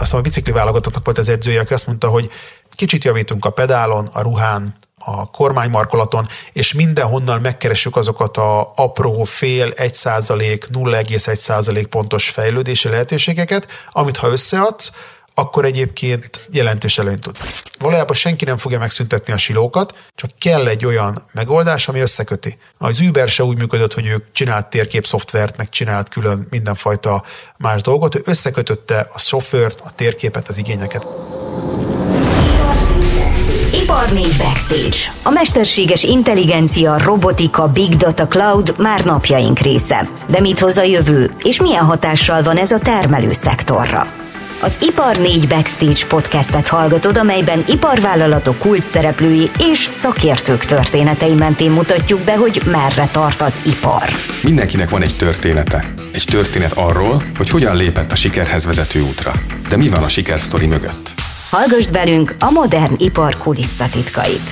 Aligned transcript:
azt 0.00 0.14
a 0.14 0.20
bicikli 0.20 0.52
válogatottnak 0.52 1.04
volt 1.04 1.18
az 1.18 1.28
edzője, 1.28 1.60
aki 1.60 1.72
azt 1.72 1.86
mondta, 1.86 2.08
hogy 2.08 2.30
kicsit 2.80 3.04
javítunk 3.04 3.44
a 3.44 3.50
pedálon, 3.50 4.08
a 4.12 4.22
ruhán, 4.22 4.76
a 5.04 5.30
kormánymarkolaton, 5.30 6.28
és 6.52 6.72
mindenhonnan 6.72 7.40
megkeressük 7.40 7.96
azokat 7.96 8.36
a 8.36 8.70
apró 8.74 9.24
fél, 9.24 9.70
1 9.70 9.94
százalék, 9.94 10.66
0,1 10.72 11.34
százalék 11.34 11.86
pontos 11.86 12.28
fejlődési 12.28 12.88
lehetőségeket, 12.88 13.66
amit 13.92 14.16
ha 14.16 14.28
összeadsz, 14.28 14.90
akkor 15.40 15.64
egyébként 15.64 16.46
jelentős 16.50 16.98
előnyt 16.98 17.20
tud. 17.20 17.36
Valójában 17.78 18.16
senki 18.16 18.44
nem 18.44 18.56
fogja 18.56 18.78
megszüntetni 18.78 19.32
a 19.32 19.36
silókat, 19.36 19.98
csak 20.14 20.30
kell 20.38 20.66
egy 20.66 20.84
olyan 20.84 21.22
megoldás, 21.32 21.88
ami 21.88 22.00
összeköti. 22.00 22.58
Az 22.78 23.00
Uber 23.00 23.28
se 23.28 23.42
úgy 23.42 23.58
működött, 23.58 23.94
hogy 23.94 24.06
ők 24.06 24.24
csinált 24.32 24.66
térképszoftvert, 24.66 25.56
meg 25.56 25.68
csinált 25.68 26.08
külön 26.08 26.46
mindenfajta 26.50 27.24
más 27.58 27.80
dolgot, 27.80 28.14
ő 28.14 28.20
összekötötte 28.24 29.08
a 29.12 29.18
szoftvert, 29.18 29.80
a 29.80 29.90
térképet, 29.90 30.48
az 30.48 30.58
igényeket. 30.58 31.06
Ipar 33.74 34.12
4 34.12 34.36
Backstage. 34.38 34.96
A 35.22 35.30
mesterséges 35.30 36.02
intelligencia, 36.02 36.98
robotika, 36.98 37.68
big 37.68 37.96
data, 37.96 38.26
cloud 38.26 38.74
már 38.78 39.04
napjaink 39.04 39.58
része. 39.58 40.08
De 40.26 40.40
mit 40.40 40.58
hoz 40.58 40.76
a 40.76 40.82
jövő, 40.82 41.34
és 41.42 41.60
milyen 41.60 41.84
hatással 41.84 42.42
van 42.42 42.56
ez 42.56 42.70
a 42.70 42.78
termelő 42.78 43.32
szektorra? 43.32 44.06
Az 44.62 44.76
Ipar 44.80 45.16
4 45.16 45.48
Backstage 45.48 46.06
podcastet 46.06 46.68
hallgatod, 46.68 47.16
amelyben 47.16 47.64
iparvállalatok 47.66 48.58
kult 48.58 48.82
szereplői 48.82 49.50
és 49.58 49.78
szakértők 49.78 50.64
történetei 50.64 51.34
mentén 51.34 51.70
mutatjuk 51.70 52.20
be, 52.20 52.36
hogy 52.36 52.62
merre 52.66 53.08
tart 53.12 53.40
az 53.40 53.56
ipar. 53.66 54.08
Mindenkinek 54.42 54.90
van 54.90 55.02
egy 55.02 55.16
története. 55.16 55.94
Egy 56.12 56.24
történet 56.30 56.72
arról, 56.72 57.22
hogy 57.36 57.48
hogyan 57.48 57.76
lépett 57.76 58.12
a 58.12 58.14
sikerhez 58.14 58.64
vezető 58.64 59.00
útra. 59.00 59.32
De 59.68 59.76
mi 59.76 59.88
van 59.88 60.02
a 60.02 60.08
sikersztori 60.08 60.66
mögött? 60.66 61.10
Hallgassd 61.50 61.92
velünk 61.92 62.34
a 62.38 62.50
modern 62.50 62.94
ipar 62.98 63.38
kulisszatitkait. 63.38 64.50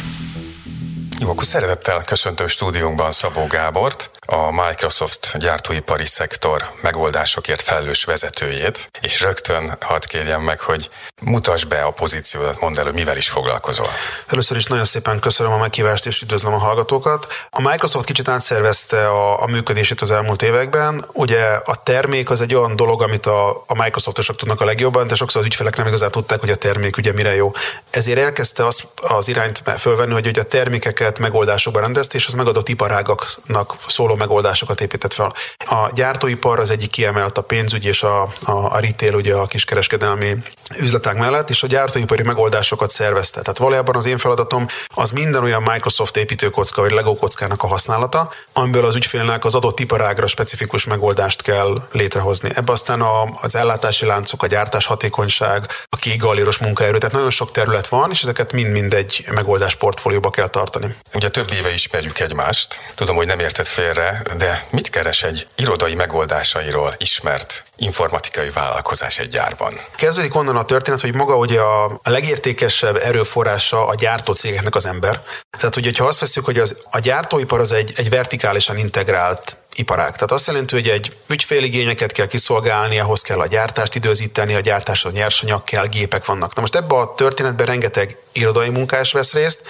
Jó, 1.21 1.31
akkor 1.31 1.45
szeretettel 1.45 2.03
köszöntöm 2.07 2.47
stúdiónkban 2.47 3.13
Szabó 3.13 3.47
Gábort, 3.49 4.11
a 4.31 4.51
Microsoft 4.51 5.39
gyártóipari 5.39 6.07
szektor 6.07 6.65
megoldásokért 6.81 7.63
felelős 7.63 8.05
vezetőjét, 8.05 8.91
és 9.01 9.21
rögtön 9.21 9.77
hadd 9.81 10.07
kérjem 10.09 10.43
meg, 10.43 10.61
hogy 10.61 10.89
mutasd 11.21 11.69
be 11.69 11.83
a 11.83 11.91
pozíciódat, 11.91 12.61
mondd 12.61 12.79
el, 12.79 12.85
hogy 12.85 12.95
mivel 12.95 13.17
is 13.17 13.29
foglalkozol. 13.29 13.89
Először 14.27 14.57
is 14.57 14.65
nagyon 14.65 14.85
szépen 14.85 15.21
köszönöm 15.21 15.53
a 15.53 15.57
meghívást, 15.57 16.07
és 16.07 16.23
üdvözlöm 16.23 16.53
a 16.53 16.59
hallgatókat. 16.59 17.27
A 17.51 17.61
Microsoft 17.61 18.05
kicsit 18.05 18.29
átszervezte 18.29 19.09
a, 19.09 19.43
a 19.43 19.47
működését 19.47 20.01
az 20.01 20.11
elmúlt 20.11 20.43
években. 20.43 21.05
Ugye 21.13 21.45
a 21.65 21.83
termék 21.83 22.31
az 22.31 22.41
egy 22.41 22.55
olyan 22.55 22.77
dolog, 22.77 23.03
amit 23.03 23.27
a, 23.27 23.51
a 23.51 23.83
Microsoftosok 23.83 24.37
tudnak 24.37 24.61
a 24.61 24.65
legjobban, 24.65 25.07
de 25.07 25.15
sokszor 25.15 25.41
az 25.41 25.47
ügyfelek 25.47 25.77
nem 25.77 25.87
igazán 25.87 26.11
tudták, 26.11 26.41
hogy 26.41 26.51
a 26.51 26.57
termék 26.57 26.97
ugye 26.97 27.13
mire 27.13 27.35
jó. 27.35 27.53
Ezért 27.91 28.19
elkezdte 28.19 28.67
az, 28.67 28.83
az 28.97 29.29
irányt 29.29 29.63
fölvenni, 29.79 30.13
hogy 30.13 30.27
ugye 30.27 30.41
a 30.41 30.45
termékeket 30.45 31.19
megoldásokban 31.19 31.83
rendezte, 31.83 32.17
és 32.17 32.27
az 32.27 32.35
megadott 32.35 32.69
iparágaknak 32.69 33.77
szóló 33.87 34.17
megoldásokat 34.19 34.81
épített 34.81 35.13
fel. 35.13 35.35
A 35.57 35.91
gyártóipar 35.93 36.59
az 36.59 36.71
egyik 36.71 36.91
kiemelt 36.91 37.39
a 37.39 37.43
pénzügy 37.43 37.85
és 37.85 38.03
a, 38.03 38.23
a, 38.23 38.53
a 38.53 38.79
retail, 38.79 39.15
ugye 39.15 39.35
a 39.35 39.47
kiskereskedelmi 39.47 40.37
üzletek 40.79 41.15
mellett, 41.15 41.51
és 41.51 41.63
a 41.63 41.67
gyártóipari 41.67 42.23
megoldásokat 42.23 42.91
szervezte. 42.91 43.41
Tehát 43.41 43.59
valójában 43.59 43.97
az 43.97 44.07
én 44.07 44.19
feladatom 44.19 44.67
az 44.95 45.11
minden 45.11 45.43
olyan 45.43 45.63
Microsoft 45.63 46.17
építőkocka 46.17 46.81
vagy 46.81 46.91
Lego 46.91 47.15
kockának 47.15 47.63
a 47.63 47.67
használata, 47.67 48.33
amiből 48.53 48.85
az 48.85 48.95
ügyfélnek 48.95 49.45
az 49.45 49.55
adott 49.55 49.81
iparágra 49.81 50.27
specifikus 50.27 50.85
megoldást 50.85 51.43
kell 51.43 51.83
létrehozni. 51.93 52.51
Ebbe 52.55 52.73
aztán 52.73 53.01
a, 53.01 53.23
az 53.43 53.55
ellátási 53.55 54.07
láncok, 54.07 54.43
a 54.43 54.47
gyártás 54.47 54.87
hatékonyság, 54.87 55.67
a 55.89 55.97
kégalíros 55.97 56.59
munkaerő, 56.59 56.99
tehát 56.99 57.15
nagyon 57.15 57.31
sok 57.31 57.51
terület 57.51 57.87
van, 57.89 58.11
és 58.11 58.23
ezeket 58.23 58.53
mind-mind 58.53 58.95
egy 58.95 59.25
megoldás 59.35 59.75
portfólióba 59.75 60.31
kell 60.31 60.49
tartani. 60.49 60.97
Ugye 61.15 61.29
több 61.29 61.53
éve 61.53 61.73
ismerjük 61.73 62.21
egymást, 62.21 62.81
tudom, 62.95 63.17
hogy 63.17 63.27
nem 63.27 63.39
érted 63.39 63.67
félre, 63.67 64.08
de 64.37 64.67
mit 64.71 64.89
keres 64.89 65.23
egy 65.23 65.47
irodai 65.57 65.95
megoldásairól 65.95 66.95
ismert 66.99 67.65
informatikai 67.77 68.51
vállalkozás 68.51 69.19
egy 69.19 69.29
gyárban? 69.29 69.75
Kezdődik 69.97 70.35
onnan 70.35 70.57
a 70.57 70.65
történet, 70.65 71.01
hogy 71.01 71.15
maga 71.15 71.37
ugye 71.37 71.61
a 71.61 72.01
legértékesebb 72.03 72.97
erőforrása 72.97 73.87
a 73.87 73.95
gyártó 73.95 74.33
cégeknek 74.33 74.75
az 74.75 74.87
ember. 74.87 75.23
Tehát 75.59 75.77
ugye, 75.77 75.91
ha 75.99 76.05
azt 76.05 76.21
veszük, 76.21 76.45
hogy 76.45 76.59
az, 76.59 76.77
a 76.91 76.99
gyártóipar 76.99 77.61
az 77.61 77.73
egy, 77.73 77.93
egy 77.97 78.11
vertikálisan 78.11 78.79
integrált 78.79 79.57
iparág. 79.79 80.13
Tehát 80.13 80.33
azt 80.33 80.47
jelenti, 80.47 80.75
hogy 80.75 80.89
egy 80.89 81.17
ügyféligényeket 81.27 82.13
kell 82.13 82.27
kiszolgálni, 82.27 82.99
ahhoz 82.99 83.23
kell 83.23 83.41
a 83.41 83.47
gyártást 83.47 83.95
időzíteni, 83.95 84.55
a 84.55 84.61
gyártáshoz 84.61 85.13
nyersanyag 85.13 85.65
kell, 85.65 85.87
gépek 85.87 86.25
vannak. 86.25 86.55
Na 86.55 86.61
most 86.61 86.77
ebbe 86.77 86.95
a 86.95 87.15
történetben 87.15 87.67
rengeteg 87.67 88.17
irodai 88.33 88.69
munkás 88.69 89.13
vesz 89.13 89.33
részt, 89.33 89.61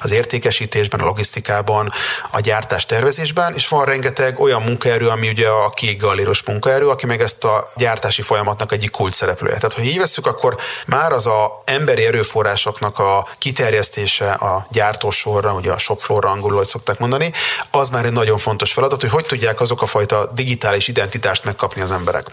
az 0.00 0.10
értékesítésben, 0.10 1.00
a 1.00 1.04
logisztikában, 1.04 1.92
a 2.30 2.40
gyártás 2.40 2.86
tervezésben, 2.86 3.54
és 3.54 3.68
van 3.68 3.84
rengeteg 3.84 4.40
olyan 4.40 4.62
munkaerő, 4.62 5.08
ami 5.08 5.28
ugye 5.28 5.48
a 5.48 5.70
kék 5.70 6.00
galléros 6.00 6.42
munkaerő, 6.42 6.88
aki 6.88 7.06
meg 7.06 7.20
ezt 7.20 7.44
a 7.44 7.64
gyártási 7.76 8.22
folyamatnak 8.22 8.72
egyik 8.72 8.90
kult 8.90 9.14
szereplője. 9.14 9.54
Tehát, 9.54 9.72
hogy 9.72 9.84
így 9.84 9.98
veszük, 9.98 10.26
akkor 10.26 10.56
már 10.86 11.12
az 11.12 11.26
a 11.26 11.62
emberi 11.64 12.04
erőforrásoknak 12.04 12.98
a 12.98 13.28
kiterjesztése 13.38 14.30
a 14.30 14.66
gyártósorra, 14.70 15.52
ugye 15.52 15.72
a 15.72 15.78
shopfloorra 15.78 16.30
angolul, 16.30 16.56
hogy 16.56 16.66
szokták 16.66 16.98
mondani, 16.98 17.32
az 17.70 17.88
már 17.88 18.04
egy 18.04 18.12
nagyon 18.12 18.38
fontos 18.38 18.72
feladat, 18.72 19.00
hogy 19.00 19.10
hogy 19.10 19.26
tudják 19.26 19.55
azok 19.60 19.82
a 19.82 19.86
fajta 19.86 20.30
digitális 20.34 20.88
identitást 20.88 21.44
megkapni 21.44 21.82
az 21.82 21.90
emberek. 21.90 22.26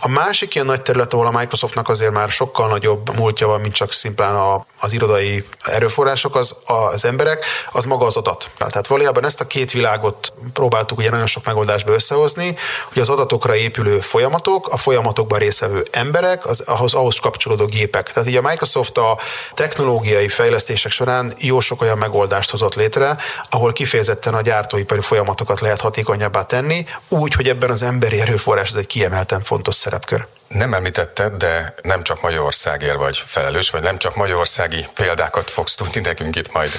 A 0.00 0.08
másik 0.08 0.54
ilyen 0.54 0.66
nagy 0.66 0.82
terület, 0.82 1.12
ahol 1.12 1.26
a 1.26 1.38
Microsoftnak 1.38 1.88
azért 1.88 2.12
már 2.12 2.30
sokkal 2.30 2.68
nagyobb 2.68 3.16
múltja 3.16 3.46
van, 3.46 3.60
mint 3.60 3.74
csak 3.74 3.92
szimplán 3.92 4.34
a, 4.34 4.64
az 4.80 4.92
irodai 4.92 5.44
erőforrások, 5.62 6.36
az 6.36 6.56
az 6.64 7.04
emberek, 7.04 7.44
az 7.72 7.84
maga 7.84 8.06
az 8.06 8.16
adat. 8.16 8.50
Tehát 8.58 8.86
valójában 8.86 9.24
ezt 9.24 9.40
a 9.40 9.46
két 9.46 9.70
világot 9.70 10.32
próbáltuk 10.52 10.98
ugye 10.98 11.10
nagyon 11.10 11.26
sok 11.26 11.44
megoldásba 11.44 11.92
összehozni, 11.92 12.56
hogy 12.92 13.02
az 13.02 13.08
adatokra 13.08 13.56
épülő 13.56 14.00
folyamatok, 14.00 14.68
a 14.68 14.76
folyamatokban 14.76 15.38
résztvevő 15.38 15.84
emberek, 15.90 16.46
az, 16.46 16.60
ahhoz, 16.60 16.94
ahhoz 16.94 17.18
kapcsolódó 17.18 17.64
gépek. 17.64 18.12
Tehát 18.12 18.28
ugye 18.28 18.38
a 18.38 18.48
Microsoft 18.48 18.98
a 18.98 19.18
technológiai 19.54 20.28
fejlesztések 20.28 20.92
során 20.92 21.34
jó 21.38 21.60
sok 21.60 21.82
olyan 21.82 21.98
megoldást 21.98 22.50
hozott 22.50 22.74
létre, 22.74 23.16
ahol 23.50 23.72
kifejezetten 23.72 24.34
a 24.34 24.40
gyártóipari 24.40 25.00
folyamatokat 25.00 25.60
lehet 25.60 25.80
hatékonyabbá 25.80 26.42
tenni, 26.42 26.65
úgy, 27.08 27.34
hogy 27.34 27.48
ebben 27.48 27.70
az 27.70 27.82
emberi 27.82 28.20
erőforrás 28.20 28.68
ez 28.68 28.76
egy 28.76 28.86
kiemelten 28.86 29.42
fontos 29.42 29.74
szerepkör. 29.74 30.26
Nem 30.48 30.74
említetted, 30.74 31.32
de 31.32 31.74
nem 31.82 32.02
csak 32.02 32.22
Magyarországért 32.22 32.96
vagy 32.96 33.18
felelős, 33.26 33.70
vagy 33.70 33.82
nem 33.82 33.98
csak 33.98 34.16
magyarországi 34.16 34.88
példákat 34.94 35.50
fogsz 35.50 35.74
tudni 35.74 36.00
nekünk 36.00 36.36
itt 36.36 36.52
majd 36.52 36.72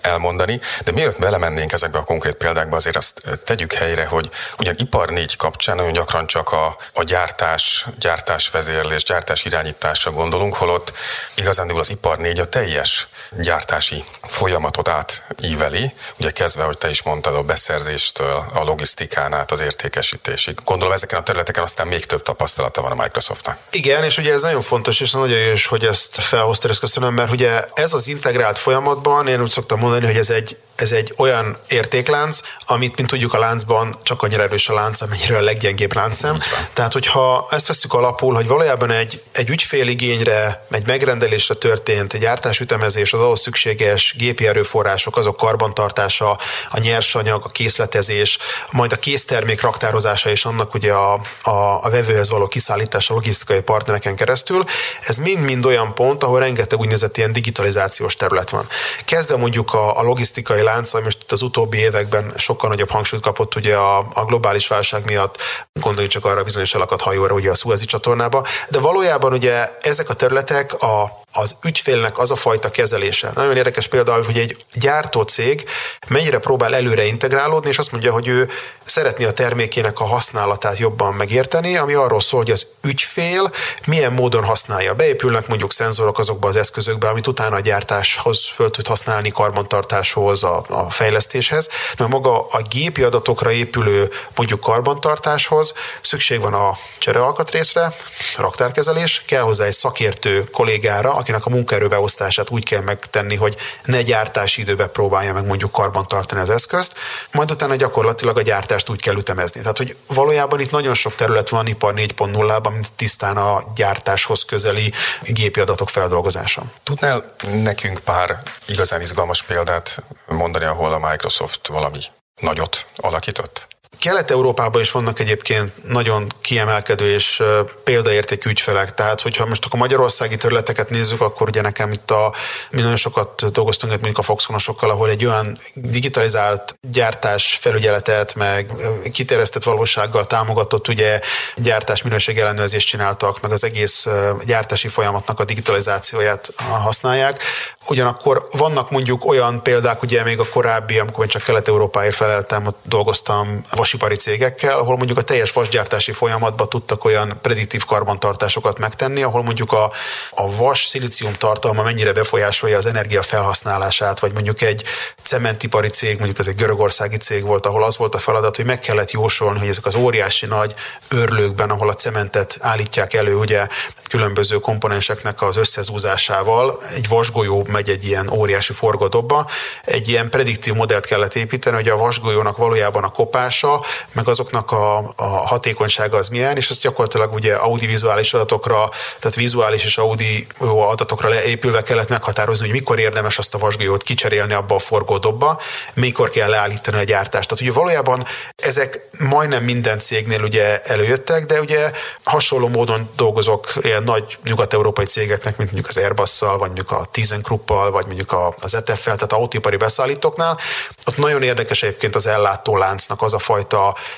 elmondani, 0.00 0.60
de 0.84 0.92
mielőtt 0.92 1.18
belemennénk 1.18 1.72
ezekbe 1.72 1.98
a 1.98 2.04
konkrét 2.04 2.34
példákba, 2.34 2.76
azért 2.76 2.96
azt 2.96 3.22
tegyük 3.44 3.72
helyre, 3.72 4.06
hogy 4.06 4.30
ugyan 4.58 4.74
ipar 4.78 5.08
négy 5.10 5.36
kapcsán 5.36 5.76
nagyon 5.76 5.92
gyakran 5.92 6.26
csak 6.26 6.52
a, 6.52 6.76
a 6.92 7.02
gyártás, 7.02 7.86
gyártás 7.98 8.50
vezérlés, 8.50 9.02
gyártás 9.02 9.44
irányításra 9.44 10.10
gondolunk, 10.10 10.54
holott 10.54 10.92
igazán 11.34 11.70
az 11.70 11.90
ipar 11.90 12.18
négy 12.18 12.38
a 12.38 12.44
teljes 12.44 13.08
gyártási 13.38 14.04
folyamatot 14.22 14.88
átíveli, 14.88 15.94
ugye 16.18 16.30
kezdve, 16.30 16.64
hogy 16.64 16.78
te 16.78 16.90
is 16.90 17.02
mondtad, 17.02 17.34
a 17.34 17.42
beszerzéstől, 17.42 18.44
a 18.54 18.62
logisztikán 18.62 19.34
át 19.34 19.50
az 19.50 19.60
értékesítésig. 19.60 20.58
Gondolom 20.64 20.94
ezeken 20.94 21.18
a 21.18 21.22
területeken 21.22 21.62
aztán 21.62 21.86
még 21.86 22.06
több 22.06 22.22
tapasztalata 22.22 22.82
van 22.82 22.92
a 23.00 23.02
Microsoftnak. 23.02 23.58
Igen, 23.70 24.04
és 24.04 24.18
ugye 24.18 24.32
ez 24.32 24.42
nagyon 24.42 24.60
fontos, 24.60 25.00
és 25.00 25.10
nagyon 25.10 25.38
jó, 25.38 25.54
hogy 25.68 25.84
ezt 25.84 26.20
felhoztad, 26.20 26.70
ezt 26.70 26.80
köszönöm, 26.80 27.14
mert 27.14 27.32
ugye 27.32 27.64
ez 27.74 27.92
az 27.92 28.08
integrált 28.08 28.58
folyamatban, 28.58 29.28
én 29.28 29.40
úgy 29.40 29.50
szoktam 29.50 29.78
mondani, 29.78 30.06
hogy 30.06 30.16
ez 30.16 30.30
egy 30.30 30.56
ez 30.80 30.92
egy 30.92 31.14
olyan 31.16 31.56
értéklánc, 31.68 32.40
amit, 32.66 32.96
mint 32.96 33.08
tudjuk, 33.08 33.34
a 33.34 33.38
láncban 33.38 33.96
csak 34.02 34.22
annyira 34.22 34.42
erős 34.42 34.68
a 34.68 34.74
lánc, 34.74 35.00
amennyire 35.00 35.36
a 35.36 35.40
leggyengébb 35.40 35.94
láncszem. 35.94 36.38
Tehát, 36.72 36.92
hogyha 36.92 37.46
ezt 37.50 37.66
veszük 37.66 37.92
alapul, 37.92 38.34
hogy 38.34 38.46
valójában 38.46 38.90
egy, 38.90 39.22
egy 39.32 39.48
ügyféligényre, 39.48 40.66
egy 40.70 40.86
megrendelésre 40.86 41.54
történt 41.54 42.14
egy 42.14 42.20
gyártásütemezés, 42.20 43.12
az 43.12 43.20
ahhoz 43.20 43.40
szükséges 43.40 44.14
gépi 44.18 44.46
erőforrások, 44.46 45.16
azok 45.16 45.36
karbantartása, 45.36 46.38
a 46.70 46.78
nyersanyag, 46.78 47.44
a 47.44 47.48
készletezés, 47.48 48.38
majd 48.70 48.92
a 48.92 48.96
késztermék 48.96 49.60
raktározása 49.60 50.30
és 50.30 50.44
annak 50.44 50.74
ugye 50.74 50.92
a, 50.92 51.12
a, 51.42 51.84
a 51.84 51.90
vevőhez 51.90 52.30
való 52.30 52.46
kiszállítása 52.46 52.89
logisztikai 53.08 53.60
partnereken 53.60 54.16
keresztül, 54.16 54.64
ez 55.06 55.16
mind-mind 55.16 55.66
olyan 55.66 55.94
pont, 55.94 56.22
ahol 56.22 56.38
rengeteg 56.38 56.78
úgynevezett 56.78 57.16
ilyen 57.16 57.32
digitalizációs 57.32 58.14
terület 58.14 58.50
van. 58.50 58.66
Kezdve 59.04 59.36
mondjuk 59.36 59.74
a, 59.74 59.98
a 59.98 60.02
logisztikai 60.02 60.62
lánc, 60.62 60.94
ami 60.94 61.04
most 61.04 61.18
itt 61.22 61.32
az 61.32 61.42
utóbbi 61.42 61.78
években 61.78 62.32
sokkal 62.36 62.70
nagyobb 62.70 62.90
hangsúlyt 62.90 63.22
kapott 63.22 63.56
ugye 63.56 63.76
a, 63.76 63.98
a 64.12 64.24
globális 64.24 64.66
válság 64.66 65.04
miatt, 65.04 65.36
gondoljunk 65.80 66.12
csak 66.12 66.24
arra 66.24 66.40
a 66.40 66.44
bizonyos 66.44 66.74
elakadt 66.74 67.02
hajóra, 67.02 67.34
ugye 67.34 67.50
a 67.50 67.54
Suezi 67.54 67.84
csatornába, 67.84 68.46
de 68.68 68.78
valójában 68.78 69.32
ugye 69.32 69.68
ezek 69.82 70.08
a 70.08 70.14
területek 70.14 70.82
a 70.82 71.18
az 71.32 71.56
ügyfélnek 71.64 72.18
az 72.18 72.30
a 72.30 72.36
fajta 72.36 72.70
kezelése. 72.70 73.30
Nagyon 73.34 73.56
érdekes 73.56 73.86
például, 73.86 74.22
hogy 74.22 74.38
egy 74.38 74.56
gyártó 74.74 75.22
cég 75.22 75.64
mennyire 76.08 76.38
próbál 76.38 76.74
előre 76.74 77.06
integrálódni, 77.06 77.70
és 77.70 77.78
azt 77.78 77.92
mondja, 77.92 78.12
hogy 78.12 78.28
ő 78.28 78.48
szeretné 78.84 79.24
a 79.24 79.32
termékének 79.32 80.00
a 80.00 80.04
használatát 80.04 80.78
jobban 80.78 81.14
megérteni, 81.14 81.76
ami 81.76 81.94
arról 81.94 82.20
szól, 82.20 82.40
hogy 82.40 82.50
az 82.50 82.66
ügyfél 82.82 83.52
milyen 83.86 84.12
módon 84.12 84.44
használja. 84.44 84.94
Beépülnek 84.94 85.46
mondjuk 85.46 85.72
szenzorok 85.72 86.18
azokba 86.18 86.48
az 86.48 86.56
eszközökbe, 86.56 87.08
amit 87.08 87.26
utána 87.26 87.56
a 87.56 87.60
gyártáshoz 87.60 88.48
föl 88.54 88.70
tud 88.70 88.86
használni, 88.86 89.30
karbantartáshoz, 89.30 90.42
a, 90.42 90.64
a 90.68 90.90
fejlesztéshez. 90.90 91.68
De 91.96 92.06
maga 92.06 92.46
a 92.46 92.62
gépi 92.70 93.02
adatokra 93.02 93.50
épülő 93.50 94.10
mondjuk 94.36 94.60
karbantartáshoz 94.60 95.74
szükség 96.02 96.40
van 96.40 96.54
a 96.54 96.76
cserealkatrészre, 96.98 97.92
raktárkezelés, 98.36 99.22
kell 99.26 99.42
hozzá 99.42 99.64
egy 99.64 99.72
szakértő 99.72 100.44
kollégára, 100.44 101.14
akinek 101.14 101.46
a 101.46 101.50
munkaerőbeosztását 101.50 102.50
úgy 102.50 102.64
kell 102.64 102.82
megtenni, 102.82 103.36
hogy 103.36 103.56
ne 103.84 104.02
gyártási 104.02 104.60
időbe 104.60 104.86
próbálja 104.86 105.32
meg 105.32 105.46
mondjuk 105.46 105.70
karbantartani 105.70 106.40
az 106.40 106.50
eszközt, 106.50 106.94
majd 107.32 107.50
utána 107.50 107.74
gyakorlatilag 107.74 108.36
a 108.36 108.42
gyártást 108.42 108.90
úgy 108.90 109.00
kell 109.00 109.16
ütemezni. 109.16 109.60
Tehát, 109.60 109.76
hogy 109.76 109.96
valójában 110.06 110.60
itt 110.60 110.70
nagyon 110.70 110.94
sok 110.94 111.14
terület 111.14 111.48
van 111.48 111.66
ipar 111.66 111.94
4.0-ban, 111.94 112.69
mint 112.70 112.92
tisztán 112.92 113.36
a 113.36 113.62
gyártáshoz 113.74 114.44
közeli 114.44 114.92
gépi 115.22 115.60
adatok 115.60 115.88
feldolgozása. 115.88 116.62
Tudnál 116.82 117.34
nekünk 117.52 117.98
pár 117.98 118.42
igazán 118.66 119.00
izgalmas 119.00 119.42
példát 119.42 120.02
mondani, 120.26 120.64
ahol 120.64 120.92
a 120.92 121.08
Microsoft 121.10 121.66
valami 121.66 121.98
nagyot 122.40 122.86
alakított? 122.96 123.69
Kelet-Európában 124.00 124.80
is 124.80 124.90
vannak 124.90 125.20
egyébként 125.20 125.72
nagyon 125.88 126.26
kiemelkedő 126.40 127.14
és 127.14 127.42
példaértékű 127.84 128.50
ügyfelek. 128.50 128.94
Tehát, 128.94 129.20
hogyha 129.20 129.46
most 129.46 129.66
a 129.70 129.76
magyarországi 129.76 130.36
területeket 130.36 130.90
nézzük, 130.90 131.20
akkor 131.20 131.48
ugye 131.48 131.60
nekem 131.60 131.92
itt 131.92 132.10
a, 132.10 132.34
mi 132.70 132.80
nagyon 132.80 132.96
sokat 132.96 133.52
dolgoztunk 133.52 133.92
mondjuk 133.92 134.18
a 134.18 134.22
Foxconnosokkal, 134.22 134.90
ahol 134.90 135.08
egy 135.08 135.26
olyan 135.26 135.58
digitalizált 135.74 136.78
gyártás 136.90 137.58
felügyeletet, 137.60 138.34
meg 138.34 138.70
kiterjesztett 139.12 139.62
valósággal 139.62 140.24
támogatott 140.24 140.88
ugye 140.88 141.20
gyártás 141.56 142.02
minőség 142.02 142.38
ellenőrzést 142.38 142.88
csináltak, 142.88 143.40
meg 143.40 143.50
az 143.52 143.64
egész 143.64 144.06
gyártási 144.46 144.88
folyamatnak 144.88 145.40
a 145.40 145.44
digitalizációját 145.44 146.52
használják. 146.56 147.42
Ugyanakkor 147.88 148.46
vannak 148.50 148.90
mondjuk 148.90 149.24
olyan 149.24 149.62
példák, 149.62 150.02
ugye 150.02 150.22
még 150.22 150.38
a 150.38 150.48
korábbi, 150.48 150.98
amikor 150.98 151.24
én 151.24 151.30
csak 151.30 151.42
Kelet-Európáért 151.42 152.14
feleltem, 152.14 152.66
ott 152.66 152.78
dolgoztam 152.82 153.64
vasipari 153.90 154.16
cégekkel, 154.16 154.78
ahol 154.78 154.96
mondjuk 154.96 155.18
a 155.18 155.22
teljes 155.22 155.52
vasgyártási 155.52 156.12
folyamatban 156.12 156.68
tudtak 156.68 157.04
olyan 157.04 157.38
prediktív 157.42 157.84
karbantartásokat 157.84 158.78
megtenni, 158.78 159.22
ahol 159.22 159.42
mondjuk 159.42 159.72
a, 159.72 159.92
a 160.30 160.56
vas 160.56 160.84
szilícium 160.84 161.32
tartalma 161.32 161.82
mennyire 161.82 162.12
befolyásolja 162.12 162.76
az 162.76 162.86
energia 162.86 163.22
felhasználását, 163.22 164.20
vagy 164.20 164.32
mondjuk 164.32 164.62
egy 164.62 164.84
cementipari 165.22 165.88
cég, 165.88 166.16
mondjuk 166.16 166.38
ez 166.38 166.46
egy 166.46 166.54
görögországi 166.54 167.16
cég 167.16 167.42
volt, 167.42 167.66
ahol 167.66 167.84
az 167.84 167.96
volt 167.96 168.14
a 168.14 168.18
feladat, 168.18 168.56
hogy 168.56 168.64
meg 168.64 168.78
kellett 168.78 169.10
jósolni, 169.10 169.58
hogy 169.58 169.68
ezek 169.68 169.86
az 169.86 169.94
óriási 169.94 170.46
nagy 170.46 170.74
örlőkben, 171.08 171.70
ahol 171.70 171.88
a 171.88 171.94
cementet 171.94 172.56
állítják 172.60 173.14
elő, 173.14 173.34
ugye 173.34 173.66
különböző 174.10 174.58
komponenseknek 174.58 175.42
az 175.42 175.56
összezúzásával 175.56 176.82
egy 176.94 177.08
vasgolyó 177.08 177.66
megy 177.68 177.88
egy 177.88 178.04
ilyen 178.04 178.28
óriási 178.28 178.72
forgadobba. 178.72 179.46
Egy 179.84 180.08
ilyen 180.08 180.30
prediktív 180.30 180.74
modellt 180.74 181.06
kellett 181.06 181.34
építeni, 181.34 181.76
hogy 181.76 181.88
a 181.88 181.96
vasgolyónak 181.96 182.56
valójában 182.56 183.04
a 183.04 183.08
kopása, 183.08 183.79
meg 184.12 184.28
azoknak 184.28 184.72
a, 184.72 185.12
a 185.16 185.24
hatékonysága 185.24 186.16
az 186.16 186.28
milyen, 186.28 186.56
és 186.56 186.70
ezt 186.70 186.82
gyakorlatilag 186.82 187.32
ugye 187.32 187.54
audiovizuális 187.54 188.34
adatokra, 188.34 188.90
tehát 189.18 189.36
vizuális 189.36 189.84
és 189.84 189.98
audio 189.98 190.78
adatokra 190.78 191.28
leépülve 191.28 191.82
kellett 191.82 192.08
meghatározni, 192.08 192.64
hogy 192.64 192.74
mikor 192.74 192.98
érdemes 192.98 193.38
azt 193.38 193.54
a 193.54 193.58
vasgolyót 193.58 194.02
kicserélni 194.02 194.52
abba 194.52 194.74
a 194.74 194.78
forgódobba, 194.78 195.60
mikor 195.94 196.30
kell 196.30 196.48
leállítani 196.48 196.96
a 196.96 197.02
gyártást. 197.02 197.48
Tehát 197.48 197.62
ugye 197.62 197.72
valójában 197.72 198.24
ezek 198.56 199.08
majdnem 199.18 199.64
minden 199.64 199.98
cégnél 199.98 200.42
ugye 200.42 200.80
előjöttek, 200.80 201.46
de 201.46 201.60
ugye 201.60 201.90
hasonló 202.24 202.68
módon 202.68 203.10
dolgozok 203.16 203.72
ilyen 203.80 204.02
nagy 204.02 204.38
nyugat-európai 204.44 205.04
cégeknek, 205.04 205.56
mint 205.56 205.72
mondjuk 205.72 205.96
az 205.96 206.02
Airbus-szal, 206.02 206.58
vagy 206.58 206.66
mondjuk 206.66 206.90
a 206.90 207.04
ThyssenKruppal, 207.10 207.90
vagy 207.90 208.06
mondjuk 208.06 208.36
az 208.60 208.74
ETF-fel, 208.74 209.14
tehát 209.14 209.32
autóipari 209.32 209.76
beszállítóknál, 209.76 210.58
ott 211.06 211.16
nagyon 211.16 211.42
érdekes 211.42 211.82
egyébként 211.82 212.14
az 212.16 212.26
ellátó 212.26 212.76
láncnak 212.76 213.22
az 213.22 213.34
a 213.34 213.38
fajta 213.38 213.69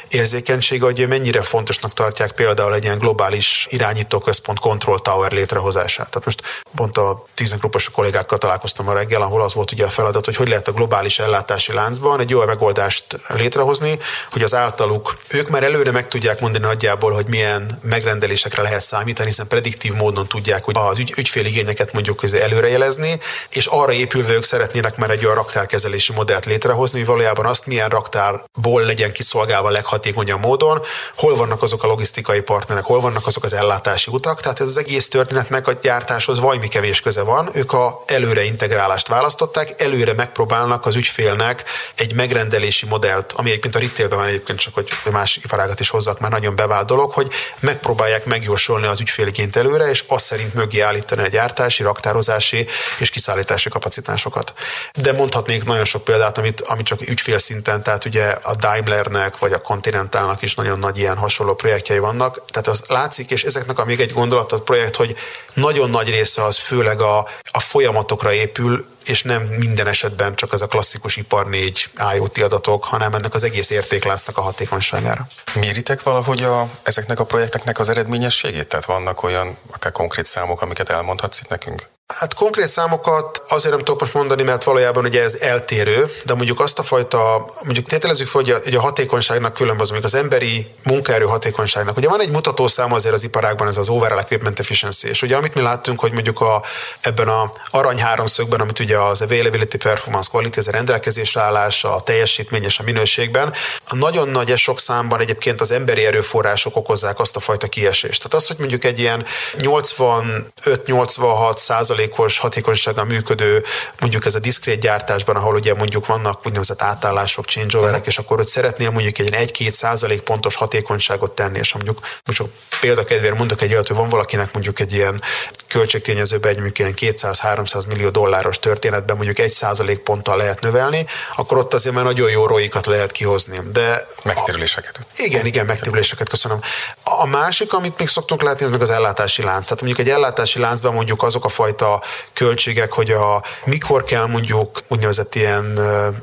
érzékenysége, 0.08 0.84
hogy 0.84 1.08
mennyire 1.08 1.42
fontosnak 1.42 1.92
tartják 1.92 2.32
például 2.32 2.74
egy 2.74 2.84
ilyen 2.84 2.98
globális 2.98 3.66
irányítóközpont 3.70 4.58
Control 4.58 4.98
Tower 4.98 5.32
létrehozását. 5.32 6.10
Tehát 6.10 6.24
most 6.24 6.42
pont 6.74 6.98
a 6.98 7.24
ThyssenKruppos 7.34 7.90
kollégákkal 7.90 8.38
találkoztam 8.38 8.88
a 8.88 8.92
reggel, 8.92 9.22
ahol 9.22 9.42
az 9.42 9.54
volt 9.54 9.72
ugye 9.72 9.84
a 9.84 9.88
feladat, 9.88 10.24
hogy 10.24 10.36
hogy 10.36 10.48
lehet 10.48 10.68
a 10.68 10.72
globális 10.72 11.18
ellátási 11.18 11.72
láncban 11.72 12.20
egy 12.20 12.34
olyan 12.34 12.46
megoldást 12.46 13.04
létrehozni, 13.28 13.98
hogy 14.30 14.42
az 14.42 14.54
általuk 14.54 15.18
ők 15.28 15.48
már 15.48 15.62
előre 15.62 15.90
meg 15.90 16.06
tudják 16.06 16.40
mondani 16.40 16.64
nagyjából, 16.64 17.12
hogy 17.12 17.28
milyen 17.28 17.78
megrendelésekre 17.82 18.62
lehet 18.62 18.82
számítani, 18.82 19.28
hiszen 19.28 19.46
prediktív 19.46 19.92
módon 19.92 20.26
tudják 20.26 20.64
hogy 20.64 20.76
az 20.76 20.98
ügy, 20.98 21.14
ügyféligényeket 21.16 21.92
mondjuk 21.92 22.20
előrejelezni, 22.32 23.18
és 23.50 23.66
arra 23.66 23.92
épülve 23.92 24.32
ők 24.32 24.44
szeretnének 24.44 24.96
már 24.96 25.10
egy 25.10 25.24
olyan 25.24 25.36
raktárkezelési 25.36 26.12
modellt 26.12 26.46
létrehozni, 26.46 26.98
hogy 26.98 27.08
valójában 27.08 27.46
azt 27.46 27.66
milyen 27.66 27.88
raktárból 27.88 28.82
legyen 28.82 29.12
kiszolgálva 29.12 29.41
leghatékonyabb 29.48 30.40
módon, 30.40 30.82
hol 31.16 31.36
vannak 31.36 31.62
azok 31.62 31.82
a 31.84 31.86
logisztikai 31.86 32.40
partnerek, 32.40 32.84
hol 32.84 33.00
vannak 33.00 33.26
azok 33.26 33.44
az 33.44 33.52
ellátási 33.52 34.10
utak, 34.10 34.40
tehát 34.40 34.60
ez 34.60 34.68
az 34.68 34.76
egész 34.76 35.08
történetnek 35.08 35.66
a 35.66 35.72
gyártáshoz 35.72 36.40
vajmi 36.40 36.68
kevés 36.68 37.00
köze 37.00 37.22
van, 37.22 37.50
ők 37.52 37.72
a 37.72 38.02
előre 38.06 38.44
integrálást 38.44 39.08
választották, 39.08 39.80
előre 39.82 40.12
megpróbálnak 40.12 40.86
az 40.86 40.94
ügyfélnek 40.94 41.64
egy 41.94 42.14
megrendelési 42.14 42.86
modellt, 42.86 43.32
ami 43.32 43.48
egyébként 43.48 43.74
a 43.74 43.78
retailben 43.78 44.18
van 44.18 44.26
egyébként 44.26 44.58
csak, 44.58 44.74
hogy 44.74 44.88
más 45.10 45.36
iparágat 45.36 45.80
is 45.80 45.88
hozzak, 45.88 46.20
már 46.20 46.30
nagyon 46.30 46.56
bevált 46.56 46.86
dolog, 46.86 47.12
hogy 47.12 47.32
megpróbálják 47.60 48.24
megjósolni 48.24 48.86
az 48.86 49.00
ügyféligényt 49.00 49.56
előre, 49.56 49.90
és 49.90 50.04
azt 50.08 50.24
szerint 50.24 50.54
mögé 50.54 50.80
állítani 50.80 51.22
a 51.22 51.28
gyártási, 51.28 51.82
raktározási 51.82 52.66
és 52.98 53.10
kiszállítási 53.10 53.68
kapacitásokat. 53.68 54.52
De 54.94 55.12
mondhatnék 55.12 55.64
nagyon 55.64 55.84
sok 55.84 56.04
példát, 56.04 56.38
amit, 56.38 56.60
amit 56.60 56.86
csak 56.86 57.08
ügyfélszinten, 57.08 57.82
tehát 57.82 58.04
ugye 58.04 58.24
a 58.42 58.54
Daimlernek 58.54 59.31
vagy 59.38 59.52
a 59.52 59.58
Continentalnak 59.58 60.42
is 60.42 60.54
nagyon 60.54 60.78
nagy 60.78 60.98
ilyen 60.98 61.16
hasonló 61.16 61.54
projektjei 61.54 61.98
vannak. 61.98 62.44
Tehát 62.46 62.68
az 62.68 62.82
látszik, 62.88 63.30
és 63.30 63.44
ezeknek 63.44 63.78
a 63.78 63.84
még 63.84 64.00
egy 64.00 64.12
gondolatot 64.12 64.62
projekt, 64.62 64.96
hogy 64.96 65.16
nagyon 65.54 65.90
nagy 65.90 66.10
része 66.10 66.44
az 66.44 66.56
főleg 66.56 67.00
a, 67.00 67.28
a 67.50 67.60
folyamatokra 67.60 68.32
épül, 68.32 68.86
és 69.06 69.22
nem 69.22 69.42
minden 69.42 69.86
esetben 69.86 70.34
csak 70.34 70.52
az 70.52 70.62
a 70.62 70.66
klasszikus 70.66 71.16
ipar 71.16 71.48
4 71.48 71.90
IoT 72.14 72.38
adatok, 72.38 72.84
hanem 72.84 73.14
ennek 73.14 73.34
az 73.34 73.44
egész 73.44 73.70
értékláncnak 73.70 74.38
a 74.38 74.40
hatékonyságára. 74.40 75.26
Méritek 75.54 76.02
valahogy 76.02 76.42
a, 76.42 76.68
ezeknek 76.82 77.20
a 77.20 77.24
projekteknek 77.24 77.78
az 77.78 77.88
eredményességét? 77.88 78.66
Tehát 78.66 78.84
vannak 78.84 79.22
olyan 79.22 79.56
akár 79.72 79.92
konkrét 79.92 80.26
számok, 80.26 80.62
amiket 80.62 80.88
elmondhatsz 80.88 81.40
itt 81.40 81.48
nekünk? 81.48 81.91
Hát 82.18 82.34
konkrét 82.34 82.68
számokat 82.68 83.42
azért 83.48 83.74
nem 83.74 83.84
tudok 83.84 84.00
most 84.00 84.14
mondani, 84.14 84.42
mert 84.42 84.64
valójában 84.64 85.04
ugye 85.04 85.22
ez 85.22 85.34
eltérő, 85.34 86.10
de 86.24 86.34
mondjuk 86.34 86.60
azt 86.60 86.78
a 86.78 86.82
fajta, 86.82 87.50
mondjuk 87.62 87.86
tételezzük 87.86 88.26
fel, 88.26 88.42
hogy 88.42 88.74
a, 88.74 88.80
hatékonyságnak 88.80 89.52
különböző, 89.52 89.92
mondjuk 89.92 90.14
az 90.14 90.20
emberi 90.20 90.66
munkaerő 90.84 91.24
hatékonyságnak. 91.24 91.96
Ugye 91.96 92.08
van 92.08 92.20
egy 92.20 92.30
mutatószám 92.30 92.92
azért 92.92 93.14
az 93.14 93.22
iparágban, 93.22 93.68
ez 93.68 93.76
az 93.76 93.88
overall 93.88 94.18
equipment 94.18 94.58
efficiency, 94.58 95.08
és 95.08 95.22
ugye 95.22 95.36
amit 95.36 95.54
mi 95.54 95.60
láttunk, 95.60 96.00
hogy 96.00 96.12
mondjuk 96.12 96.40
a, 96.40 96.62
ebben 97.00 97.28
a 97.28 97.52
arany 97.70 98.00
háromszögben, 98.00 98.60
amit 98.60 98.78
ugye 98.78 98.98
az 98.98 99.20
availability, 99.20 99.76
performance, 99.76 100.28
quality, 100.30 100.56
ez 100.56 100.66
a 100.66 100.70
rendelkezésre 100.70 101.40
állás, 101.40 101.84
a 101.84 102.00
teljesítmény 102.00 102.62
és 102.62 102.78
a 102.78 102.82
minőségben, 102.82 103.52
a 103.88 103.94
nagyon 103.94 104.28
nagy 104.28 104.56
sok 104.56 104.80
számban 104.80 105.20
egyébként 105.20 105.60
az 105.60 105.70
emberi 105.70 106.06
erőforrások 106.06 106.76
okozzák 106.76 107.18
azt 107.18 107.36
a 107.36 107.40
fajta 107.40 107.66
kiesést. 107.66 108.22
Tehát 108.22 108.34
az, 108.34 108.46
hogy 108.46 108.58
mondjuk 108.58 108.84
egy 108.84 108.98
ilyen 108.98 109.24
85-86 109.58 111.56
százalék 111.56 112.01
százalékos 112.02 112.38
hatékonysággal 112.38 113.04
működő, 113.04 113.62
mondjuk 114.00 114.24
ez 114.24 114.34
a 114.34 114.38
diszkrét 114.38 114.80
gyártásban, 114.80 115.36
ahol 115.36 115.54
ugye 115.54 115.74
mondjuk 115.74 116.06
vannak 116.06 116.46
úgynevezett 116.46 116.82
átállások, 116.82 117.44
changeoverek, 117.44 118.06
és 118.06 118.18
akkor 118.18 118.36
hogy 118.36 118.46
szeretnél 118.46 118.90
mondjuk 118.90 119.18
egy 119.18 119.50
1-2 119.52 119.70
százalék 119.70 120.20
pontos 120.20 120.54
hatékonyságot 120.54 121.34
tenni, 121.34 121.58
és 121.58 121.72
mondjuk 121.74 122.00
most 122.24 122.38
csak 122.38 122.48
példakedvére 122.80 123.34
mondok 123.34 123.62
egy 123.62 123.72
olyat, 123.72 123.86
hogy 123.86 123.96
van 123.96 124.08
valakinek 124.08 124.52
mondjuk 124.52 124.80
egy 124.80 124.92
ilyen 124.92 125.22
költségtényezőben 125.68 126.50
egy 126.50 126.60
mondjuk 126.60 126.78
ilyen 126.78 127.14
200-300 127.16 127.86
millió 127.86 128.08
dolláros 128.08 128.58
történetben 128.58 129.16
mondjuk 129.16 129.38
egy 129.38 129.50
százalék 129.50 129.98
ponttal 129.98 130.36
lehet 130.36 130.60
növelni, 130.60 131.06
akkor 131.36 131.58
ott 131.58 131.74
azért 131.74 131.94
már 131.94 132.04
nagyon 132.04 132.30
jó 132.30 132.46
roikat 132.46 132.86
lehet 132.86 133.12
kihozni. 133.12 133.60
De 133.72 134.06
megtérüléseket. 134.24 135.00
Igen, 135.16 135.46
igen, 135.46 135.66
megtérüléseket, 135.66 136.28
köszönöm. 136.28 136.60
A 137.02 137.26
másik, 137.26 137.72
amit 137.72 137.98
még 137.98 138.08
szoktunk 138.08 138.42
látni, 138.42 138.64
ez 138.64 138.70
meg 138.70 138.80
az 138.80 138.90
ellátási 138.90 139.42
lánc. 139.42 139.62
Tehát 139.62 139.82
mondjuk 139.82 140.06
egy 140.06 140.12
ellátási 140.12 140.58
láncban 140.58 140.94
mondjuk 140.94 141.22
azok 141.22 141.44
a 141.44 141.48
fajta 141.48 141.91
költségek, 142.32 142.92
hogy 142.92 143.10
a, 143.10 143.42
mikor 143.64 144.04
kell 144.04 144.26
mondjuk 144.26 144.80
úgynevezett 144.88 145.34
ilyen 145.34 145.80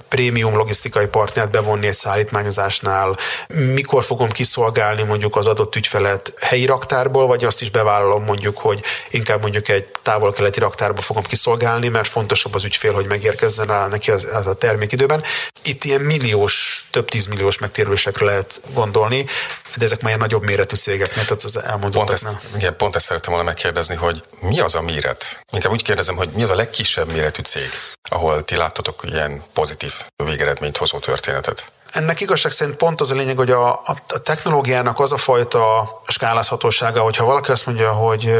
prémium 0.07 0.55
logisztikai 0.55 1.07
partnert 1.07 1.51
bevonni 1.51 1.87
egy 1.87 1.93
szállítmányozásnál, 1.93 3.17
mikor 3.47 4.03
fogom 4.03 4.29
kiszolgálni 4.29 5.03
mondjuk 5.03 5.35
az 5.35 5.47
adott 5.47 5.75
ügyfelet 5.75 6.33
helyi 6.39 6.65
raktárból, 6.65 7.27
vagy 7.27 7.43
azt 7.43 7.61
is 7.61 7.69
bevállalom 7.69 8.23
mondjuk, 8.23 8.57
hogy 8.57 8.83
inkább 9.09 9.41
mondjuk 9.41 9.67
egy 9.67 9.85
távol-keleti 10.01 10.59
raktárba 10.59 11.01
fogom 11.01 11.23
kiszolgálni, 11.23 11.87
mert 11.87 12.07
fontosabb 12.07 12.53
az 12.53 12.63
ügyfél, 12.63 12.93
hogy 12.93 13.05
megérkezzen 13.05 13.69
a, 13.69 13.87
neki 13.87 14.11
az, 14.11 14.27
az 14.33 14.47
a 14.47 14.53
termék 14.53 14.91
időben. 14.91 15.23
Itt 15.63 15.83
ilyen 15.83 16.01
milliós, 16.01 16.85
több 16.91 17.09
tízmilliós 17.09 17.57
megtérülésekre 17.57 18.25
lehet 18.25 18.61
gondolni, 18.73 19.25
de 19.77 19.85
ezek 19.85 20.01
már 20.01 20.07
ilyen 20.07 20.19
nagyobb 20.19 20.43
méretű 20.43 20.75
cégek, 20.75 21.15
mint 21.15 21.29
az 21.29 21.63
elmondottaknál. 21.63 22.31
Pont 22.31 22.43
ezt, 22.43 22.55
igen, 22.55 22.75
pont 22.75 22.95
ezt 22.95 23.05
szerettem 23.05 23.33
volna 23.33 23.47
megkérdezni, 23.47 23.95
hogy 23.95 24.23
mi 24.39 24.59
az 24.59 24.75
a 24.75 24.81
méret? 24.81 25.39
Inkább 25.51 25.71
úgy 25.71 25.83
kérdezem, 25.83 26.15
hogy 26.15 26.29
mi 26.29 26.43
az 26.43 26.49
a 26.49 26.55
legkisebb 26.55 27.07
méretű 27.07 27.41
cég, 27.41 27.69
ahol 28.09 28.43
ti 28.43 28.55
láttatok 28.55 29.03
ilyen 29.03 29.43
pozitív 29.53 29.93
végeredményt 30.23 30.77
hozó 30.77 30.99
történetet? 30.99 31.71
Ennek 31.91 32.21
igazság 32.21 32.51
szerint 32.51 32.75
pont 32.75 33.01
az 33.01 33.11
a 33.11 33.15
lényeg, 33.15 33.37
hogy 33.37 33.51
a, 33.51 33.71
a 33.71 33.95
technológiának 34.23 34.99
az 34.99 35.11
a 35.11 35.17
fajta 35.17 35.89
skálázhatósága, 36.07 37.01
hogyha 37.01 37.25
valaki 37.25 37.51
azt 37.51 37.65
mondja, 37.65 37.91
hogy 37.91 38.35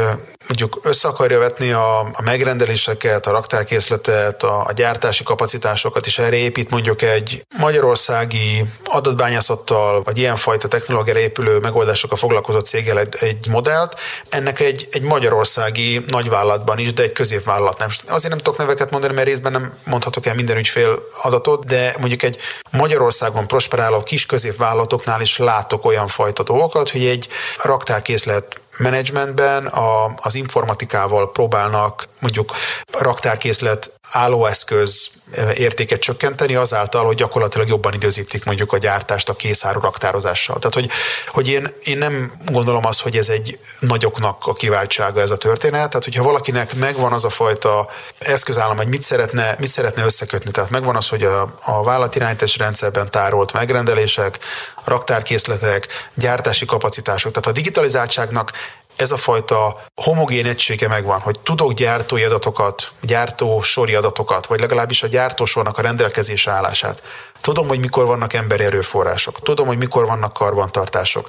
mondjuk 0.48 0.78
össze 0.82 1.08
akarja 1.08 1.38
vetni 1.38 1.70
a, 1.70 1.98
a 1.98 2.22
megrendeléseket, 2.24 3.26
a 3.26 3.30
raktárkészletet, 3.30 4.42
a, 4.42 4.64
a 4.66 4.72
gyártási 4.72 5.22
kapacitásokat, 5.22 6.06
és 6.06 6.18
erre 6.18 6.36
épít 6.36 6.70
mondjuk 6.70 7.02
egy 7.02 7.46
magyarországi 7.58 8.64
adatbányászattal, 8.84 10.02
vagy 10.02 10.18
ilyenfajta 10.18 10.68
technológiára 10.68 11.18
épülő 11.18 11.58
megoldásokkal 11.58 12.18
foglalkozó 12.18 12.58
céggel 12.58 12.98
egy, 12.98 13.16
egy 13.20 13.48
modellt, 13.48 14.00
ennek 14.28 14.60
egy, 14.60 14.88
egy 14.90 15.02
magyarországi 15.02 16.04
nagyvállalatban 16.06 16.78
is, 16.78 16.92
de 16.92 17.02
egy 17.02 17.12
középvállalat 17.12 17.78
nem. 17.78 17.88
Azért 18.06 18.28
nem 18.28 18.38
tudok 18.38 18.58
neveket 18.58 18.90
mondani, 18.90 19.14
mert 19.14 19.26
részben 19.26 19.52
nem 19.52 19.72
mondhatok 19.84 20.26
el 20.26 20.34
minden 20.34 20.56
ügyfél 20.56 21.02
adatot, 21.22 21.64
de 21.64 21.94
mondjuk 21.98 22.22
egy 22.22 22.38
Magyarországon 22.70 23.39
piacon 23.40 23.46
prosperáló 23.46 24.02
kis 24.02 24.26
középvállalatoknál 24.26 25.20
is 25.20 25.38
látok 25.38 25.84
olyan 25.84 26.08
fajta 26.08 26.42
dolgokat, 26.42 26.90
hogy 26.90 27.06
egy 27.06 27.28
raktárkészlet 27.62 28.60
menedzsmentben 28.80 29.66
a, 29.66 30.14
az 30.16 30.34
informatikával 30.34 31.30
próbálnak 31.30 32.08
mondjuk 32.18 32.52
raktárkészlet 32.98 33.92
állóeszköz 34.12 35.10
értéket 35.54 36.00
csökkenteni 36.00 36.54
azáltal, 36.54 37.04
hogy 37.04 37.16
gyakorlatilag 37.16 37.68
jobban 37.68 37.94
időzítik 37.94 38.44
mondjuk 38.44 38.72
a 38.72 38.78
gyártást 38.78 39.28
a 39.28 39.34
készáru 39.34 39.80
raktározással. 39.80 40.58
Tehát, 40.58 40.74
hogy, 40.74 40.90
hogy 41.26 41.48
én, 41.48 41.74
én 41.84 41.98
nem 41.98 42.32
gondolom 42.46 42.86
azt, 42.86 43.00
hogy 43.00 43.16
ez 43.16 43.28
egy 43.28 43.58
nagyoknak 43.80 44.46
a 44.46 44.54
kiváltsága 44.54 45.20
ez 45.20 45.30
a 45.30 45.36
történet. 45.36 45.88
Tehát, 45.88 46.04
hogyha 46.04 46.22
valakinek 46.22 46.74
megvan 46.74 47.12
az 47.12 47.24
a 47.24 47.30
fajta 47.30 47.88
eszközállam, 48.18 48.76
hogy 48.76 48.88
mit 48.88 49.02
szeretne, 49.02 49.56
mit 49.58 49.68
szeretne 49.68 50.04
összekötni, 50.04 50.50
tehát 50.50 50.70
megvan 50.70 50.96
az, 50.96 51.08
hogy 51.08 51.22
a, 51.22 51.54
a 51.64 51.82
vállalatirányítási 51.82 52.58
rendszerben 52.58 53.10
tárolt 53.10 53.52
megrendelések, 53.52 54.38
raktárkészletek, 54.84 56.08
gyártási 56.14 56.64
kapacitások. 56.64 57.32
Tehát 57.32 57.48
a 57.48 57.52
digitalizáltságnak 57.60 58.52
ez 59.00 59.10
a 59.10 59.16
fajta 59.16 59.82
homogén 59.94 60.46
egysége 60.46 60.88
megvan, 60.88 61.20
hogy 61.20 61.40
tudok 61.40 61.72
gyártói 61.72 62.22
adatokat, 62.22 62.92
gyártó 63.00 63.62
sori 63.62 63.94
adatokat, 63.94 64.46
vagy 64.46 64.60
legalábbis 64.60 65.02
a 65.02 65.06
gyártósornak 65.06 65.78
a 65.78 65.82
rendelkezése 65.82 66.50
állását. 66.50 67.02
Tudom, 67.40 67.68
hogy 67.68 67.80
mikor 67.80 68.06
vannak 68.06 68.32
emberi 68.32 68.64
erőforrások, 68.64 69.42
tudom, 69.42 69.66
hogy 69.66 69.78
mikor 69.78 70.06
vannak 70.06 70.32
karbantartások, 70.32 71.26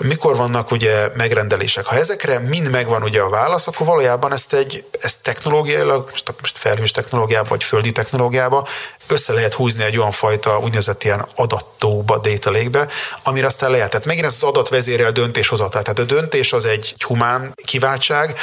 mikor 0.00 0.36
vannak 0.36 0.70
ugye 0.70 1.08
megrendelések. 1.16 1.86
Ha 1.86 1.96
ezekre 1.96 2.38
mind 2.38 2.70
megvan 2.70 3.02
ugye 3.02 3.20
a 3.20 3.28
válasz, 3.28 3.66
akkor 3.66 3.86
valójában 3.86 4.32
ezt 4.32 4.54
egy 4.54 4.84
ezt 5.00 5.22
technológiailag, 5.22 6.08
most, 6.10 6.34
most 6.40 6.58
felhős 6.58 6.90
technológiába 6.90 7.48
vagy 7.48 7.64
földi 7.64 7.92
technológiába 7.92 8.66
össze 9.08 9.32
lehet 9.32 9.54
húzni 9.54 9.84
egy 9.84 9.98
olyan 9.98 10.10
fajta 10.10 10.58
úgynevezett 10.58 11.04
ilyen 11.04 11.26
adattóba, 11.34 12.18
data 12.18 12.50
lake-be, 12.50 12.88
amire 13.22 13.46
aztán 13.46 13.70
lehet. 13.70 13.90
Tehát 13.90 14.06
megint 14.06 14.26
ez 14.26 14.34
az 14.34 14.42
adat 14.42 14.68
vezérel 14.68 15.12
döntéshozatal. 15.12 15.82
Tehát 15.82 15.98
a 15.98 16.04
döntés 16.04 16.52
az 16.52 16.64
egy 16.64 16.94
humán 17.06 17.52
kiváltság, 17.64 18.38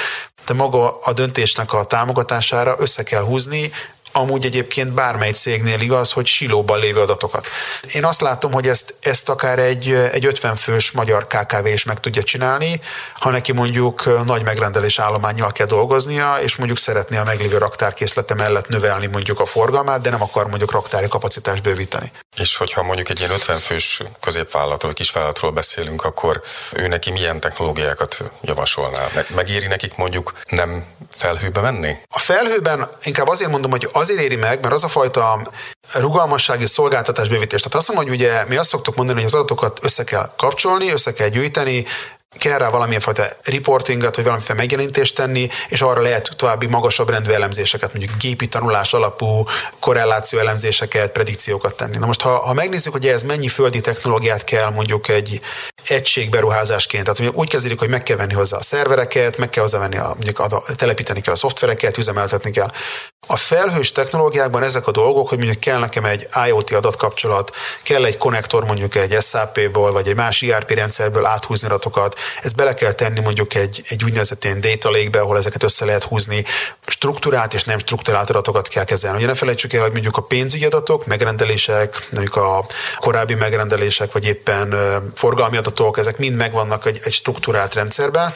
de 0.45 0.53
maga 0.53 0.97
a 0.97 1.13
döntésnek 1.13 1.74
a 1.74 1.83
támogatására 1.83 2.75
össze 2.79 3.03
kell 3.03 3.24
húzni 3.24 3.71
amúgy 4.17 4.45
egyébként 4.45 4.93
bármely 4.93 5.31
cégnél 5.31 5.79
igaz, 5.79 6.12
hogy 6.12 6.25
silóban 6.25 6.79
lévő 6.79 7.00
adatokat. 7.00 7.47
Én 7.93 8.05
azt 8.05 8.21
látom, 8.21 8.51
hogy 8.51 8.67
ezt, 8.67 8.95
ezt 9.00 9.29
akár 9.29 9.59
egy, 9.59 9.91
egy 10.12 10.25
50 10.25 10.55
fős 10.55 10.91
magyar 10.91 11.27
KKV 11.27 11.65
is 11.65 11.83
meg 11.83 12.00
tudja 12.00 12.24
csinálni, 12.24 12.81
ha 13.13 13.29
neki 13.29 13.51
mondjuk 13.51 14.25
nagy 14.25 14.43
megrendelés 14.43 15.00
állományjal 15.00 15.51
kell 15.51 15.65
dolgoznia, 15.65 16.36
és 16.41 16.55
mondjuk 16.55 16.79
szeretné 16.79 17.17
a 17.17 17.24
meglévő 17.24 17.57
raktárkészlete 17.57 18.33
mellett 18.33 18.67
növelni 18.67 19.05
mondjuk 19.05 19.39
a 19.39 19.45
forgalmát, 19.45 20.01
de 20.01 20.09
nem 20.09 20.21
akar 20.21 20.47
mondjuk 20.47 20.71
raktári 20.71 21.07
kapacitást 21.07 21.63
bővíteni. 21.63 22.12
És 22.41 22.56
hogyha 22.56 22.84
mondjuk 22.84 23.10
egy 23.10 23.20
ilyen 23.20 23.32
50 23.32 23.60
fős 23.60 24.01
középvállalatról, 24.20 24.94
kisvállalatról 24.94 25.51
beszélünk, 25.51 26.03
akkor 26.03 26.41
ő 26.72 26.88
neki 26.88 27.12
milyen 27.12 27.39
technológiákat 27.39 28.24
javasolná? 28.41 29.08
Megéri 29.36 29.67
nekik 29.67 29.96
mondjuk 29.96 30.34
nem 30.50 30.86
felhőbe 31.12 31.62
menni? 31.62 31.96
A 32.10 32.20
felhőben 32.20 32.89
inkább 33.03 33.27
azért 33.27 33.51
mondom, 33.51 33.72
hogy 33.72 33.89
azért 33.91 34.20
éri 34.20 34.36
meg, 34.36 34.62
mert 34.62 34.74
az 34.74 34.84
a 34.84 34.88
fajta 34.88 35.48
rugalmassági 35.94 36.65
szolgáltatás 36.65 37.27
bővítés. 37.27 37.62
Tehát 37.62 37.75
azt 37.77 37.88
mondom, 37.88 38.08
hogy 38.08 38.15
ugye 38.15 38.46
mi 38.46 38.56
azt 38.56 38.70
szoktuk 38.70 38.96
mondani, 38.96 39.17
hogy 39.17 39.27
az 39.27 39.34
adatokat 39.34 39.79
össze 39.84 40.03
kell 40.03 40.34
kapcsolni, 40.38 40.91
össze 40.91 41.13
kell 41.13 41.27
gyűjteni, 41.27 41.86
kell 42.38 42.58
rá 42.58 42.70
valamilyen 42.70 43.01
fajta 43.01 43.25
reportingot, 43.44 44.15
vagy 44.15 44.25
valamiféle 44.25 44.58
megjelenítést 44.58 45.15
tenni, 45.15 45.48
és 45.67 45.82
arra 45.82 46.01
lehet 46.01 46.32
további 46.36 46.67
magasabb 46.67 47.10
rendű 47.10 47.32
elemzéseket, 47.32 47.94
mondjuk 47.94 48.17
gépi 48.17 48.48
tanulás 48.48 48.94
alapú 48.94 49.44
korreláció 49.79 50.39
elemzéseket, 50.39 51.12
predikciókat 51.12 51.75
tenni. 51.75 51.98
Na 51.98 52.06
most, 52.06 52.22
ha, 52.22 52.38
ha 52.38 52.53
megnézzük, 52.53 52.91
hogy 52.91 53.08
ez 53.08 53.24
mennyi 53.24 53.48
földi 53.48 53.82
technológiát 53.82 54.44
kell 54.44 54.70
mondjuk 54.70 55.10
egy 55.10 55.41
egységberuházásként, 55.88 57.03
tehát 57.03 57.36
úgy 57.36 57.50
kezdjük, 57.50 57.79
hogy 57.79 57.89
meg 57.89 58.03
kell 58.03 58.17
venni 58.17 58.34
hozzá 58.34 58.58
a 58.58 58.63
szervereket, 58.63 59.38
meg 59.38 59.50
kell 59.50 59.63
hozzá 59.63 59.79
venni 59.79 59.98
a, 59.98 60.08
mondjuk 60.08 60.39
a, 60.39 60.63
telepíteni 60.75 61.22
kell 61.22 61.34
a 61.34 61.38
szoftvereket, 61.38 61.98
üzemeltetni 61.98 62.51
kell. 62.51 62.70
A 63.29 63.36
felhős 63.36 63.91
technológiákban 63.91 64.63
ezek 64.63 64.88
a 64.88 64.91
dolgok, 64.91 65.29
hogy 65.29 65.38
mondjuk 65.38 65.60
kell 65.60 65.79
nekem 65.79 66.06
egy 66.06 66.27
IoT 66.48 66.72
adatkapcsolat, 66.72 67.56
kell 67.84 68.06
egy 68.06 68.17
konnektor 68.17 68.65
mondjuk 68.65 68.96
egy 68.96 69.17
SAP-ból, 69.22 69.91
vagy 69.91 70.08
egy 70.08 70.15
más 70.15 70.41
ERP 70.41 70.72
rendszerből 70.72 71.25
áthúzni 71.25 71.67
adatokat, 71.67 72.20
ezt 72.41 72.55
bele 72.55 72.74
kell 72.74 72.91
tenni 72.91 73.19
mondjuk 73.19 73.53
egy, 73.53 73.81
egy 73.88 74.03
úgynevezett 74.03 74.43
ilyen 74.43 74.62
data 74.62 74.89
lake-be, 74.89 75.19
ahol 75.19 75.38
ezeket 75.38 75.63
össze 75.63 75.86
lehet 75.86 76.03
húzni, 76.03 76.43
struktúrált 76.88 77.53
és 77.53 77.63
nem 77.63 77.79
struktúrált 77.79 78.29
adatokat 78.29 78.67
kell 78.67 78.84
kezelni. 78.84 79.17
Ugye 79.17 79.27
ne 79.27 79.36
felejtsük 79.36 79.74
el, 79.74 79.81
hogy 79.81 79.91
mondjuk 79.91 80.17
a 80.17 80.22
pénzügyi 80.22 80.65
adatok, 80.65 81.05
megrendelések, 81.05 82.07
mondjuk 82.12 82.36
a 82.36 82.65
korábbi 82.96 83.34
megrendelések, 83.34 84.12
vagy 84.12 84.25
éppen 84.25 84.75
forgalmi 85.15 85.57
adatok, 85.57 85.98
ezek 85.98 86.17
mind 86.17 86.36
megvannak 86.36 86.86
egy, 86.86 87.00
egy 87.03 87.13
struktúrált 87.13 87.74
rendszerben, 87.74 88.34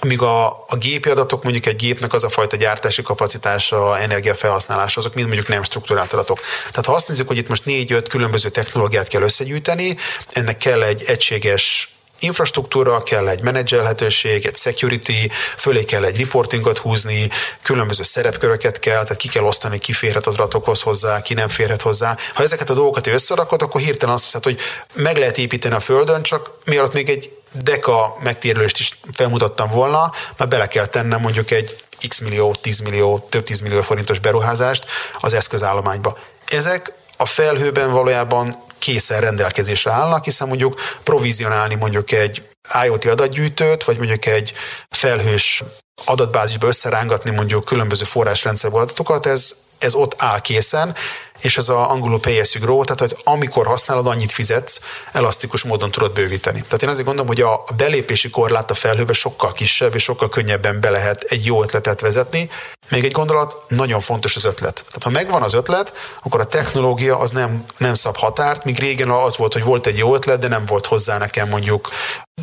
amíg 0.00 0.22
a, 0.22 0.46
a 0.46 0.76
gépi 0.78 1.08
adatok, 1.10 1.42
mondjuk 1.42 1.66
egy 1.66 1.76
gépnek 1.76 2.12
az 2.12 2.24
a 2.24 2.28
fajta 2.28 2.56
gyártási 2.56 3.02
kapacitása, 3.02 3.98
energiafelhasználása, 3.98 5.00
azok 5.00 5.14
mind 5.14 5.26
mondjuk 5.26 5.48
nem 5.48 5.62
struktúrált 5.62 6.12
adatok. 6.12 6.40
Tehát 6.70 6.86
ha 6.86 6.92
azt 6.92 7.08
nézzük, 7.08 7.28
hogy 7.28 7.36
itt 7.36 7.48
most 7.48 7.64
négy-öt 7.64 8.08
különböző 8.08 8.48
technológiát 8.48 9.08
kell 9.08 9.22
összegyűjteni, 9.22 9.96
ennek 10.32 10.56
kell 10.56 10.82
egy 10.82 11.02
egységes 11.06 11.94
infrastruktúra, 12.20 13.02
kell 13.02 13.28
egy 13.28 13.42
menedzselhetőség, 13.42 14.46
egy 14.46 14.56
security, 14.56 15.30
fölé 15.56 15.84
kell 15.84 16.04
egy 16.04 16.20
reportingot 16.20 16.78
húzni, 16.78 17.28
különböző 17.62 18.02
szerepköröket 18.02 18.78
kell, 18.78 19.02
tehát 19.02 19.16
ki 19.16 19.28
kell 19.28 19.44
osztani, 19.44 19.78
ki 19.78 19.92
férhet 19.92 20.26
az 20.26 20.34
adatokhoz 20.34 20.82
hozzá, 20.82 21.22
ki 21.22 21.34
nem 21.34 21.48
férhet 21.48 21.82
hozzá. 21.82 22.16
Ha 22.34 22.42
ezeket 22.42 22.70
a 22.70 22.74
dolgokat 22.74 23.06
összerakod, 23.06 23.62
akkor 23.62 23.80
hirtelen 23.80 24.14
azt 24.14 24.24
hiszed, 24.24 24.44
hogy 24.44 24.58
meg 24.94 25.16
lehet 25.16 25.38
építeni 25.38 25.74
a 25.74 25.80
földön, 25.80 26.22
csak 26.22 26.50
mielőtt 26.64 26.92
még 26.92 27.08
egy 27.08 27.32
deka 27.52 28.16
megtérülést 28.22 28.78
is 28.78 28.98
felmutattam 29.12 29.70
volna, 29.70 30.12
mert 30.36 30.50
bele 30.50 30.66
kell 30.66 30.86
tennem 30.86 31.20
mondjuk 31.20 31.50
egy 31.50 31.76
x 32.08 32.18
millió, 32.20 32.54
10 32.60 32.80
millió, 32.80 33.26
több 33.28 33.44
10 33.44 33.60
millió 33.60 33.82
forintos 33.82 34.18
beruházást 34.18 34.84
az 35.20 35.34
eszközállományba. 35.34 36.18
Ezek 36.48 36.92
a 37.16 37.26
felhőben 37.26 37.90
valójában 37.90 38.68
készen 38.80 39.20
rendelkezésre 39.20 39.90
állnak, 39.90 40.24
hiszen 40.24 40.48
mondjuk 40.48 40.80
provizionálni 41.02 41.74
mondjuk 41.74 42.12
egy 42.12 42.42
IoT 42.84 43.04
adatgyűjtőt, 43.04 43.84
vagy 43.84 43.96
mondjuk 43.96 44.26
egy 44.26 44.52
felhős 44.90 45.62
adatbázisba 46.04 46.66
összerángatni 46.66 47.30
mondjuk 47.30 47.64
különböző 47.64 48.04
forrásrendszerből 48.04 48.80
adatokat, 48.80 49.26
ez, 49.26 49.56
ez 49.78 49.94
ott 49.94 50.14
áll 50.18 50.40
készen, 50.40 50.94
és 51.40 51.56
ez 51.56 51.68
a 51.68 51.90
angolul 51.90 52.20
pay 52.20 52.38
as 52.38 52.54
you 52.54 52.64
grow, 52.64 52.84
tehát 52.84 53.00
hogy 53.00 53.16
amikor 53.24 53.66
használod, 53.66 54.06
annyit 54.06 54.32
fizetsz, 54.32 54.80
elasztikus 55.12 55.62
módon 55.62 55.90
tudod 55.90 56.12
bővíteni. 56.12 56.60
Tehát 56.60 56.82
én 56.82 56.88
azért 56.88 57.06
gondolom, 57.06 57.28
hogy 57.28 57.40
a 57.40 57.62
belépési 57.76 58.30
korlát 58.30 58.70
a 58.70 58.74
felhőbe 58.74 59.12
sokkal 59.12 59.52
kisebb, 59.52 59.94
és 59.94 60.02
sokkal 60.02 60.28
könnyebben 60.28 60.80
be 60.80 60.90
lehet 60.90 61.20
egy 61.20 61.46
jó 61.46 61.62
ötletet 61.62 62.00
vezetni. 62.00 62.50
Még 62.90 63.04
egy 63.04 63.12
gondolat, 63.12 63.56
nagyon 63.68 64.00
fontos 64.00 64.36
az 64.36 64.44
ötlet. 64.44 64.74
Tehát 64.74 65.02
ha 65.02 65.10
megvan 65.10 65.42
az 65.42 65.54
ötlet, 65.54 65.92
akkor 66.22 66.40
a 66.40 66.44
technológia 66.44 67.18
az 67.18 67.30
nem, 67.30 67.64
nem 67.76 67.94
szab 67.94 68.16
határt, 68.16 68.64
míg 68.64 68.78
régen 68.78 69.10
az 69.10 69.36
volt, 69.36 69.52
hogy 69.52 69.64
volt 69.64 69.86
egy 69.86 69.98
jó 69.98 70.14
ötlet, 70.14 70.38
de 70.38 70.48
nem 70.48 70.66
volt 70.66 70.86
hozzá 70.86 71.18
nekem 71.18 71.48
mondjuk 71.48 71.88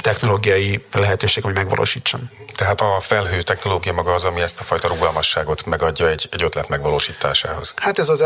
technológiai 0.01 0.85
lehetőség, 0.93 1.43
hogy 1.43 1.53
megvalósítsam. 1.53 2.29
Tehát 2.55 2.81
a 2.81 2.99
felhő 2.99 3.41
technológia 3.41 3.93
maga 3.93 4.13
az, 4.13 4.23
ami 4.23 4.41
ezt 4.41 4.59
a 4.59 4.63
fajta 4.63 4.87
rugalmasságot 4.87 5.65
megadja 5.65 6.09
egy, 6.09 6.27
egy 6.31 6.43
ötlet 6.43 6.67
megvalósításához. 6.67 7.73
Hát 7.75 7.99
ez 7.99 8.09
az 8.09 8.21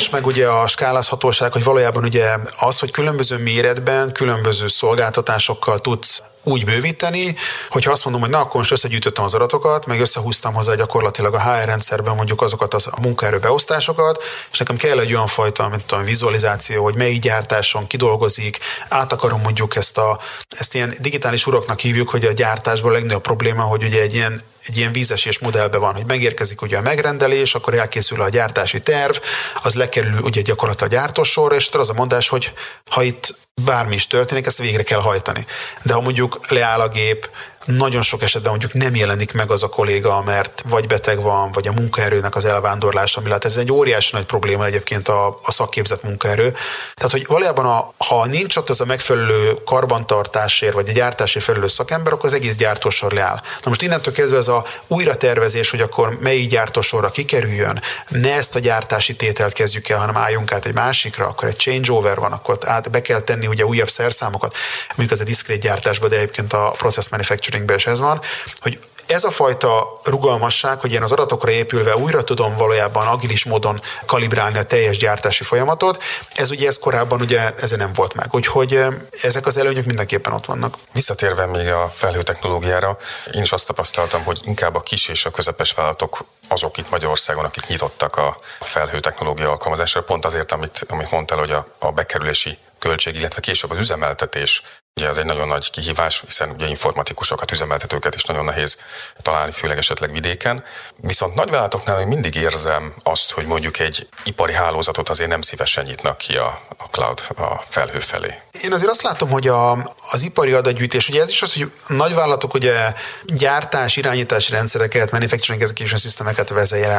elaszticitás, 0.00 0.10
meg 0.10 0.26
ugye 0.26 0.48
a 0.48 0.68
skálázhatóság, 0.68 1.52
hogy 1.52 1.64
valójában 1.64 2.04
ugye 2.04 2.36
az, 2.60 2.78
hogy 2.78 2.90
különböző 2.90 3.38
méretben, 3.38 4.12
különböző 4.12 4.68
szolgáltatásokkal 4.68 5.78
tudsz 5.78 6.22
úgy 6.42 6.64
bővíteni, 6.64 7.34
hogyha 7.68 7.90
azt 7.90 8.04
mondom, 8.04 8.22
hogy 8.22 8.30
na, 8.30 8.38
akkor 8.38 8.56
most 8.56 8.72
összegyűjtöttem 8.72 9.24
az 9.24 9.34
adatokat, 9.34 9.86
meg 9.86 10.00
összehúztam 10.00 10.54
hozzá 10.54 10.74
gyakorlatilag 10.74 11.34
a 11.34 11.40
HR 11.40 11.64
rendszerben 11.64 12.14
mondjuk 12.14 12.42
azokat 12.42 12.74
az, 12.74 12.86
a 12.86 13.00
munkaerő 13.00 13.38
beosztásokat, 13.38 14.22
és 14.52 14.58
nekem 14.58 14.76
kell 14.76 14.98
egy 14.98 15.14
olyan 15.14 15.26
fajta, 15.26 15.68
mint 15.68 15.84
tudom, 15.86 16.04
vizualizáció, 16.04 16.82
hogy 16.82 16.94
melyik 16.94 17.20
gyártáson 17.20 17.86
kidolgozik, 17.86 18.58
át 18.88 19.12
akarom 19.12 19.40
mondjuk 19.40 19.76
ezt 19.76 19.98
a, 19.98 20.18
ezt 20.58 20.74
ilyen 20.74 20.94
digitális 21.00 21.46
uroknak 21.46 21.78
hívjuk, 21.78 22.08
hogy 22.08 22.24
a 22.24 22.32
gyártásban 22.32 22.90
a 22.90 22.94
legnagyobb 22.94 23.22
probléma, 23.22 23.62
hogy 23.62 23.84
ugye 23.84 24.00
egy 24.00 24.14
ilyen 24.14 24.40
egy 24.66 24.76
ilyen 24.76 24.92
vízesés 24.92 25.38
modellben 25.38 25.80
van, 25.80 25.94
hogy 25.94 26.06
megérkezik 26.06 26.62
ugye 26.62 26.78
a 26.78 26.80
megrendelés, 26.80 27.54
akkor 27.54 27.74
elkészül 27.74 28.20
a 28.20 28.28
gyártási 28.28 28.80
terv, 28.80 29.16
az 29.62 29.74
lekerül 29.74 30.20
ugye 30.20 30.40
gyakorlatilag 30.40 30.92
a 30.92 30.96
gyártósorra, 30.96 31.54
és 31.54 31.68
az 31.72 31.90
a 31.90 31.92
mondás, 31.92 32.28
hogy 32.28 32.52
ha 32.90 33.02
itt 33.02 33.34
bármi 33.64 33.94
is 33.94 34.06
történik, 34.06 34.46
ezt 34.46 34.58
végre 34.58 34.82
kell 34.82 35.00
hajtani. 35.00 35.46
De 35.82 35.94
ha 35.94 36.00
mondjuk 36.00 36.50
leáll 36.50 36.80
a 36.80 36.88
gép, 36.88 37.30
nagyon 37.66 38.02
sok 38.02 38.22
esetben 38.22 38.50
mondjuk 38.50 38.72
nem 38.72 38.94
jelenik 38.94 39.32
meg 39.32 39.50
az 39.50 39.62
a 39.62 39.68
kolléga, 39.68 40.22
mert 40.22 40.62
vagy 40.68 40.86
beteg 40.86 41.20
van, 41.20 41.52
vagy 41.52 41.66
a 41.66 41.72
munkaerőnek 41.72 42.36
az 42.36 42.44
elvándorlása, 42.44 43.20
lehet. 43.24 43.44
Ez 43.44 43.56
egy 43.56 43.72
óriási 43.72 44.10
nagy 44.12 44.24
probléma 44.24 44.64
egyébként 44.64 45.08
a, 45.08 45.38
a 45.42 45.52
szakképzett 45.52 46.02
munkaerő. 46.02 46.54
Tehát, 46.94 47.10
hogy 47.10 47.26
valójában, 47.26 47.64
a, 47.64 48.04
ha 48.04 48.26
nincs 48.26 48.56
ott 48.56 48.68
az 48.68 48.80
a 48.80 48.84
megfelelő 48.84 49.54
karbantartásért, 49.64 50.72
vagy 50.72 50.88
a 50.88 50.92
gyártási 50.92 51.40
felelő 51.40 51.68
szakember, 51.68 52.12
akkor 52.12 52.24
az 52.24 52.32
egész 52.32 52.54
gyártósor 52.54 53.12
leáll. 53.12 53.36
Na 53.62 53.68
most 53.68 53.82
innentől 53.82 54.14
kezdve 54.14 54.38
ez 54.38 54.48
a 54.48 54.64
újratervezés, 54.86 55.70
hogy 55.70 55.80
akkor 55.80 56.18
melyik 56.20 56.48
gyártósorra 56.48 57.10
kikerüljön, 57.10 57.82
ne 58.08 58.34
ezt 58.34 58.54
a 58.54 58.58
gyártási 58.58 59.16
tételt 59.16 59.52
kezdjük 59.52 59.88
el, 59.88 59.98
hanem 59.98 60.16
álljunk 60.16 60.52
át 60.52 60.66
egy 60.66 60.74
másikra, 60.74 61.26
akkor 61.26 61.48
egy 61.48 61.56
changeover 61.56 62.18
van, 62.18 62.32
akkor 62.32 62.58
át 62.60 62.90
be 62.90 63.02
kell 63.02 63.20
tenni 63.20 63.46
ugye 63.46 63.64
újabb 63.64 63.88
szerszámokat, 63.88 64.56
mondjuk 64.88 65.10
az 65.10 65.20
a 65.20 65.24
diszkrét 65.24 65.60
gyártásban, 65.60 66.08
de 66.08 66.16
egyébként 66.16 66.52
a 66.52 66.74
process 66.78 67.08
manufacturing 67.08 67.49
manufacturingben 67.50 67.76
is 67.76 67.86
ez 67.86 68.00
van, 68.00 68.20
hogy 68.60 68.78
ez 69.06 69.24
a 69.24 69.30
fajta 69.30 70.00
rugalmasság, 70.04 70.80
hogy 70.80 70.92
én 70.92 71.02
az 71.02 71.12
adatokra 71.12 71.50
épülve 71.50 71.96
újra 71.96 72.24
tudom 72.24 72.56
valójában 72.56 73.06
agilis 73.06 73.44
módon 73.44 73.80
kalibrálni 74.06 74.58
a 74.58 74.62
teljes 74.62 74.98
gyártási 74.98 75.44
folyamatot, 75.44 76.02
ez 76.34 76.50
ugye 76.50 76.66
ez 76.68 76.78
korábban 76.78 77.20
ugye 77.20 77.54
ez 77.58 77.70
nem 77.70 77.92
volt 77.92 78.14
meg. 78.14 78.34
Úgyhogy 78.34 78.84
ezek 79.22 79.46
az 79.46 79.56
előnyök 79.56 79.84
mindenképpen 79.84 80.32
ott 80.32 80.44
vannak. 80.44 80.74
Visszatérve 80.92 81.46
még 81.46 81.68
a 81.68 81.92
felhő 81.94 82.22
technológiára, 82.22 82.96
én 83.32 83.42
is 83.42 83.52
azt 83.52 83.66
tapasztaltam, 83.66 84.22
hogy 84.22 84.40
inkább 84.44 84.74
a 84.74 84.80
kis 84.80 85.08
és 85.08 85.24
a 85.24 85.30
közepes 85.30 85.72
vállalatok 85.72 86.24
azok 86.48 86.76
itt 86.76 86.90
Magyarországon, 86.90 87.44
akik 87.44 87.66
nyitottak 87.66 88.16
a 88.16 88.36
felhő 88.60 89.00
technológia 89.00 89.50
alkalmazásra, 89.50 90.02
pont 90.02 90.24
azért, 90.24 90.52
amit, 90.52 90.84
amit 90.88 91.10
mondtál, 91.10 91.38
hogy 91.38 91.50
a, 91.50 91.66
a 91.78 91.90
bekerülési 91.90 92.58
költség, 92.78 93.16
illetve 93.16 93.40
később 93.40 93.70
az 93.70 93.78
üzemeltetés 93.78 94.62
Ugye 95.00 95.08
ez 95.08 95.16
egy 95.16 95.24
nagyon 95.24 95.48
nagy 95.48 95.70
kihívás, 95.70 96.22
hiszen 96.26 96.50
ugye 96.50 96.66
informatikusokat, 96.66 97.52
üzemeltetőket 97.52 98.14
is 98.14 98.22
nagyon 98.22 98.44
nehéz 98.44 98.76
találni, 99.22 99.52
főleg 99.52 99.78
esetleg 99.78 100.12
vidéken. 100.12 100.64
Viszont 100.96 101.34
nagyvállalatoknál 101.34 101.96
még 101.96 102.06
mindig 102.06 102.34
érzem 102.34 102.94
azt, 103.02 103.30
hogy 103.30 103.46
mondjuk 103.46 103.78
egy 103.78 104.08
ipari 104.24 104.52
hálózatot 104.52 105.08
azért 105.08 105.30
nem 105.30 105.40
szívesen 105.40 105.84
nyitnak 105.84 106.16
ki 106.18 106.36
a, 106.36 106.60
a 106.78 106.84
cloud, 106.90 107.20
a 107.36 107.62
felhő 107.68 107.98
felé. 107.98 108.34
Én 108.62 108.72
azért 108.72 108.90
azt 108.90 109.02
látom, 109.02 109.30
hogy 109.30 109.48
a, 109.48 109.72
az 110.10 110.22
ipari 110.22 110.52
adatgyűjtés, 110.52 111.08
ugye 111.08 111.20
ez 111.20 111.28
is 111.28 111.42
az, 111.42 111.54
hogy 111.54 111.72
nagyvállalatok 111.86 112.54
ugye 112.54 112.92
gyártás, 113.24 113.96
irányítási 113.96 114.50
rendszereket, 114.52 115.10
manufacturing 115.10 115.62
execution 115.62 115.98
systemeket 115.98 116.52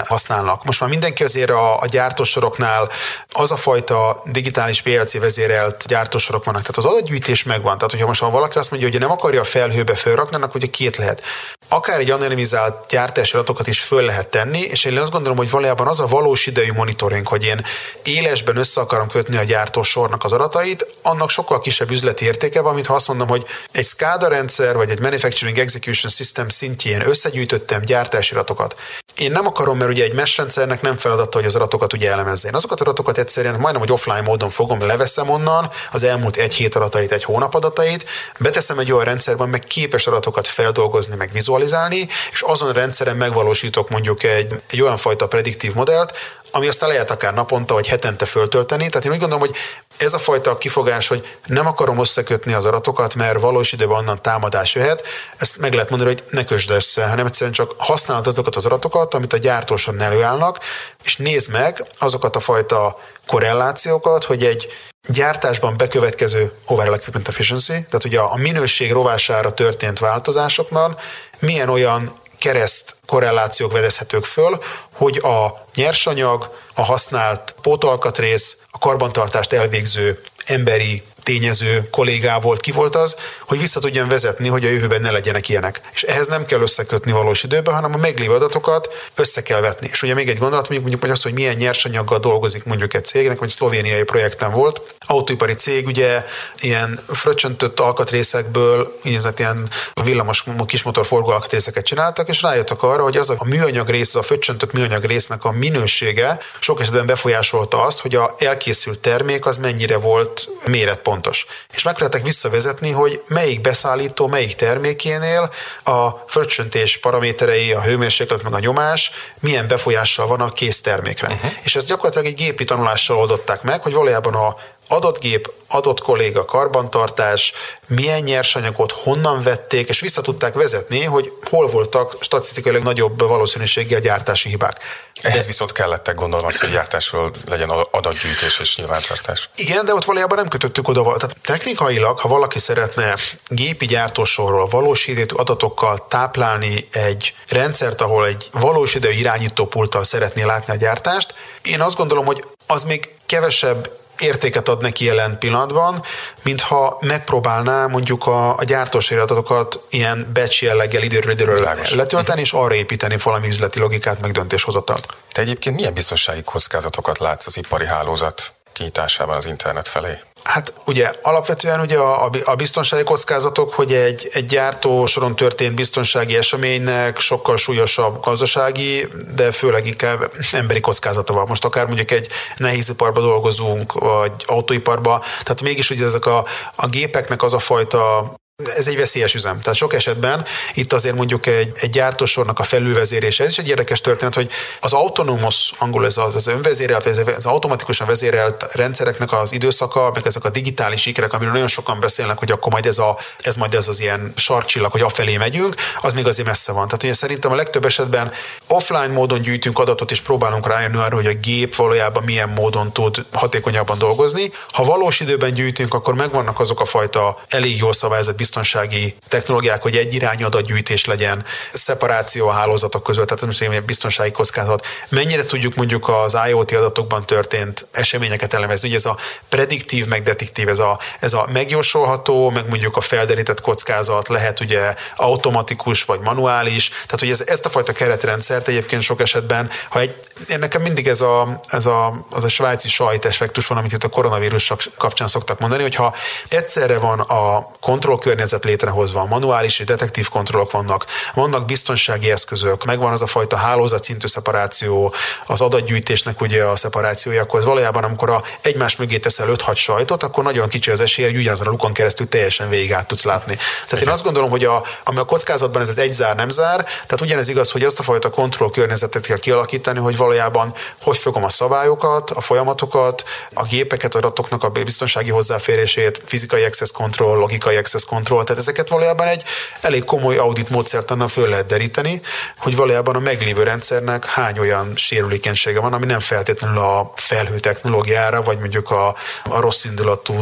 használnak. 0.06 0.64
Most 0.64 0.80
már 0.80 0.90
mindenki 0.90 1.24
azért 1.24 1.50
a, 1.50 1.80
a 1.80 1.86
gyártósoroknál 1.86 2.90
az 3.32 3.52
a 3.52 3.58
fajta 3.58 4.22
digitális 4.26 4.82
PLC 4.82 5.20
vezérelt 5.20 5.86
gyártósorok 5.88 6.44
vannak, 6.44 6.62
tehát 6.62 6.78
az 6.78 6.86
adatgyűjtés 6.86 7.44
megvan. 7.44 7.78
Tehát, 7.78 7.91
hogyha 7.92 8.08
most 8.08 8.22
ha 8.22 8.30
valaki 8.30 8.58
azt 8.58 8.70
mondja, 8.72 8.90
hogy 8.90 9.00
nem 9.00 9.12
akarja 9.12 9.42
a 9.42 9.44
felhőbe 9.44 9.96
felrakni, 9.96 10.36
akkor 10.36 10.56
ugye 10.56 10.68
két 10.68 10.98
lehet. 10.98 11.24
Akár 11.68 12.00
egy 12.00 12.12
anonimizált 12.12 12.86
gyártási 12.90 13.34
adatokat 13.34 13.68
is 13.68 13.80
föl 13.80 14.02
lehet 14.02 14.28
tenni, 14.28 14.60
és 14.60 14.86
én 14.86 14.98
azt 14.98 15.12
gondolom, 15.12 15.38
hogy 15.38 15.50
valójában 15.50 15.88
az 15.88 16.00
a 16.00 16.08
valós 16.08 16.46
idejű 16.46 16.72
monitoring, 16.72 17.28
hogy 17.28 17.44
én 17.44 17.66
élesben 18.04 18.56
össze 18.56 18.82
akarom 18.82 19.08
kötni 19.08 19.38
a 19.38 19.44
gyártósornak 19.44 20.24
az 20.24 20.32
adatait, 20.32 20.86
annak 21.02 21.30
sokkal 21.30 21.60
kisebb 21.60 21.92
üzleti 21.92 22.26
értéke 22.26 22.62
van, 22.62 22.74
mint 22.74 22.86
ha 22.86 22.94
azt 22.94 23.08
mondom, 23.08 23.28
hogy 23.28 23.46
egy 23.72 23.86
SCADA 23.86 24.28
rendszer 24.28 24.76
vagy 24.76 24.90
egy 24.90 25.00
Manufacturing 25.00 25.58
Execution 25.58 26.12
System 26.12 26.50
szintjén 26.50 27.08
összegyűjtöttem 27.08 27.82
gyártási 27.82 28.34
adatokat. 28.34 28.76
Én 29.22 29.32
nem 29.32 29.48
akarom, 29.48 29.78
mert 29.78 29.90
ugye 29.90 30.04
egy 30.04 30.14
mesh 30.14 30.38
rendszernek 30.38 30.82
nem 30.82 30.98
feladata, 30.98 31.38
hogy 31.38 31.48
az 31.48 31.56
adatokat 31.56 31.94
ugye 31.94 32.12
elemezzen. 32.12 32.54
Azokat 32.54 32.80
az 32.80 32.86
adatokat 32.86 33.18
egyszerűen 33.18 33.60
majdnem, 33.60 33.82
hogy 33.82 33.92
offline 33.92 34.22
módon 34.22 34.50
fogom, 34.50 34.86
leveszem 34.86 35.30
onnan 35.30 35.70
az 35.92 36.04
elmúlt 36.04 36.36
egy 36.36 36.54
hét 36.54 36.76
adatait, 36.76 37.12
egy 37.12 37.24
hónap 37.24 37.54
adatait, 37.54 38.06
beteszem 38.40 38.80
egy 38.80 38.92
olyan 38.92 39.06
rendszerben, 39.06 39.50
meg 39.50 39.60
képes 39.60 40.08
adatokat 40.08 40.48
feldolgozni, 40.48 41.16
meg 41.16 41.30
vizualizálni, 41.34 42.08
és 42.32 42.42
azon 42.42 42.74
rendszeren 42.74 43.18
megvalósítok 43.18 43.90
mondjuk 43.90 44.24
egy, 44.24 44.62
egy 44.70 44.82
olyan 44.82 44.98
fajta 44.98 45.28
prediktív 45.28 45.74
modellt, 45.74 46.14
ami 46.52 46.68
aztán 46.68 46.90
lehet 46.90 47.12
akár 47.12 47.34
naponta 47.34 47.74
vagy 47.74 47.88
hetente 47.88 48.26
föltölteni. 48.26 48.90
Tehát 48.90 49.06
én 49.06 49.12
úgy 49.12 49.20
gondolom, 49.20 49.48
hogy 49.48 49.56
ez 50.02 50.14
a 50.14 50.20
fajta 50.20 50.58
kifogás, 50.58 51.08
hogy 51.08 51.38
nem 51.46 51.68
akarom 51.68 52.00
összekötni 52.00 52.54
az 52.54 52.66
adatokat, 52.66 53.16
mert 53.16 53.40
valós 53.40 53.72
időben 53.72 53.98
onnan 53.98 54.22
támadás 54.22 54.76
jöhet, 54.76 55.08
ezt 55.38 55.58
meg 55.58 55.74
lehet 55.74 55.90
mondani, 55.90 56.12
hogy 56.12 56.24
ne 56.30 56.44
kösd 56.44 56.70
össze, 56.70 57.08
hanem 57.08 57.26
egyszerűen 57.26 57.54
csak 57.54 57.74
használd 57.78 58.28
azokat 58.28 58.56
az 58.56 58.66
adatokat, 58.66 59.14
amit 59.14 59.34
a 59.34 59.38
gyártóson 59.38 60.00
előállnak, 60.00 60.60
és 61.04 61.16
nézd 61.16 61.52
meg 61.52 61.86
azokat 61.98 62.36
a 62.36 62.40
fajta 62.40 63.00
korrelációkat, 63.28 64.24
hogy 64.24 64.44
egy 64.44 64.68
gyártásban 65.08 65.78
bekövetkező 65.78 66.52
overall 66.66 66.94
equipment 66.94 67.28
efficiency, 67.28 67.68
tehát 67.68 68.06
ugye 68.06 68.20
a 68.20 68.36
minőség 68.36 68.92
rovására 68.92 69.54
történt 69.54 70.00
változásoknál 70.00 70.98
milyen 71.40 71.70
olyan 71.70 72.20
kereszt 72.42 72.96
korrelációk 73.06 73.72
vedezhetők 73.72 74.26
föl, 74.26 74.60
hogy 74.94 75.18
a 75.18 75.66
nyersanyag, 75.76 76.58
a 76.76 76.82
használt 76.82 77.56
pótolkatrész, 77.62 78.58
a 78.71 78.71
karbantartást 78.82 79.54
elvégző 79.54 80.20
emberi 80.46 81.04
tényező 81.24 81.88
kollégával 81.92 82.58
ki 82.58 82.72
volt 82.72 82.96
az, 82.96 83.16
hogy 83.48 83.60
vissza 83.60 83.80
tudjon 83.80 84.08
vezetni, 84.08 84.48
hogy 84.48 84.66
a 84.66 84.70
jövőben 84.70 85.02
ne 85.02 85.12
legyenek 85.12 85.50
ilyenek. 85.50 85.82
És 85.94 86.04
ehhez 86.04 86.28
nem 86.28 86.46
kell 86.46 86.62
összekötni 86.62 87.12
valós 87.12 87.44
időben, 87.44 87.74
hanem 87.74 87.94
a 87.94 87.98
meglévő 87.98 88.34
adatokat 88.34 89.10
össze 89.16 89.42
kell 89.42 89.62
vetni. 89.62 89.90
És 89.92 90.02
ugye 90.02 90.14
még 90.14 90.30
egy 90.30 90.38
gondolat, 90.38 90.70
mondjuk, 90.70 90.90
mondjuk 90.90 91.12
az, 91.14 91.24
hogy 91.24 91.34
milyen 91.34 91.56
nyersanyaggal 91.56 92.20
dolgozik 92.20 92.64
mondjuk 92.64 92.94
egy 92.94 93.06
cégnek, 93.06 93.40
vagy 93.40 93.50
szlovéniai 93.50 94.04
projektem 94.04 94.52
volt. 94.52 94.82
Autóipari 95.08 95.54
cég 95.54 95.88
ugye 95.88 96.24
ilyen 96.60 97.00
fröccsöntött 97.08 97.80
alkatrészekből, 97.80 98.98
ilyen 99.36 99.70
villamos 100.04 100.44
kismotor 100.66 101.06
forgó 101.06 101.30
alkatrészeket 101.30 101.86
csináltak, 101.86 102.30
és 102.30 102.42
rájöttek 102.42 102.84
arra, 102.84 103.04
hogy 103.04 103.18
az 103.18 103.30
a 103.30 103.46
műanyag 103.46 103.90
rész, 103.90 104.10
az 104.10 104.16
a 104.16 104.24
fröccsöntött 104.24 104.74
műanyag 104.74 105.04
résznek 105.04 105.46
a 105.46 105.52
minősége 105.52 106.40
sok 106.60 106.82
esetben 106.82 107.06
befolyásolta 107.06 107.84
azt, 107.84 108.00
hogy 108.00 108.16
a 108.16 108.36
elkészült 108.38 109.00
termék 109.00 109.46
az 109.46 109.58
mennyire 109.58 109.98
volt 109.98 110.50
méret 110.68 111.00
pontos. 111.12 111.46
És 111.74 111.84
meg 111.84 111.98
lehetek 111.98 112.24
visszavezetni, 112.24 112.92
hogy 112.92 113.22
melyik 113.28 113.62
beszállító, 113.62 114.28
melyik 114.28 114.56
termékénél 114.56 115.54
a 115.84 116.10
fröccsöntés 116.28 116.98
paraméterei, 116.98 117.72
a 117.72 117.82
hőmérséklet 117.82 118.44
meg 118.44 118.54
a 118.54 118.60
nyomás 118.60 119.12
milyen 119.40 119.68
befolyással 119.68 120.28
van 120.28 120.42
a 120.42 120.52
kész 120.52 120.82
termékre. 120.82 121.28
Uh-huh. 121.28 121.52
És 121.64 121.76
ezt 121.76 121.88
gyakorlatilag 121.88 122.26
egy 122.26 122.36
gépi 122.36 122.64
tanulással 122.64 123.18
oldották 123.18 123.62
meg, 123.62 123.82
hogy 123.82 123.94
valójában 123.94 124.34
a 124.34 124.56
adott 124.92 125.20
gép, 125.20 125.52
adott 125.68 126.02
kolléga, 126.02 126.46
karbantartás, 126.46 127.54
milyen 127.88 128.22
nyersanyagot 128.22 128.92
honnan 128.92 129.42
vették, 129.42 129.90
és 129.90 130.00
vissza 130.00 130.22
tudták 130.22 130.54
vezetni, 130.54 131.04
hogy 131.04 131.32
hol 131.50 131.68
voltak 131.68 132.16
statisztikailag 132.20 132.84
nagyobb 132.84 133.20
valószínűséggel 133.20 134.00
gyártási 134.00 134.50
hibák. 134.50 134.80
Ehhez 135.22 135.46
viszont 135.46 135.72
kellettek 135.72 136.16
gondolom 136.16 136.46
az, 136.46 136.60
hogy 136.60 136.70
gyártásról 136.70 137.32
legyen 137.50 137.70
adatgyűjtés 137.92 138.60
és 138.60 138.76
nyilvántartás. 138.76 139.50
Igen, 139.56 139.86
de 139.86 139.94
ott 139.94 140.06
valójában 140.06 140.38
nem 140.38 140.48
kötöttük 140.48 140.88
oda. 140.88 141.02
Tehát 141.04 141.36
technikailag, 141.42 142.20
ha 142.20 142.28
valaki 142.28 142.60
szeretne 142.60 143.16
gépi 143.48 143.86
gyártósorról 143.86 144.68
valós 144.68 145.08
idejű 145.08 145.26
adatokkal 145.36 146.08
táplálni 146.08 146.88
egy 146.92 147.34
rendszert, 147.48 148.02
ahol 148.02 148.28
egy 148.28 148.50
valós 148.52 148.96
idejű 148.96 149.18
irányítópulttal 149.18 150.04
szeretné 150.04 150.44
látni 150.44 150.74
a 150.74 150.78
gyártást, 150.78 151.36
én 151.62 151.82
azt 151.82 151.96
gondolom, 151.96 152.26
hogy 152.26 152.44
az 152.68 152.84
még 152.84 153.10
kevesebb 153.26 154.00
értéket 154.22 154.68
ad 154.68 154.82
neki 154.82 155.06
jelen 155.06 155.38
pillanatban, 155.38 156.04
mintha 156.44 156.98
megpróbálná 157.00 157.88
mondjuk 157.88 158.28
a, 158.28 158.58
a 158.58 158.64
gyártós 158.64 159.12
adatokat 159.12 159.86
ilyen 159.90 160.30
batch 160.34 160.64
jelleggel 160.64 161.04
időről 161.04 161.32
időről 161.32 161.68
letölteni, 161.96 162.42
és 162.42 162.54
arra 162.54 162.74
építeni 162.74 163.16
valami 163.24 163.48
üzleti 163.48 163.80
logikát, 163.80 164.22
meg 164.22 164.32
döntéshozatalt. 164.32 165.08
Te 165.32 165.42
egyébként 165.42 165.76
milyen 165.76 165.94
biztonsági 165.94 166.42
kockázatokat 166.42 167.20
látsz 167.20 167.46
az 167.46 167.58
ipari 167.58 167.86
hálózat 167.86 168.54
kinyitásában 168.74 169.36
az 169.36 169.46
internet 169.46 169.88
felé? 169.88 170.20
Hát 170.44 170.74
ugye 170.86 171.12
alapvetően 171.22 171.80
ugye 171.80 171.98
a, 171.98 172.30
a 172.46 172.56
biztonsági 172.56 173.04
kockázatok, 173.04 173.74
hogy 173.74 173.94
egy, 173.94 174.30
egy 174.32 174.46
gyártó 174.46 175.06
soron 175.06 175.36
történt 175.36 175.76
biztonsági 175.76 176.36
eseménynek 176.36 177.20
sokkal 177.20 177.58
súlyosabb 177.58 178.24
gazdasági, 178.24 179.08
de 179.36 179.52
főleg 179.52 179.86
inkább 179.86 180.32
emberi 180.52 180.80
kockázata 180.80 181.34
van. 181.34 181.46
Most 181.48 181.66
akár 181.66 181.86
mondjuk 181.86 182.12
egy 182.12 182.28
nehéziparban 182.58 183.24
dolgozunk, 183.24 183.94
vagy 183.94 184.32
autóiparban, 184.46 185.20
tehát 185.20 185.62
mégis 185.62 185.90
ugye 185.90 186.06
ezek 186.06 186.26
a, 186.26 186.46
a 186.76 186.88
gépeknek 186.88 187.44
az 187.44 187.54
a 187.54 187.60
fajta 187.60 188.34
ez 188.68 188.88
egy 188.88 188.98
veszélyes 188.98 189.34
üzem. 189.34 189.60
Tehát 189.60 189.78
sok 189.78 189.94
esetben 189.94 190.46
itt 190.74 190.94
azért 190.94 191.16
mondjuk 191.16 191.46
egy, 191.46 191.72
egy 191.76 191.90
gyártósornak 191.90 192.60
a 192.60 192.64
felülvezérése, 192.64 193.44
ez 193.44 193.52
is 193.52 193.58
egy 193.58 193.70
érdekes 193.70 194.02
történet, 194.02 194.34
hogy 194.34 194.52
az 194.80 194.94
autonómos, 194.94 195.72
angol 195.78 196.06
ez 196.06 196.18
az, 196.18 196.36
az 196.36 196.48
önvezérelt, 196.48 197.06
ez 197.06 197.22
az 197.36 197.46
automatikusan 197.46 198.08
vezérelt 198.08 198.74
rendszereknek 198.74 199.32
az 199.32 199.54
időszaka, 199.54 200.12
meg 200.14 200.28
ezek 200.28 200.46
a 200.46 200.50
digitális 200.50 201.02
sikerek, 201.02 201.34
amiről 201.34 201.54
nagyon 201.54 201.68
sokan 201.68 202.00
beszélnek, 202.00 202.38
hogy 202.38 202.52
akkor 202.52 202.72
majd 202.72 202.86
ez, 202.86 202.98
a, 202.98 203.18
ez 203.40 203.56
majd 203.56 203.74
ez 203.74 203.88
az 203.88 204.00
ilyen 204.00 204.34
sarkcsillag, 204.36 204.92
hogy 204.92 205.02
afelé 205.02 205.38
megyünk, 205.38 205.76
az 206.02 206.14
még 206.14 206.28
azért 206.28 206.48
messze 206.48 206.72
van. 206.72 206.86
Tehát 206.86 207.04
ugye 207.04 207.14
szerintem 207.14 207.52
a 207.52 207.56
legtöbb 207.56 207.86
esetben 207.86 208.32
offline 208.68 209.08
módon 209.08 209.42
gyűjtünk 209.42 209.80
adatot, 209.80 210.12
és 210.12 210.20
próbálunk 210.20 210.68
rájönni 210.68 210.98
arra, 210.98 211.16
hogy 211.16 211.26
a 211.26 211.34
gép 211.34 211.76
valójában 211.76 212.24
milyen 212.24 212.50
módon 212.50 212.94
tud 212.94 213.26
hatékonyabban 213.32 213.98
dolgozni. 213.98 214.52
Ha 214.72 214.84
valós 214.84 215.20
időben 215.20 215.54
gyűjtünk, 215.54 215.94
akkor 215.94 216.14
megvannak 216.14 216.60
azok 216.60 216.80
a 216.80 216.86
fajta 216.86 217.38
elég 217.48 217.78
jól 217.78 217.94
szabályozott 217.94 218.36
biztonsági 218.52 219.16
technológiák, 219.28 219.82
hogy 219.82 219.96
egy 219.96 220.14
irányú 220.14 220.46
adatgyűjtés 220.46 221.06
legyen, 221.06 221.46
szeparáció 221.74 222.48
a 222.48 222.52
hálózatok 222.52 223.04
között, 223.04 223.28
tehát 223.28 223.46
most 223.46 223.62
egy 223.62 223.84
biztonsági 223.84 224.32
kockázat. 224.32 224.86
Mennyire 225.10 225.44
tudjuk 225.44 225.76
mondjuk 225.76 226.10
az 226.10 226.38
IoT 226.48 226.72
adatokban 226.72 227.26
történt 227.26 227.88
eseményeket 227.92 228.54
elemezni? 228.54 228.88
Ugye 228.88 228.98
ez 228.98 229.06
a 229.06 229.18
prediktív, 229.50 230.06
meg 230.06 230.24
detektív, 230.24 230.68
ez 230.68 230.80
a, 230.80 231.00
ez 231.20 231.34
a 231.34 231.48
megjósolható, 231.52 232.50
meg 232.50 232.68
mondjuk 232.68 232.98
a 232.98 233.02
felderített 233.02 233.62
kockázat 233.62 234.28
lehet 234.28 234.60
ugye 234.60 234.96
automatikus 235.16 236.04
vagy 236.04 236.20
manuális, 236.20 236.88
tehát 236.90 237.20
hogy 237.20 237.30
ez, 237.30 237.44
ezt 237.46 237.66
a 237.66 237.70
fajta 237.70 237.92
keretrendszert 237.92 238.68
egyébként 238.68 239.02
sok 239.02 239.22
esetben, 239.22 239.70
ha 239.90 240.00
egy, 240.00 240.16
én 240.50 240.60
nekem 240.60 240.82
mindig 240.82 241.08
ez 241.08 241.22
a, 241.22 241.62
ez 241.68 241.86
a, 241.86 242.26
az 242.30 242.44
a 242.44 242.50
svájci 242.50 242.90
sajt 242.90 243.26
effektus 243.26 243.68
van, 243.68 243.78
amit 243.78 243.92
itt 243.92 244.04
a 244.04 244.10
koronavírus 244.10 244.74
kapcsán 244.98 245.28
szoktak 245.28 245.60
mondani, 245.60 245.82
hogyha 245.82 246.16
egyszerre 246.50 247.00
van 247.00 247.20
a 247.20 247.72
kontrollkörnyezet, 247.80 248.40
környezet 248.42 248.70
létrehozva, 248.70 249.26
manuális 249.26 249.80
és 249.80 249.86
detektív 249.86 250.30
kontrollok 250.30 250.72
vannak, 250.72 251.06
vannak 251.34 251.66
biztonsági 251.66 252.32
eszközök, 252.32 252.86
megvan 252.86 253.12
az 253.12 253.22
a 253.22 253.28
fajta 253.28 253.58
hálózat 253.58 254.04
szintű 254.04 254.28
szeparáció, 254.28 255.14
az 255.46 255.62
adatgyűjtésnek 255.62 256.42
ugye 256.42 256.64
a 256.64 256.76
szeparációja, 256.76 257.42
akkor 257.42 257.64
valójában, 257.64 258.04
amikor 258.04 258.30
a 258.30 258.44
egymás 258.62 258.96
mögé 258.96 259.18
teszel 259.18 259.48
5-6 259.50 259.76
sajtot, 259.76 260.24
akkor 260.24 260.44
nagyon 260.44 260.70
kicsi 260.70 260.92
az 260.92 261.02
esélye, 261.02 261.28
hogy 261.28 261.38
ugyanazon 261.38 261.68
a 261.68 261.70
lukon 261.70 261.94
keresztül 261.94 262.28
teljesen 262.28 262.70
végig 262.70 262.94
át 262.94 263.08
tudsz 263.08 263.24
látni. 263.24 263.56
Tehát 263.56 263.92
Igen. 263.92 264.04
én 264.04 264.10
azt 264.10 264.24
gondolom, 264.24 264.50
hogy 264.50 264.64
a, 264.64 264.84
ami 265.04 265.18
a 265.18 265.24
kockázatban 265.24 265.82
ez 265.82 265.90
az 265.90 265.98
egy 265.98 266.14
zár, 266.14 266.36
nem 266.36 266.50
zár, 266.50 266.84
tehát 266.84 267.22
ugyanez 267.22 267.50
igaz, 267.50 267.72
hogy 267.72 267.84
azt 267.84 268.00
a 268.00 268.04
fajta 268.04 268.30
kontroll 268.30 268.72
környezetet 268.72 269.26
kell 269.26 269.40
kialakítani, 269.40 270.00
hogy 270.00 270.18
valójában 270.18 270.74
hogy 271.02 271.18
fogom 271.18 271.44
a 271.44 271.50
szabályokat, 271.50 272.30
a 272.32 272.42
folyamatokat, 272.42 273.24
a 273.54 273.64
gépeket, 273.64 274.16
adatoknak 274.16 274.64
a 274.64 274.70
biztonsági 274.70 275.30
hozzáférését, 275.30 276.22
fizikai 276.26 276.64
access 276.64 276.92
control, 276.92 277.38
logikai 277.38 277.76
access 277.76 278.06
control, 278.06 278.31
kontroll. 278.32 278.44
Tehát 278.44 278.62
ezeket 278.62 278.90
valójában 278.90 279.28
egy 279.28 279.44
elég 279.82 280.04
komoly 280.04 280.38
audit 280.38 280.70
módszertannal 280.70 281.28
föl 281.28 281.50
lehet 281.50 281.66
deríteni, 281.66 282.22
hogy 282.58 282.76
valójában 282.76 283.16
a 283.16 283.20
meglévő 283.20 283.64
rendszernek 283.64 284.26
hány 284.26 284.60
olyan 284.60 284.96
sérülékenysége 284.96 285.80
van, 285.80 285.94
ami 285.94 286.06
nem 286.06 286.20
feltétlenül 286.20 286.78
a 286.78 287.12
felhő 287.16 287.60
technológiára, 287.60 288.42
vagy 288.44 288.60
mondjuk 288.60 288.92
a, 288.92 289.16
a 289.44 289.60
rossz 289.60 289.84
indulatú 289.84 290.36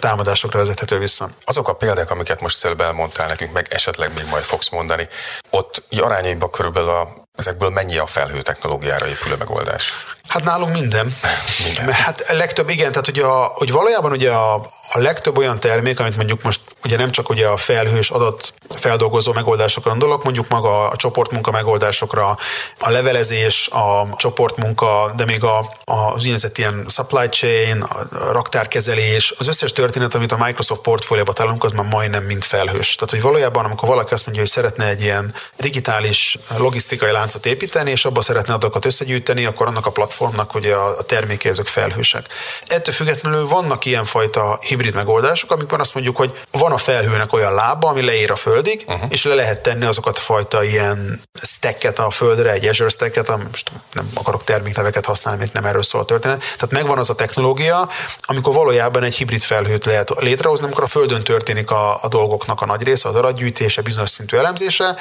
támadásokra 0.00 0.58
vezethető 0.58 0.98
vissza. 0.98 1.28
Azok 1.44 1.68
a 1.68 1.74
példák, 1.74 2.10
amiket 2.10 2.40
most 2.40 2.64
előbb 2.64 2.80
elmondtál 2.80 3.28
nekünk, 3.28 3.52
meg 3.52 3.66
esetleg 3.70 4.10
még 4.14 4.26
majd 4.30 4.44
fogsz 4.44 4.68
mondani, 4.68 5.08
ott 5.50 5.82
arányaiban 6.00 6.50
körülbelül 6.50 6.88
a, 6.88 7.08
ezekből 7.36 7.70
mennyi 7.70 7.98
a 7.98 8.06
felhő 8.06 8.42
technológiára 8.42 9.06
épülő 9.06 9.34
megoldás? 9.38 9.92
Hát 10.28 10.44
nálunk 10.44 10.72
minden. 10.72 11.16
minden. 11.64 11.84
Mert 11.84 11.96
hát 11.96 12.32
legtöbb, 12.32 12.68
igen, 12.68 12.90
tehát 12.90 13.06
hogy, 13.06 13.18
a, 13.18 13.52
hogy 13.54 13.70
valójában 13.70 14.12
ugye 14.12 14.30
a, 14.30 14.54
a 14.92 14.98
legtöbb 14.98 15.38
olyan 15.38 15.60
termék, 15.60 16.00
amit 16.00 16.16
mondjuk 16.16 16.42
most 16.42 16.60
ugye 16.84 16.96
nem 16.96 17.10
csak 17.10 17.28
ugye 17.28 17.46
a 17.46 17.56
felhős 17.56 18.10
adat 18.10 18.54
feldolgozó 18.74 19.32
megoldásokra 19.32 19.90
gondolok, 19.90 20.24
mondjuk 20.24 20.48
maga 20.48 20.88
a 20.88 20.96
csoportmunka 20.96 21.50
megoldásokra, 21.50 22.36
a 22.80 22.90
levelezés, 22.90 23.68
a 23.68 24.16
csoportmunka, 24.16 25.12
de 25.16 25.24
még 25.24 25.44
a, 25.44 25.72
az 25.84 26.20
úgynevezett 26.20 26.58
ilyen 26.58 26.86
supply 26.88 27.28
chain, 27.28 27.80
a 27.80 28.06
raktárkezelés, 28.32 29.34
az 29.38 29.48
összes 29.48 29.72
történet, 29.72 30.14
amit 30.14 30.32
a 30.32 30.44
Microsoft 30.44 30.80
portfólióban 30.80 31.34
találunk, 31.34 31.64
az 31.64 31.72
már 31.72 31.86
majdnem 31.86 32.24
mind 32.24 32.42
felhős. 32.44 32.94
Tehát, 32.94 33.10
hogy 33.10 33.22
valójában, 33.22 33.64
amikor 33.64 33.88
valaki 33.88 34.14
azt 34.14 34.24
mondja, 34.24 34.42
hogy 34.42 34.52
szeretne 34.52 34.88
egy 34.88 35.02
ilyen 35.02 35.34
digitális 35.56 36.38
logisztikai 36.56 37.10
láncot 37.10 37.46
építeni, 37.46 37.90
és 37.90 38.04
abba 38.04 38.20
szeretne 38.20 38.54
adatokat 38.54 38.84
összegyűjteni, 38.84 39.44
akkor 39.44 39.66
annak 39.66 39.86
a 39.86 39.90
platformnak 40.16 40.54
ugye 40.54 40.74
a 40.74 41.02
termékei 41.02 41.50
azok 41.50 41.66
felhősek. 41.66 42.26
Ettől 42.66 42.94
függetlenül 42.94 43.46
vannak 43.48 43.84
ilyenfajta 43.84 44.58
hibrid 44.60 44.94
megoldások, 44.94 45.50
amikor 45.50 45.80
azt 45.80 45.94
mondjuk, 45.94 46.16
hogy 46.16 46.40
van 46.50 46.72
a 46.72 46.76
felhőnek 46.76 47.32
olyan 47.32 47.54
lába, 47.54 47.88
ami 47.88 48.02
leér 48.02 48.30
a 48.30 48.36
földig, 48.36 48.84
uh-huh. 48.86 49.10
és 49.10 49.24
le 49.24 49.34
lehet 49.34 49.60
tenni 49.60 49.84
azokat 49.84 50.16
a 50.16 50.20
fajta 50.20 50.64
ilyen 50.64 51.20
stacket 51.42 51.98
a 51.98 52.10
földre, 52.10 52.50
egy 52.50 52.66
Azure 52.66 52.88
stacket, 52.88 53.48
most 53.50 53.70
nem 53.92 54.10
akarok 54.14 54.44
termékneveket 54.44 55.06
használni, 55.06 55.40
mert 55.40 55.52
nem 55.52 55.64
erről 55.64 55.82
szól 55.82 56.00
a 56.00 56.04
történet. 56.04 56.38
Tehát 56.38 56.70
megvan 56.70 56.98
az 56.98 57.10
a 57.10 57.14
technológia, 57.14 57.88
amikor 58.20 58.54
valójában 58.54 59.02
egy 59.02 59.16
hibrid 59.16 59.42
felhőt 59.42 59.84
lehet 59.84 60.10
létrehozni, 60.18 60.64
amikor 60.64 60.84
a 60.84 60.86
földön 60.86 61.24
történik 61.24 61.70
a, 61.70 62.02
a 62.02 62.08
dolgoknak 62.08 62.60
a 62.60 62.66
nagy 62.66 62.82
része, 62.82 63.08
az 63.08 63.14
adatgyűjtése, 63.14 63.82
bizonyos 63.82 64.10
szintű 64.10 64.36
elemzése, 64.36 64.96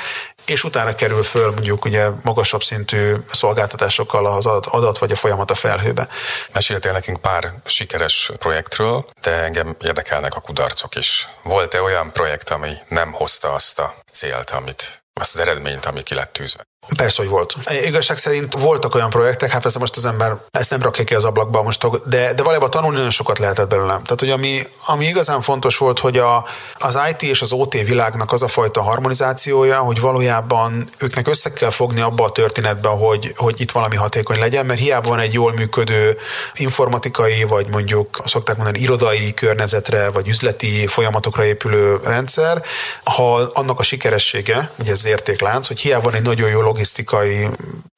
és 0.45 0.63
utána 0.63 0.95
kerül 0.95 1.23
föl 1.23 1.51
mondjuk 1.51 1.86
ugye 1.86 2.10
magasabb 2.23 2.63
szintű 2.63 3.15
szolgáltatásokkal 3.31 4.25
az 4.25 4.45
adat, 4.45 4.97
vagy 4.97 5.12
a 5.12 5.15
folyamat 5.15 5.51
a 5.51 5.55
felhőbe. 5.55 6.08
Meséltél 6.53 6.91
nekünk 6.91 7.21
pár 7.21 7.53
sikeres 7.65 8.31
projektről, 8.38 9.05
de 9.21 9.31
engem 9.31 9.75
érdekelnek 9.81 10.36
a 10.36 10.39
kudarcok 10.39 10.95
is. 10.95 11.27
Volt-e 11.43 11.81
olyan 11.81 12.12
projekt, 12.12 12.49
ami 12.49 12.71
nem 12.88 13.12
hozta 13.12 13.53
azt 13.53 13.79
a 13.79 13.95
célt, 14.12 14.49
amit, 14.49 15.03
azt 15.13 15.34
az 15.34 15.39
eredményt, 15.39 15.86
ami 15.86 16.01
ki 16.03 16.13
lett 16.13 16.34
tűzve? 16.34 16.63
Persze, 16.98 17.21
hogy 17.21 17.32
volt. 17.32 17.56
Igazság 17.86 18.17
szerint 18.17 18.54
voltak 18.60 18.95
olyan 18.95 19.10
projektek, 19.10 19.50
hát 19.50 19.62
persze 19.62 19.80
most 19.80 19.98
az 19.98 20.06
ember 20.06 20.38
ezt 20.52 20.69
nem 20.69 20.82
rakja 20.82 21.04
ki 21.04 21.15
az 21.15 21.24
ablakba 21.24 21.63
most, 21.63 22.08
de, 22.08 22.34
de 22.34 22.41
valójában 22.41 22.69
tanulni 22.69 22.95
nagyon 22.95 23.12
sokat 23.12 23.39
lehetett 23.39 23.69
belőlem. 23.69 24.04
Tehát, 24.04 24.19
hogy 24.19 24.30
ami, 24.30 24.62
ami 24.86 25.06
igazán 25.06 25.41
fontos 25.41 25.78
volt, 25.78 26.00
hogy 26.00 26.17
a, 26.17 26.45
az 26.80 27.00
IT 27.10 27.21
és 27.21 27.41
az 27.41 27.52
OT 27.52 27.74
világnak 27.74 28.32
az 28.32 28.41
a 28.41 28.48
fajta 28.48 28.82
harmonizációja, 28.82 29.78
hogy 29.78 30.00
valójában 30.00 30.89
őknek 30.98 31.28
össze 31.28 31.54
kell 31.54 31.69
fogni 31.69 32.02
abba 32.02 32.24
a 32.24 32.32
történetbe, 32.32 32.89
hogy, 32.89 33.34
hogy 33.36 33.62
itt 33.62 33.71
valami 33.71 33.95
hatékony 33.95 34.39
legyen, 34.39 34.65
mert 34.65 34.80
hiába 34.80 35.10
van 35.10 35.19
egy 35.19 35.34
jól 35.34 35.54
működő 35.54 36.17
informatikai, 36.54 37.43
vagy 37.43 37.67
mondjuk 37.67 38.21
szokták 38.26 38.56
mondani 38.56 38.80
irodai 38.80 39.34
környezetre, 39.34 40.12
vagy 40.12 40.28
üzleti 40.28 40.88
folyamatokra 40.88 41.45
épülő 41.45 42.00
rendszer, 42.04 42.63
ha 43.04 43.34
annak 43.34 43.80
a 43.80 43.84
sikeressége, 43.84 44.71
ugye 44.80 44.91
ez 44.91 45.06
értéklánc, 45.06 45.67
hogy 45.67 45.80
hiába 45.80 46.04
van 46.06 46.13
egy 46.13 46.21
nagyon 46.21 46.50
jó 46.50 46.62
logisztikai 46.75 47.47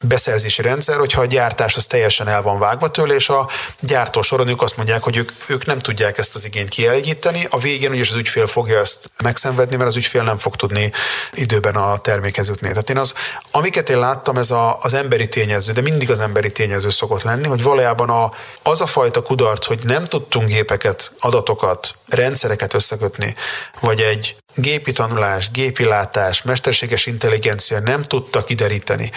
beszerzési 0.05 0.61
rendszer, 0.61 0.97
hogyha 0.97 1.21
a 1.21 1.25
gyártás 1.25 1.75
az 1.75 1.85
teljesen 1.85 2.27
el 2.27 2.41
van 2.41 2.59
vágva 2.59 2.91
tőle, 2.91 3.15
és 3.15 3.29
a 3.29 3.49
gyártó 3.79 4.21
soron 4.21 4.47
ők 4.47 4.61
azt 4.61 4.77
mondják, 4.77 5.03
hogy 5.03 5.17
ők, 5.17 5.31
ők 5.47 5.65
nem 5.65 5.79
tudják 5.79 6.17
ezt 6.17 6.35
az 6.35 6.45
igényt 6.45 6.69
kielégíteni, 6.69 7.47
a 7.49 7.57
végén 7.57 7.91
úgyis 7.91 8.09
az 8.09 8.15
ügyfél 8.15 8.47
fogja 8.47 8.79
ezt 8.79 9.11
megszenvedni, 9.23 9.75
mert 9.75 9.89
az 9.89 9.95
ügyfél 9.95 10.23
nem 10.23 10.37
fog 10.37 10.55
tudni 10.55 10.91
időben 11.33 11.75
a 11.75 11.97
termékhez 11.97 12.47
jutni. 12.47 12.67
Tehát 12.67 12.89
én 12.89 12.97
az, 12.97 13.13
amiket 13.57 13.89
én 13.89 13.99
láttam, 13.99 14.37
ez 14.37 14.51
a, 14.51 14.77
az 14.81 14.93
emberi 14.93 15.27
tényező, 15.27 15.71
de 15.71 15.81
mindig 15.81 16.11
az 16.11 16.19
emberi 16.19 16.51
tényező 16.51 16.89
szokott 16.89 17.23
lenni, 17.23 17.47
hogy 17.47 17.63
valójában 17.63 18.09
a, 18.09 18.31
az 18.63 18.81
a 18.81 18.87
fajta 18.87 19.21
kudarc, 19.21 19.65
hogy 19.65 19.79
nem 19.83 20.03
tudtunk 20.03 20.47
gépeket, 20.47 21.11
adatokat, 21.19 21.95
rendszereket 22.07 22.73
összekötni, 22.73 23.35
vagy 23.81 23.99
egy 23.99 24.35
gépi 24.55 24.91
tanulás, 24.91 25.51
gépi 25.51 25.83
látás, 25.83 26.41
mesterséges 26.41 27.05
intelligencia 27.05 27.79
nem 27.79 28.01
tudtak 28.01 28.45
kideríteni. 28.45 29.11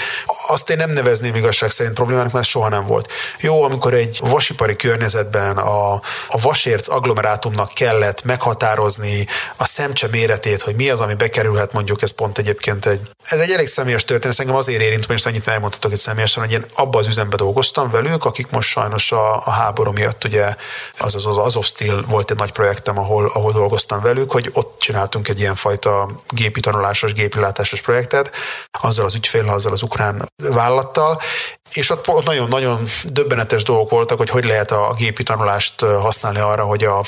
Az 0.49 0.61
azt 0.61 0.71
én 0.71 0.77
nem 0.77 0.91
nevezném 0.91 1.35
igazság 1.35 1.71
szerint 1.71 1.95
problémának, 1.95 2.33
mert 2.33 2.47
soha 2.47 2.69
nem 2.69 2.87
volt. 2.87 3.09
Jó, 3.41 3.63
amikor 3.63 3.95
egy 3.95 4.19
vasipari 4.23 4.77
környezetben 4.77 5.57
a, 5.57 5.93
a 6.29 6.41
vasérc 6.43 6.89
agglomerátumnak 6.89 7.73
kellett 7.73 8.25
meghatározni 8.25 9.27
a 9.57 9.65
szemcse 9.65 10.09
méretét, 10.11 10.63
hogy 10.63 10.75
mi 10.75 10.91
az, 10.91 11.01
ami 11.01 11.15
bekerülhet, 11.15 11.73
mondjuk 11.73 12.03
ez 12.03 12.11
pont 12.11 12.39
egyébként 12.39 12.87
egy, 12.87 13.01
ez 13.25 13.39
egy 13.39 13.51
elég 13.51 13.67
személyes 13.67 14.05
történet, 14.05 14.30
engem 14.39 14.55
azért 14.55 14.83
érint, 14.83 15.09
most 15.09 15.27
annyit 15.27 15.49
elmondhatok 15.49 15.93
egy 15.93 15.99
személyesen, 15.99 16.43
hogy 16.43 16.53
én 16.53 16.65
abba 16.75 16.99
az 16.99 17.07
üzembe 17.07 17.37
dolgoztam 17.37 17.91
velük, 17.91 18.25
akik 18.25 18.51
most 18.51 18.69
sajnos 18.69 19.13
a, 19.13 19.37
a 19.37 19.51
háború 19.51 19.93
miatt 19.93 20.25
ugye 20.25 20.55
az 20.99 21.15
az, 21.15 21.27
az 21.27 21.37
Azov 21.37 21.65
Steel 21.65 22.03
volt 22.09 22.31
egy 22.31 22.37
nagy 22.37 22.53
projektem, 22.53 22.99
ahol, 22.99 23.31
ahol 23.35 23.53
dolgoztam 23.53 24.03
velük, 24.03 24.31
hogy 24.31 24.51
ott 24.53 24.79
csináltunk 24.79 25.29
egy 25.29 25.41
ilyen 25.41 25.55
fajta 25.55 26.09
gépi 26.29 26.61
tanulásos, 26.61 27.13
gépi 27.13 27.41
látásos 27.41 27.81
projektet, 27.81 28.31
azzal 28.81 29.05
az 29.05 29.15
ügyfél, 29.15 29.49
azzal 29.49 29.73
az 29.73 29.83
ukrán 29.83 30.29
vállalattal, 30.37 31.21
és 31.73 31.91
ott, 31.91 32.09
ott 32.09 32.27
nagyon-nagyon 32.27 32.89
döbbenetes 33.05 33.63
dolgok 33.63 33.91
voltak, 33.91 34.19
hogy 34.19 34.31
hogy 34.31 34.45
lehet 34.45 34.71
a 34.71 34.95
gépi 34.97 35.23
tanulást 35.23 35.81
használni 35.81 36.39
arra, 36.39 36.65
hogy 36.65 36.85
a, 36.85 36.99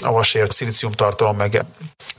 a 0.00 0.12
vasért 0.12 0.52
szilícium 0.52 0.92
tartalom 0.92 1.36
meg 1.36 1.64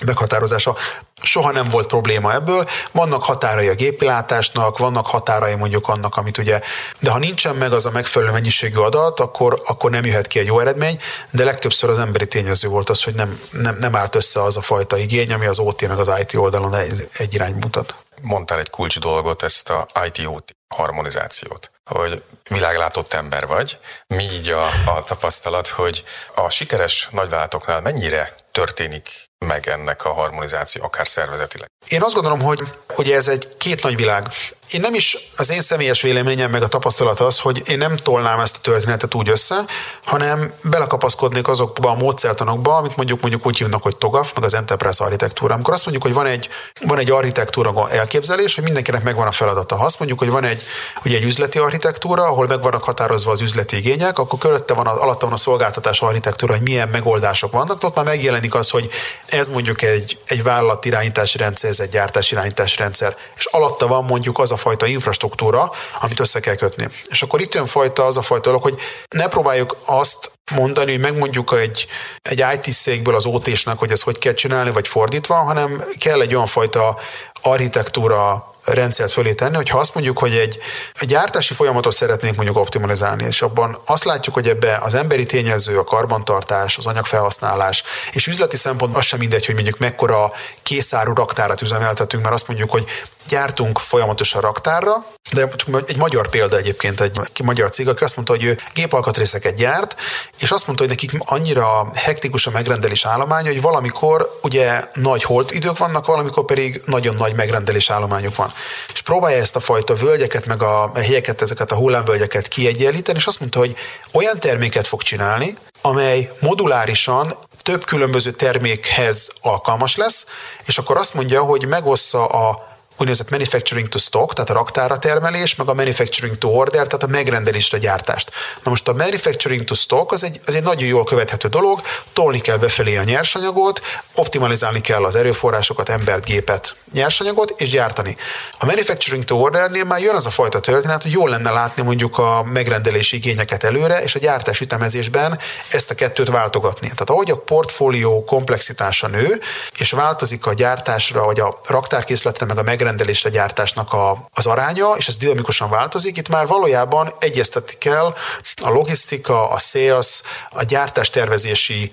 meghatározása 0.05 0.75
soha 1.23 1.51
nem 1.51 1.69
volt 1.69 1.87
probléma 1.87 2.33
ebből. 2.33 2.65
Vannak 2.91 3.23
határai 3.23 3.67
a 3.67 3.73
gépilátásnak, 3.73 4.77
vannak 4.77 5.07
határai 5.07 5.55
mondjuk 5.55 5.87
annak, 5.87 6.15
amit 6.15 6.37
ugye, 6.37 6.59
de 6.99 7.11
ha 7.11 7.17
nincsen 7.17 7.55
meg 7.55 7.73
az 7.73 7.85
a 7.85 7.91
megfelelő 7.91 8.31
mennyiségű 8.31 8.77
adat, 8.77 9.19
akkor, 9.19 9.61
akkor 9.65 9.91
nem 9.91 10.05
jöhet 10.05 10.27
ki 10.27 10.39
egy 10.39 10.45
jó 10.45 10.59
eredmény, 10.59 10.97
de 11.29 11.43
legtöbbször 11.43 11.89
az 11.89 11.99
emberi 11.99 12.27
tényező 12.27 12.67
volt 12.67 12.89
az, 12.89 13.03
hogy 13.03 13.13
nem, 13.15 13.39
nem, 13.49 13.75
nem 13.79 13.95
állt 13.95 14.15
össze 14.15 14.41
az 14.41 14.57
a 14.57 14.61
fajta 14.61 14.97
igény, 14.97 15.33
ami 15.33 15.45
az 15.45 15.59
OT 15.59 15.87
meg 15.87 15.99
az 15.99 16.11
IT 16.19 16.33
oldalon 16.35 16.75
egy, 16.75 17.09
egy 17.17 17.33
irány 17.33 17.55
mutat. 17.55 17.95
Mondtál 18.21 18.59
egy 18.59 18.69
kulcs 18.69 18.99
dolgot, 18.99 19.43
ezt 19.43 19.69
a 19.69 19.85
IT-OT 20.05 20.55
harmonizációt 20.75 21.71
hogy 21.85 22.23
világlátott 22.49 23.13
ember 23.13 23.47
vagy. 23.47 23.77
Mi 24.07 24.23
így 24.23 24.49
a, 24.49 24.65
a 24.65 25.03
tapasztalat, 25.03 25.67
hogy 25.67 26.03
a 26.35 26.49
sikeres 26.49 27.07
nagyvállalatoknál 27.11 27.81
mennyire 27.81 28.35
történik 28.51 29.09
meg 29.43 29.67
ennek 29.67 30.05
a 30.05 30.13
harmonizáció, 30.13 30.83
akár 30.83 31.07
szervezetileg? 31.07 31.67
Én 31.87 32.01
azt 32.01 32.13
gondolom, 32.13 32.41
hogy 32.41 32.59
ugye 32.95 33.15
ez 33.15 33.27
egy 33.27 33.47
két 33.57 33.83
nagy 33.83 33.95
világ. 33.95 34.27
Én 34.73 34.81
nem 34.81 34.93
is, 34.93 35.17
az 35.37 35.51
én 35.51 35.61
személyes 35.61 36.01
véleményem 36.01 36.51
meg 36.51 36.61
a 36.61 36.67
tapasztalat 36.67 37.19
az, 37.19 37.39
hogy 37.39 37.61
én 37.65 37.77
nem 37.77 37.95
tolnám 37.95 38.39
ezt 38.39 38.55
a 38.55 38.59
történetet 38.61 39.13
úgy 39.13 39.29
össze, 39.29 39.65
hanem 40.03 40.53
belekapaszkodnék 40.63 41.47
azokba 41.47 41.89
a 41.89 41.93
módszertanokba, 41.93 42.75
amit 42.75 42.95
mondjuk 42.95 43.21
mondjuk 43.21 43.45
úgy 43.45 43.57
hívnak, 43.57 43.83
hogy 43.83 43.95
TOGAF, 43.95 44.33
meg 44.33 44.43
az 44.43 44.53
Enterprise 44.53 45.03
architektúra. 45.03 45.53
Amikor 45.53 45.73
azt 45.73 45.85
mondjuk, 45.85 46.05
hogy 46.05 46.13
van 46.13 46.25
egy, 46.25 46.49
van 46.87 46.97
egy 46.97 47.11
architektúra 47.11 47.89
elképzelés, 47.89 48.55
hogy 48.55 48.63
mindenkinek 48.63 49.03
megvan 49.03 49.27
a 49.27 49.31
feladata. 49.31 49.75
Ha 49.75 49.85
azt 49.85 49.99
mondjuk, 49.99 50.19
hogy 50.19 50.29
van 50.29 50.43
egy, 50.43 50.63
ugye 51.05 51.17
egy 51.17 51.23
üzleti 51.23 51.57
architektúra, 51.57 52.23
ahol 52.23 52.47
meg 52.47 52.61
vannak 52.61 52.83
határozva 52.83 53.31
az 53.31 53.41
üzleti 53.41 53.77
igények, 53.77 54.19
akkor 54.19 54.39
körötte 54.39 54.73
van, 54.73 54.87
alatta 54.87 55.25
van 55.25 55.33
a 55.33 55.37
szolgáltatás 55.37 56.01
architektúra, 56.01 56.53
hogy 56.53 56.61
milyen 56.61 56.89
megoldások 56.89 57.51
vannak, 57.51 57.83
ott 57.83 57.95
már 57.95 58.05
megjelenik 58.05 58.55
az, 58.55 58.69
hogy 58.69 58.89
ez 59.25 59.49
mondjuk 59.49 59.81
egy, 59.81 60.17
egy 60.27 60.43
vállalat 60.43 60.85
irányítási 60.85 61.37
rendszer, 61.37 61.69
ez 61.69 61.79
egy 61.79 61.89
gyártási 61.89 62.33
irányítási 62.33 62.77
rendszer, 62.77 63.17
és 63.35 63.45
alatta 63.45 63.87
van 63.87 64.03
mondjuk 64.03 64.39
az 64.39 64.51
a 64.51 64.57
fajta 64.63 64.85
infrastruktúra, 64.85 65.71
amit 66.01 66.19
össze 66.19 66.39
kell 66.39 66.55
kötni. 66.55 66.87
És 67.09 67.21
akkor 67.21 67.41
itt 67.41 67.53
jön 67.53 67.65
fajta 67.65 68.05
az 68.05 68.17
a 68.17 68.21
fajta 68.21 68.49
dolog, 68.49 68.61
hogy 68.61 68.77
ne 69.15 69.27
próbáljuk 69.27 69.77
azt 69.85 70.31
mondani, 70.55 70.91
hogy 70.91 70.99
megmondjuk 70.99 71.53
egy, 71.59 71.87
egy 72.21 72.45
IT 72.53 72.73
székből 72.73 73.15
az 73.15 73.25
OT-snak, 73.25 73.79
hogy 73.79 73.91
ezt 73.91 74.03
hogy 74.03 74.17
kell 74.17 74.33
csinálni, 74.33 74.71
vagy 74.71 74.87
fordítva, 74.87 75.35
hanem 75.35 75.83
kell 75.99 76.21
egy 76.21 76.35
olyan 76.35 76.47
fajta 76.47 76.99
architektúra, 77.41 78.53
rendszert 78.65 79.11
fölé 79.11 79.33
tenni, 79.33 79.55
hogyha 79.55 79.79
azt 79.79 79.93
mondjuk, 79.93 80.17
hogy 80.17 80.35
egy, 80.35 80.59
egy 80.99 81.07
gyártási 81.07 81.53
folyamatot 81.53 81.93
szeretnénk 81.93 82.35
mondjuk 82.35 82.57
optimalizálni, 82.57 83.23
és 83.23 83.41
abban 83.41 83.77
azt 83.85 84.03
látjuk, 84.03 84.35
hogy 84.35 84.47
ebbe 84.47 84.79
az 84.81 84.93
emberi 84.93 85.25
tényező, 85.25 85.77
a 85.77 85.83
karbantartás, 85.83 86.77
az 86.77 86.85
anyagfelhasználás, 86.85 87.83
és 88.11 88.27
üzleti 88.27 88.57
szempont 88.57 88.97
az 88.97 89.05
sem 89.05 89.19
mindegy, 89.19 89.45
hogy 89.45 89.55
mondjuk 89.55 89.77
mekkora 89.77 90.31
készáru 90.63 91.13
raktárat 91.13 91.61
üzemeltetünk, 91.61 92.23
mert 92.23 92.35
azt 92.35 92.47
mondjuk, 92.47 92.71
hogy 92.71 92.85
gyártunk 93.27 93.79
folyamatosan 93.79 94.41
raktárra, 94.41 95.05
de 95.31 95.47
csak 95.47 95.89
egy 95.89 95.97
magyar 95.97 96.29
példa 96.29 96.57
egyébként, 96.57 97.01
egy 97.01 97.19
magyar 97.43 97.69
cég, 97.69 97.87
aki 97.87 98.03
azt 98.03 98.15
mondta, 98.15 98.33
hogy 98.33 98.43
ő 98.43 98.59
gépalkatrészeket 98.73 99.55
gyárt, 99.55 99.95
és 100.39 100.51
azt 100.51 100.67
mondta, 100.67 100.85
hogy 100.85 100.93
nekik 100.93 101.11
annyira 101.19 101.91
hektikus 101.93 102.47
a 102.47 102.51
megrendelés 102.51 103.05
állomány, 103.05 103.45
hogy 103.45 103.61
valamikor 103.61 104.39
ugye 104.41 104.83
nagy 104.93 105.23
holt 105.23 105.51
idők 105.51 105.77
vannak, 105.77 106.05
valamikor 106.05 106.45
pedig 106.45 106.81
nagyon 106.85 107.15
nagy 107.15 107.35
megrendelés 107.35 107.89
állományok 107.89 108.35
van. 108.35 108.53
És 108.93 109.01
próbálja 109.01 109.37
ezt 109.37 109.55
a 109.55 109.59
fajta 109.59 109.95
völgyeket, 109.95 110.45
meg 110.45 110.61
a 110.61 110.91
helyeket, 110.95 111.41
ezeket 111.41 111.71
a 111.71 111.75
hullámvölgyeket 111.75 112.47
kiegyenlíteni, 112.47 113.17
és 113.17 113.25
azt 113.25 113.39
mondta, 113.39 113.59
hogy 113.59 113.75
olyan 114.13 114.39
terméket 114.39 114.87
fog 114.87 115.01
csinálni, 115.01 115.57
amely 115.81 116.31
modulárisan 116.39 117.37
több 117.63 117.85
különböző 117.85 118.31
termékhez 118.31 119.31
alkalmas 119.41 119.95
lesz, 119.95 120.25
és 120.65 120.77
akkor 120.77 120.97
azt 120.97 121.13
mondja, 121.13 121.41
hogy 121.41 121.67
megossza 121.67 122.25
a 122.25 122.71
úgynevezett 122.97 123.29
manufacturing 123.29 123.87
to 123.87 123.97
stock, 123.97 124.33
tehát 124.33 124.49
a 124.49 124.53
raktára 124.53 124.97
termelés, 124.97 125.55
meg 125.55 125.69
a 125.69 125.73
manufacturing 125.73 126.37
to 126.37 126.47
order, 126.47 126.87
tehát 126.87 127.03
a 127.03 127.07
megrendelésre 127.07 127.77
gyártást. 127.77 128.31
Na 128.63 128.69
most 128.69 128.87
a 128.87 128.93
manufacturing 128.93 129.63
to 129.63 129.75
stock 129.75 130.11
az 130.11 130.23
egy, 130.23 130.41
az 130.45 130.55
egy 130.55 130.63
nagyon 130.63 130.87
jól 130.87 131.03
követhető 131.03 131.47
dolog, 131.47 131.81
tolni 132.13 132.39
kell 132.39 132.57
befelé 132.57 132.97
a 132.97 133.03
nyersanyagot, 133.03 133.81
optimalizálni 134.15 134.81
kell 134.81 135.03
az 135.03 135.15
erőforrásokat, 135.15 135.89
embert, 135.89 136.25
gépet, 136.25 136.75
nyersanyagot, 136.93 137.53
és 137.57 137.69
gyártani. 137.69 138.17
A 138.59 138.65
manufacturing 138.65 139.23
to 139.23 139.35
ordernél 139.35 139.83
már 139.83 139.99
jön 139.99 140.15
az 140.15 140.25
a 140.25 140.29
fajta 140.29 140.59
történet, 140.59 141.01
hogy 141.01 141.11
jól 141.11 141.29
lenne 141.29 141.51
látni 141.51 141.83
mondjuk 141.83 142.17
a 142.17 142.43
megrendelési 142.43 143.15
igényeket 143.15 143.63
előre, 143.63 144.03
és 144.03 144.15
a 144.15 144.19
gyártás 144.19 144.59
ütemezésben 144.61 145.39
ezt 145.71 145.91
a 145.91 145.95
kettőt 145.95 146.29
váltogatni. 146.29 146.87
Tehát 146.87 147.09
ahogy 147.09 147.31
a 147.31 147.37
portfólió 147.37 148.23
komplexitása 148.23 149.07
nő, 149.07 149.39
és 149.77 149.91
változik 149.91 150.45
a 150.45 150.53
gyártásra, 150.53 151.25
vagy 151.25 151.39
a 151.39 151.61
raktárkészletre, 151.65 152.45
meg 152.45 152.57
a 152.57 152.63
megrendelésre 152.83 153.29
gyártásnak 153.29 153.93
a, 153.93 154.27
az 154.33 154.45
aránya, 154.45 154.91
és 154.97 155.07
ez 155.07 155.17
dinamikusan 155.17 155.69
változik, 155.69 156.17
itt 156.17 156.29
már 156.29 156.47
valójában 156.47 157.13
egyeztetni 157.19 157.77
kell 157.77 158.13
a 158.61 158.69
logisztika, 158.69 159.49
a 159.49 159.59
sales, 159.59 160.21
a 160.49 160.63
gyártástervezési 160.63 161.91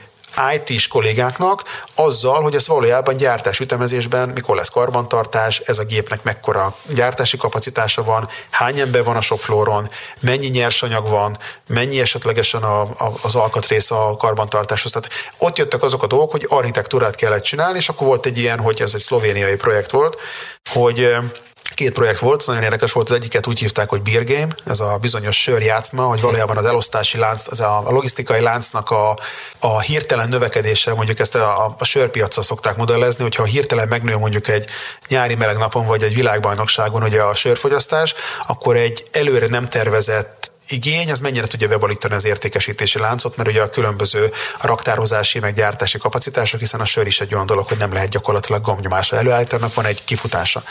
IT-s 0.54 0.88
kollégáknak 0.88 1.62
azzal, 1.94 2.42
hogy 2.42 2.54
ez 2.54 2.66
valójában 2.66 3.16
gyártás 3.16 3.60
ütemezésben 3.60 4.28
mikor 4.28 4.56
lesz 4.56 4.68
karbantartás, 4.68 5.58
ez 5.58 5.78
a 5.78 5.84
gépnek 5.84 6.22
mekkora 6.22 6.74
gyártási 6.94 7.36
kapacitása 7.36 8.04
van, 8.04 8.28
hány 8.50 8.78
ember 8.78 9.04
van 9.04 9.16
a 9.16 9.20
shopflooron, 9.20 9.88
mennyi 10.20 10.46
nyersanyag 10.46 11.08
van, 11.08 11.38
mennyi 11.66 12.00
esetlegesen 12.00 12.62
a, 12.62 12.80
a, 12.80 13.12
az 13.22 13.34
alkatrész 13.34 13.90
a 13.90 14.16
karbantartáshoz. 14.18 14.92
Tehát 14.92 15.10
ott 15.38 15.58
jöttek 15.58 15.82
azok 15.82 16.02
a 16.02 16.06
dolgok, 16.06 16.30
hogy 16.30 16.46
architektúrát 16.48 17.16
kellett 17.16 17.42
csinálni, 17.42 17.78
és 17.78 17.88
akkor 17.88 18.06
volt 18.06 18.26
egy 18.26 18.38
ilyen, 18.38 18.58
hogy 18.58 18.82
ez 18.82 18.94
egy 18.94 19.00
szlovéniai 19.00 19.56
projekt 19.56 19.90
volt, 19.90 20.16
hogy 20.70 21.16
két 21.75 21.92
projekt 21.92 22.18
volt, 22.18 22.46
nagyon 22.46 22.62
érdekes 22.62 22.92
volt, 22.92 23.11
az 23.11 23.16
egyiket 23.16 23.46
úgy 23.46 23.59
hívták, 23.59 23.88
hogy 23.88 24.03
Beer 24.03 24.25
Game, 24.25 24.49
ez 24.64 24.81
a 24.81 24.99
bizonyos 25.01 25.40
sörjátszma, 25.40 26.03
hogy 26.03 26.20
valójában 26.20 26.57
az 26.57 26.64
elosztási 26.64 27.18
lánc, 27.18 27.46
az 27.46 27.61
a, 27.61 27.88
a 27.88 27.90
logisztikai 27.90 28.40
láncnak 28.40 28.90
a, 28.90 29.18
a 29.59 29.81
hirtelen 29.81 30.29
növekedése, 30.29 30.94
mondjuk 30.94 31.18
ezt 31.18 31.35
a, 31.35 31.77
a 31.79 31.85
sörpiacra 31.85 32.42
szokták 32.42 32.77
modellezni, 32.77 33.23
hogyha 33.23 33.44
hirtelen 33.44 33.88
megnő 33.88 34.16
mondjuk 34.16 34.49
egy 34.49 34.70
nyári 35.09 35.35
meleg 35.35 35.57
napon, 35.57 35.87
vagy 35.87 36.03
egy 36.03 36.14
világbajnokságon 36.14 37.03
ugye 37.03 37.23
a 37.23 37.35
sörfogyasztás, 37.35 38.14
akkor 38.46 38.77
egy 38.77 39.09
előre 39.12 39.46
nem 39.46 39.68
tervezett 39.68 40.51
igény, 40.68 41.11
az 41.11 41.20
mennyire 41.20 41.46
tudja 41.46 41.68
bebalítani 41.68 42.14
az 42.14 42.25
értékesítési 42.25 42.99
láncot, 42.99 43.37
mert 43.37 43.49
ugye 43.49 43.62
a 43.62 43.70
különböző 43.70 44.33
raktározási, 44.61 45.38
meg 45.38 45.55
gyártási 45.55 45.99
kapacitások, 45.99 46.61
hiszen 46.61 46.81
a 46.81 46.85
sör 46.85 47.07
is 47.07 47.20
egy 47.20 47.35
olyan 47.35 47.46
dolog, 47.46 47.68
hogy 47.68 47.79
nem 47.79 47.92
lehet 47.92 48.09
gyakorlatilag 48.09 48.62
gomnyomásra 48.62 49.16
előállítani, 49.16 49.64
van 49.75 49.85
egy 49.85 50.05
kifutása. 50.05 50.62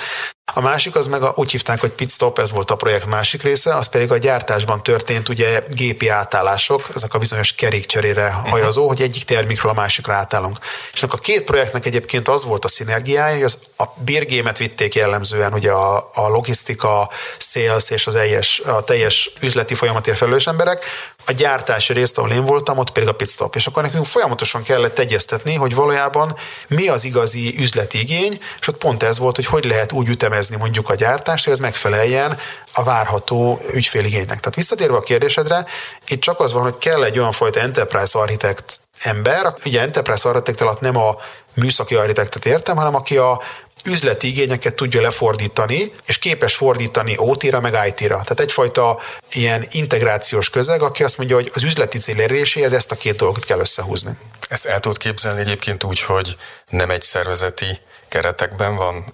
A 0.53 0.62
másik 0.62 0.95
az 0.95 1.07
meg 1.07 1.23
a, 1.23 1.33
úgy 1.35 1.51
hívták, 1.51 1.79
hogy 1.79 1.89
pit 1.89 2.12
stop, 2.12 2.39
ez 2.39 2.51
volt 2.51 2.71
a 2.71 2.75
projekt 2.75 3.05
másik 3.05 3.43
része, 3.43 3.75
az 3.75 3.88
pedig 3.88 4.12
a 4.12 4.17
gyártásban 4.17 4.83
történt 4.83 5.29
ugye 5.29 5.63
gépi 5.69 6.07
átállások, 6.07 6.89
ezek 6.95 7.13
a 7.13 7.17
bizonyos 7.17 7.53
kerékcserére 7.53 8.29
hajazó, 8.29 8.81
uh-huh. 8.81 8.97
hogy 8.97 9.05
egyik 9.07 9.23
termékről 9.23 9.71
a 9.71 9.75
másikra 9.75 10.13
átállunk. 10.13 10.57
És 10.93 11.03
a 11.03 11.07
két 11.07 11.43
projektnek 11.43 11.85
egyébként 11.85 12.27
az 12.27 12.43
volt 12.43 12.65
a 12.65 12.67
szinergiája, 12.67 13.33
hogy 13.33 13.43
az, 13.43 13.57
a 13.77 13.83
birgémet 13.95 14.57
vitték 14.57 14.95
jellemzően 14.95 15.53
ugye 15.53 15.71
a, 15.71 16.09
a 16.13 16.27
logisztika, 16.27 17.09
sales 17.38 17.89
és 17.89 18.07
az 18.07 18.13
teljes, 18.13 18.59
a 18.59 18.83
teljes 18.83 19.31
üzleti 19.41 19.75
folyamatért 19.75 20.17
felelős 20.17 20.47
emberek, 20.47 20.85
a 21.29 21.31
gyártási 21.31 21.93
részt, 21.93 22.17
ahol 22.17 22.31
én 22.31 22.45
voltam, 22.45 22.77
ott 22.77 22.89
pedig 22.89 23.09
a 23.09 23.13
pit 23.13 23.29
stop. 23.29 23.55
És 23.55 23.67
akkor 23.67 23.83
nekünk 23.83 24.05
folyamatosan 24.05 24.63
kellett 24.63 24.99
egyeztetni, 24.99 25.55
hogy 25.55 25.75
valójában 25.75 26.35
mi 26.67 26.87
az 26.87 27.03
igazi 27.03 27.55
üzleti 27.57 27.99
igény, 27.99 28.39
és 28.59 28.67
ott 28.67 28.77
pont 28.77 29.03
ez 29.03 29.17
volt, 29.17 29.35
hogy 29.35 29.45
hogy 29.45 29.65
lehet 29.65 29.91
úgy 29.91 30.07
ütemezni 30.07 30.55
mondjuk 30.55 30.89
a 30.89 30.95
gyártást, 30.95 31.43
hogy 31.43 31.53
ez 31.53 31.59
megfeleljen 31.59 32.37
a 32.73 32.83
várható 32.83 33.59
ügyféligénynek. 33.73 34.39
Tehát 34.39 34.55
visszatérve 34.55 34.97
a 34.97 35.01
kérdésedre, 35.01 35.65
itt 36.07 36.21
csak 36.21 36.39
az 36.39 36.53
van, 36.53 36.63
hogy 36.63 36.77
kell 36.77 37.03
egy 37.03 37.19
olyan 37.19 37.31
fajta 37.31 37.59
enterprise 37.59 38.19
architect 38.19 38.79
ember, 39.03 39.53
ugye 39.65 39.81
enterprise 39.81 40.29
architect 40.29 40.61
alatt 40.61 40.79
nem 40.79 40.97
a 40.97 41.15
műszaki 41.55 41.95
architektet 41.95 42.45
értem, 42.45 42.75
hanem 42.75 42.95
aki 42.95 43.17
a 43.17 43.41
üzleti 43.85 44.27
igényeket 44.27 44.73
tudja 44.75 45.01
lefordítani, 45.01 45.91
és 46.05 46.17
képes 46.17 46.55
fordítani 46.55 47.13
OT-ra, 47.17 47.59
meg 47.59 47.73
IT-ra. 47.87 48.21
Tehát 48.21 48.39
egyfajta 48.39 48.99
ilyen 49.31 49.65
integrációs 49.71 50.49
közeg, 50.49 50.81
aki 50.81 51.03
azt 51.03 51.17
mondja, 51.17 51.35
hogy 51.35 51.51
az 51.53 51.63
üzleti 51.63 51.97
cél 51.97 52.21
eléréséhez 52.21 52.73
ezt 52.73 52.91
a 52.91 52.95
két 52.95 53.15
dolgot 53.15 53.45
kell 53.45 53.59
összehúzni. 53.59 54.11
Ezt 54.49 54.65
el 54.65 54.79
tudod 54.79 54.97
képzelni 54.97 55.39
egyébként 55.39 55.83
úgy, 55.83 56.01
hogy 56.01 56.35
nem 56.69 56.89
egy 56.89 57.01
szervezeti 57.01 57.79
keretekben 58.07 58.75
van 58.75 59.13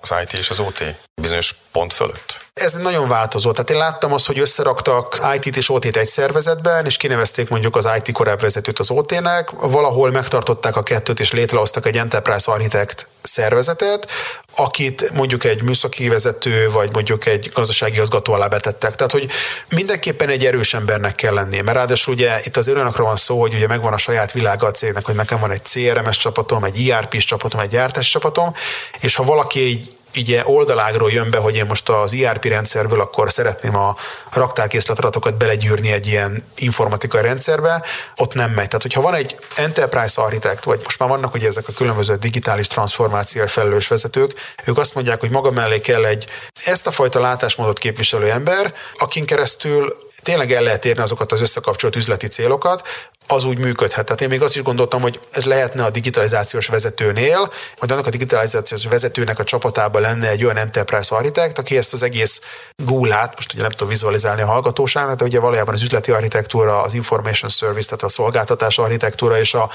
az 0.00 0.14
IT 0.22 0.32
és 0.32 0.50
az 0.50 0.58
OT 0.58 1.05
bizonyos 1.20 1.54
pont 1.72 1.92
fölött? 1.92 2.44
Ez 2.54 2.72
nagyon 2.72 3.08
változó. 3.08 3.52
Tehát 3.52 3.70
én 3.70 3.76
láttam 3.76 4.12
azt, 4.12 4.26
hogy 4.26 4.38
összeraktak 4.38 5.20
IT-t 5.34 5.56
és 5.56 5.70
OT-t 5.70 5.96
egy 5.96 6.06
szervezetben, 6.06 6.86
és 6.86 6.96
kinevezték 6.96 7.48
mondjuk 7.48 7.76
az 7.76 7.88
IT 7.96 8.12
korábbi 8.12 8.42
vezetőt 8.42 8.78
az 8.78 8.90
OT-nek, 8.90 9.50
valahol 9.50 10.10
megtartották 10.10 10.76
a 10.76 10.82
kettőt, 10.82 11.20
és 11.20 11.32
létrehoztak 11.32 11.86
egy 11.86 11.96
Enterprise 11.96 12.52
Architect 12.52 13.08
szervezetet, 13.22 14.10
akit 14.56 15.12
mondjuk 15.12 15.44
egy 15.44 15.62
műszaki 15.62 16.08
vezető, 16.08 16.70
vagy 16.70 16.90
mondjuk 16.92 17.26
egy 17.26 17.50
gazdasági 17.54 17.94
igazgató 17.94 18.32
alá 18.32 18.46
betettek. 18.46 18.94
Tehát, 18.94 19.12
hogy 19.12 19.30
mindenképpen 19.68 20.28
egy 20.28 20.44
erős 20.46 20.74
embernek 20.74 21.14
kell 21.14 21.34
lennie, 21.34 21.62
mert 21.62 21.76
ráadásul 21.76 22.14
ugye 22.14 22.40
itt 22.44 22.56
az 22.56 22.68
olyanokról 22.68 23.06
van 23.06 23.16
szó, 23.16 23.40
hogy 23.40 23.54
ugye 23.54 23.66
megvan 23.66 23.92
a 23.92 23.98
saját 23.98 24.32
világa 24.32 24.66
a 24.66 24.70
cégnek, 24.70 25.04
hogy 25.04 25.14
nekem 25.14 25.40
van 25.40 25.50
egy 25.50 25.62
CRMS 25.62 26.16
csapatom, 26.16 26.64
egy 26.64 26.88
ERP-s 26.88 27.24
csapatom, 27.24 27.60
egy 27.60 27.70
gyártás 27.70 28.10
csapatom, 28.10 28.52
és 29.00 29.14
ha 29.14 29.24
valaki 29.24 29.60
egy 29.60 29.94
így 30.16 30.40
oldalágról 30.44 31.10
jön 31.10 31.30
be, 31.30 31.38
hogy 31.38 31.56
én 31.56 31.66
most 31.66 31.88
az 31.88 32.14
ERP 32.14 32.44
rendszerből 32.44 33.00
akkor 33.00 33.32
szeretném 33.32 33.76
a 33.76 33.96
raktárkészletadatokat 34.32 35.36
belegyűrni 35.36 35.92
egy 35.92 36.06
ilyen 36.06 36.44
informatikai 36.56 37.22
rendszerbe, 37.22 37.82
ott 38.16 38.34
nem 38.34 38.50
megy. 38.50 38.66
Tehát, 38.66 38.82
hogyha 38.82 39.00
van 39.00 39.14
egy 39.14 39.36
enterprise 39.56 40.22
architect, 40.22 40.64
vagy 40.64 40.80
most 40.84 40.98
már 40.98 41.08
vannak 41.08 41.34
ugye 41.34 41.46
ezek 41.46 41.68
a 41.68 41.72
különböző 41.72 42.14
digitális 42.14 42.66
transformációért 42.66 43.50
felelős 43.50 43.88
vezetők, 43.88 44.54
ők 44.64 44.78
azt 44.78 44.94
mondják, 44.94 45.20
hogy 45.20 45.30
maga 45.30 45.50
mellé 45.50 45.80
kell 45.80 46.04
egy 46.04 46.26
ezt 46.64 46.86
a 46.86 46.90
fajta 46.90 47.20
látásmódot 47.20 47.78
képviselő 47.78 48.30
ember, 48.30 48.74
akin 48.98 49.26
keresztül 49.26 50.04
tényleg 50.22 50.52
el 50.52 50.62
lehet 50.62 50.84
érni 50.84 51.02
azokat 51.02 51.32
az 51.32 51.40
összekapcsolt 51.40 51.96
üzleti 51.96 52.26
célokat, 52.26 52.88
az 53.26 53.44
úgy 53.44 53.58
működhet. 53.58 54.04
Tehát 54.04 54.20
én 54.20 54.28
még 54.28 54.42
azt 54.42 54.54
is 54.54 54.62
gondoltam, 54.62 55.00
hogy 55.00 55.20
ez 55.30 55.44
lehetne 55.44 55.84
a 55.84 55.90
digitalizációs 55.90 56.66
vezetőnél, 56.66 57.52
hogy 57.78 57.92
annak 57.92 58.06
a 58.06 58.10
digitalizációs 58.10 58.84
vezetőnek 58.84 59.38
a 59.38 59.44
csapatában 59.44 60.00
lenne 60.00 60.28
egy 60.28 60.44
olyan 60.44 60.56
enterprise 60.56 61.14
architect, 61.14 61.58
aki 61.58 61.76
ezt 61.76 61.92
az 61.92 62.02
egész 62.02 62.40
gúlát, 62.84 63.34
most 63.34 63.52
ugye 63.52 63.62
nem 63.62 63.70
tudom 63.70 63.88
vizualizálni 63.88 64.42
a 64.42 64.46
hallgatóságnak, 64.46 65.16
de 65.16 65.24
ugye 65.24 65.40
valójában 65.40 65.74
az 65.74 65.82
üzleti 65.82 66.10
architektúra, 66.10 66.82
az 66.82 66.94
information 66.94 67.50
service, 67.50 67.86
tehát 67.86 68.02
a 68.02 68.08
szolgáltatás 68.08 68.78
architektúra 68.78 69.38
és 69.38 69.54
a, 69.54 69.70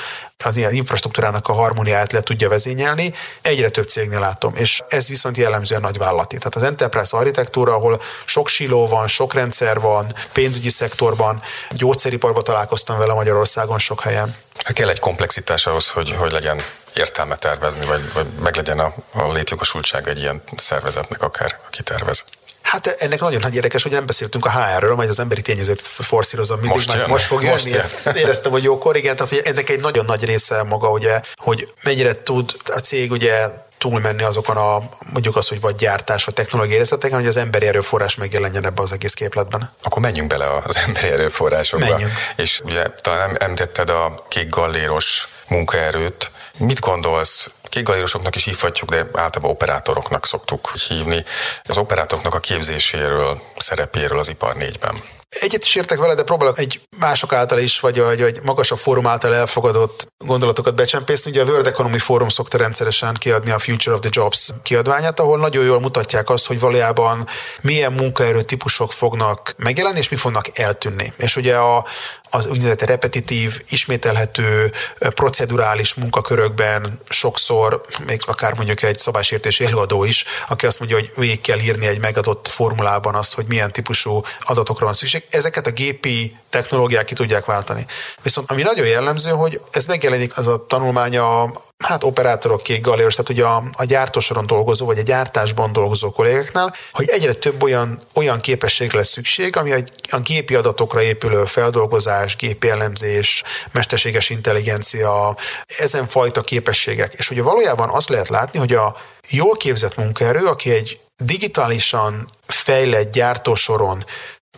az 0.46 0.58
ilyen 0.58 0.74
infrastruktúrának 0.74 1.48
a 1.48 1.54
harmóniáját 1.54 2.12
le 2.12 2.22
tudja 2.22 2.50
vezényelni. 2.50 3.14
Egyre 3.42 3.70
több 3.70 3.88
cégnél 3.88 4.20
látom, 4.20 4.54
és 4.56 4.84
ez 4.88 5.08
viszont 5.08 5.38
jellemzően 5.38 5.82
nagy 5.82 5.98
vállalati. 5.98 6.38
Tehát 6.38 6.56
az 6.56 6.64
enterprise 6.64 7.18
architektúra, 7.18 7.74
ahol 7.74 8.02
sok 8.26 8.48
siló 8.48 8.88
van, 8.88 9.08
sok 9.08 9.34
rendszer 9.34 9.80
van, 9.80 10.14
pénzügyi 10.34 10.70
szektorban, 10.70 11.42
gyógyszeriparban 11.70 12.44
találkoztam 12.44 12.98
vele 12.98 13.14
Magyarországon, 13.14 13.40
Magyarországon 13.41 13.80
sok 13.80 14.01
helyen. 14.01 14.36
Hát 14.63 14.73
kell 14.73 14.89
egy 14.89 14.99
komplexitás 14.99 15.65
ahhoz, 15.65 15.89
hogy, 15.89 16.12
hogy 16.12 16.32
legyen 16.32 16.62
értelme 16.93 17.36
tervezni, 17.36 17.86
vagy, 17.86 18.13
vagy 18.13 18.27
meglegyen 18.41 18.80
a, 18.80 18.93
a 19.13 19.32
létjogosultság 19.32 20.08
egy 20.08 20.19
ilyen 20.19 20.41
szervezetnek 20.58 21.21
akár, 21.23 21.60
aki 21.67 21.84
tervez. 21.84 22.23
Hát 22.62 22.88
ennek 22.88 23.19
nagyon 23.19 23.39
nagy 23.39 23.56
érdekes, 23.56 23.84
hogy 23.84 23.91
nem 23.91 24.06
beszéltünk 24.06 24.45
a 24.45 24.50
HR-ről, 24.50 24.95
majd 24.95 25.10
az 25.10 25.19
emberi 25.19 25.41
tényezőt 25.41 25.82
forszírozom 25.82 26.60
mindig, 26.60 26.76
most, 26.76 26.93
jön, 26.93 27.10
most 27.10 27.26
fog 27.26 27.43
most 27.43 27.69
jönni. 27.69 27.84
Jön. 28.04 28.15
Éreztem, 28.24 28.52
hogy 28.52 28.63
jókor, 28.63 28.95
igen, 28.95 29.15
tehát 29.15 29.32
hogy 29.32 29.41
ennek 29.45 29.69
egy 29.69 29.80
nagyon 29.80 30.06
nagy 30.06 30.26
része 30.26 30.63
maga, 30.63 30.89
ugye, 30.89 31.21
hogy 31.36 31.74
mennyire 31.84 32.13
tud 32.13 32.56
a 32.65 32.80
cég 32.80 33.12
ugye 33.12 33.47
túlmenni 33.82 34.24
azokon 34.24 34.58
a, 34.58 34.89
mondjuk 35.12 35.36
az, 35.36 35.47
hogy 35.47 35.62
vagy 35.62 35.76
gyártás, 35.76 36.24
vagy 36.24 36.34
technológiai 36.34 36.78
részleteken, 36.78 37.17
hogy 37.17 37.28
az 37.28 37.38
emberi 37.38 37.65
erőforrás 37.67 38.15
megjelenjen 38.15 38.65
ebbe 38.65 38.82
az 38.82 38.91
egész 38.91 39.13
képletben. 39.13 39.71
Akkor 39.84 40.02
menjünk 40.02 40.28
bele 40.28 40.45
az 40.63 40.78
emberi 40.88 41.08
erőforrásokba. 41.08 41.89
Menjünk. 41.89 42.12
És 42.36 42.62
ugye 42.63 42.84
talán 43.02 43.38
említetted 43.38 43.89
a 43.89 44.26
kék 44.30 44.50
galléros 44.50 45.28
munkaerőt. 45.47 46.32
Mit 46.58 46.80
gondolsz, 46.80 47.50
kék 47.71 47.84
galérosoknak 47.84 48.36
is 48.36 48.43
hívhatjuk, 48.43 48.89
de 48.89 48.97
általában 48.97 49.51
operátoroknak 49.51 50.25
szoktuk 50.25 50.71
hívni. 50.88 51.23
Az 51.63 51.77
operátoroknak 51.77 52.34
a 52.34 52.39
képzéséről, 52.39 53.41
szerepéről 53.57 54.19
az 54.19 54.29
ipar 54.29 54.55
négyben. 54.55 54.95
Egyet 55.39 55.63
is 55.63 55.76
értek 55.76 56.00
vele, 56.00 56.13
de 56.13 56.24
próbálok 56.24 56.60
egy 56.60 56.82
mások 56.98 57.34
által 57.34 57.60
is, 57.60 57.80
vagy, 57.80 58.00
vagy, 58.00 58.22
vagy 58.22 58.39
magasabb 58.44 58.78
fórum 58.78 59.08
által 59.08 59.36
elfogadott 59.36 60.08
gondolatokat 60.17 60.76
becsempészni. 60.76 61.32
Ugye 61.32 61.41
a 61.41 61.46
World 61.46 61.67
Economy 61.67 61.98
Forum 61.98 62.30
szokta 62.30 62.58
rendszeresen 62.58 63.13
kiadni 63.13 63.52
a 63.52 63.60
Future 63.60 63.96
of 63.96 64.02
the 64.02 64.10
Jobs 64.13 64.50
kiadványát, 64.63 65.20
ahol 65.20 65.38
nagyon 65.38 65.65
jól 65.65 65.80
mutatják 65.80 66.30
azt, 66.30 66.46
hogy 66.46 66.60
valójában 66.60 67.26
milyen 67.62 67.94
munkaerő 67.94 68.41
típusok 68.41 68.91
fognak 68.91 69.54
megjelenni, 69.58 69.98
és 69.98 70.10
mi 70.10 70.15
fognak 70.15 70.58
eltűnni. 70.58 71.13
És 71.17 71.36
ugye 71.36 71.56
a, 71.56 71.86
az 72.30 72.46
úgynevezett 72.46 72.82
repetitív, 72.82 73.62
ismételhető, 73.70 74.72
procedurális 75.00 75.94
munkakörökben 75.94 77.00
sokszor, 77.10 77.82
még 78.06 78.22
akár 78.26 78.54
mondjuk 78.54 78.84
egy 78.84 78.98
szabásértési 78.98 79.65
előadó 79.65 80.04
is, 80.04 80.26
aki 80.48 80.65
azt 80.65 80.80
mondja, 80.80 80.98
hogy 80.98 81.12
végig 81.15 81.41
kell 81.41 81.60
írni 81.60 81.86
egy 81.86 82.00
megadott 82.00 82.48
formulában 82.48 83.15
azt, 83.15 83.34
hogy 83.34 83.46
milyen 83.48 83.72
típusú 83.72 84.22
adatokra 84.39 84.86
van 84.86 84.94
szükség. 84.94 85.20
Ezeket 85.29 85.67
a 85.67 85.71
gépi 85.71 86.36
technológiák 86.49 87.05
ki 87.05 87.13
tudják 87.13 87.45
váltani. 87.45 87.86
Viszont 88.23 88.51
ami 88.51 88.62
nagyon 88.62 88.86
jellemző, 88.86 89.29
hogy 89.29 89.62
ez 89.71 89.86
megjelenik 89.86 90.38
az 90.38 90.47
a 90.47 90.65
tanulmánya 90.65 91.51
hát 91.77 92.03
operátorok 92.03 92.63
kék 92.63 92.81
galéros, 92.81 93.15
tehát 93.15 93.29
ugye 93.29 93.43
a, 93.43 93.63
a 93.73 93.84
gyártósoron 93.84 94.45
dolgozó, 94.45 94.86
vagy 94.86 94.99
a 94.99 95.01
gyártásban 95.01 95.71
dolgozó 95.71 96.12
kollégáknál, 96.12 96.73
hogy 96.91 97.10
egyre 97.10 97.34
több 97.34 97.63
olyan, 97.63 98.01
olyan 98.13 98.41
képességre 98.41 98.97
lesz 98.97 99.10
szükség, 99.10 99.57
ami 99.57 99.71
a, 99.71 99.77
a 100.10 100.19
gépi 100.19 100.55
adatokra 100.55 101.01
épülő 101.01 101.45
feldolgozás, 101.45 102.36
gépi 102.36 102.69
elemzés, 102.69 103.43
mesterséges 103.71 104.29
intelligencia, 104.29 105.38
ezen 105.65 106.07
fajta 106.07 106.41
képességek. 106.41 107.13
És 107.13 107.29
ugye 107.29 107.41
valójában 107.41 107.89
azt 107.89 108.10
lehet 108.10 108.29
látni, 108.29 108.60
hogy 108.60 108.73
a 108.73 108.95
jól 109.29 109.57
képzett 109.57 109.95
munkaerő, 109.95 110.45
aki 110.45 110.71
egy 110.71 110.99
digitálisan 111.17 112.29
fejlett 112.47 113.12
gyártósoron 113.12 114.05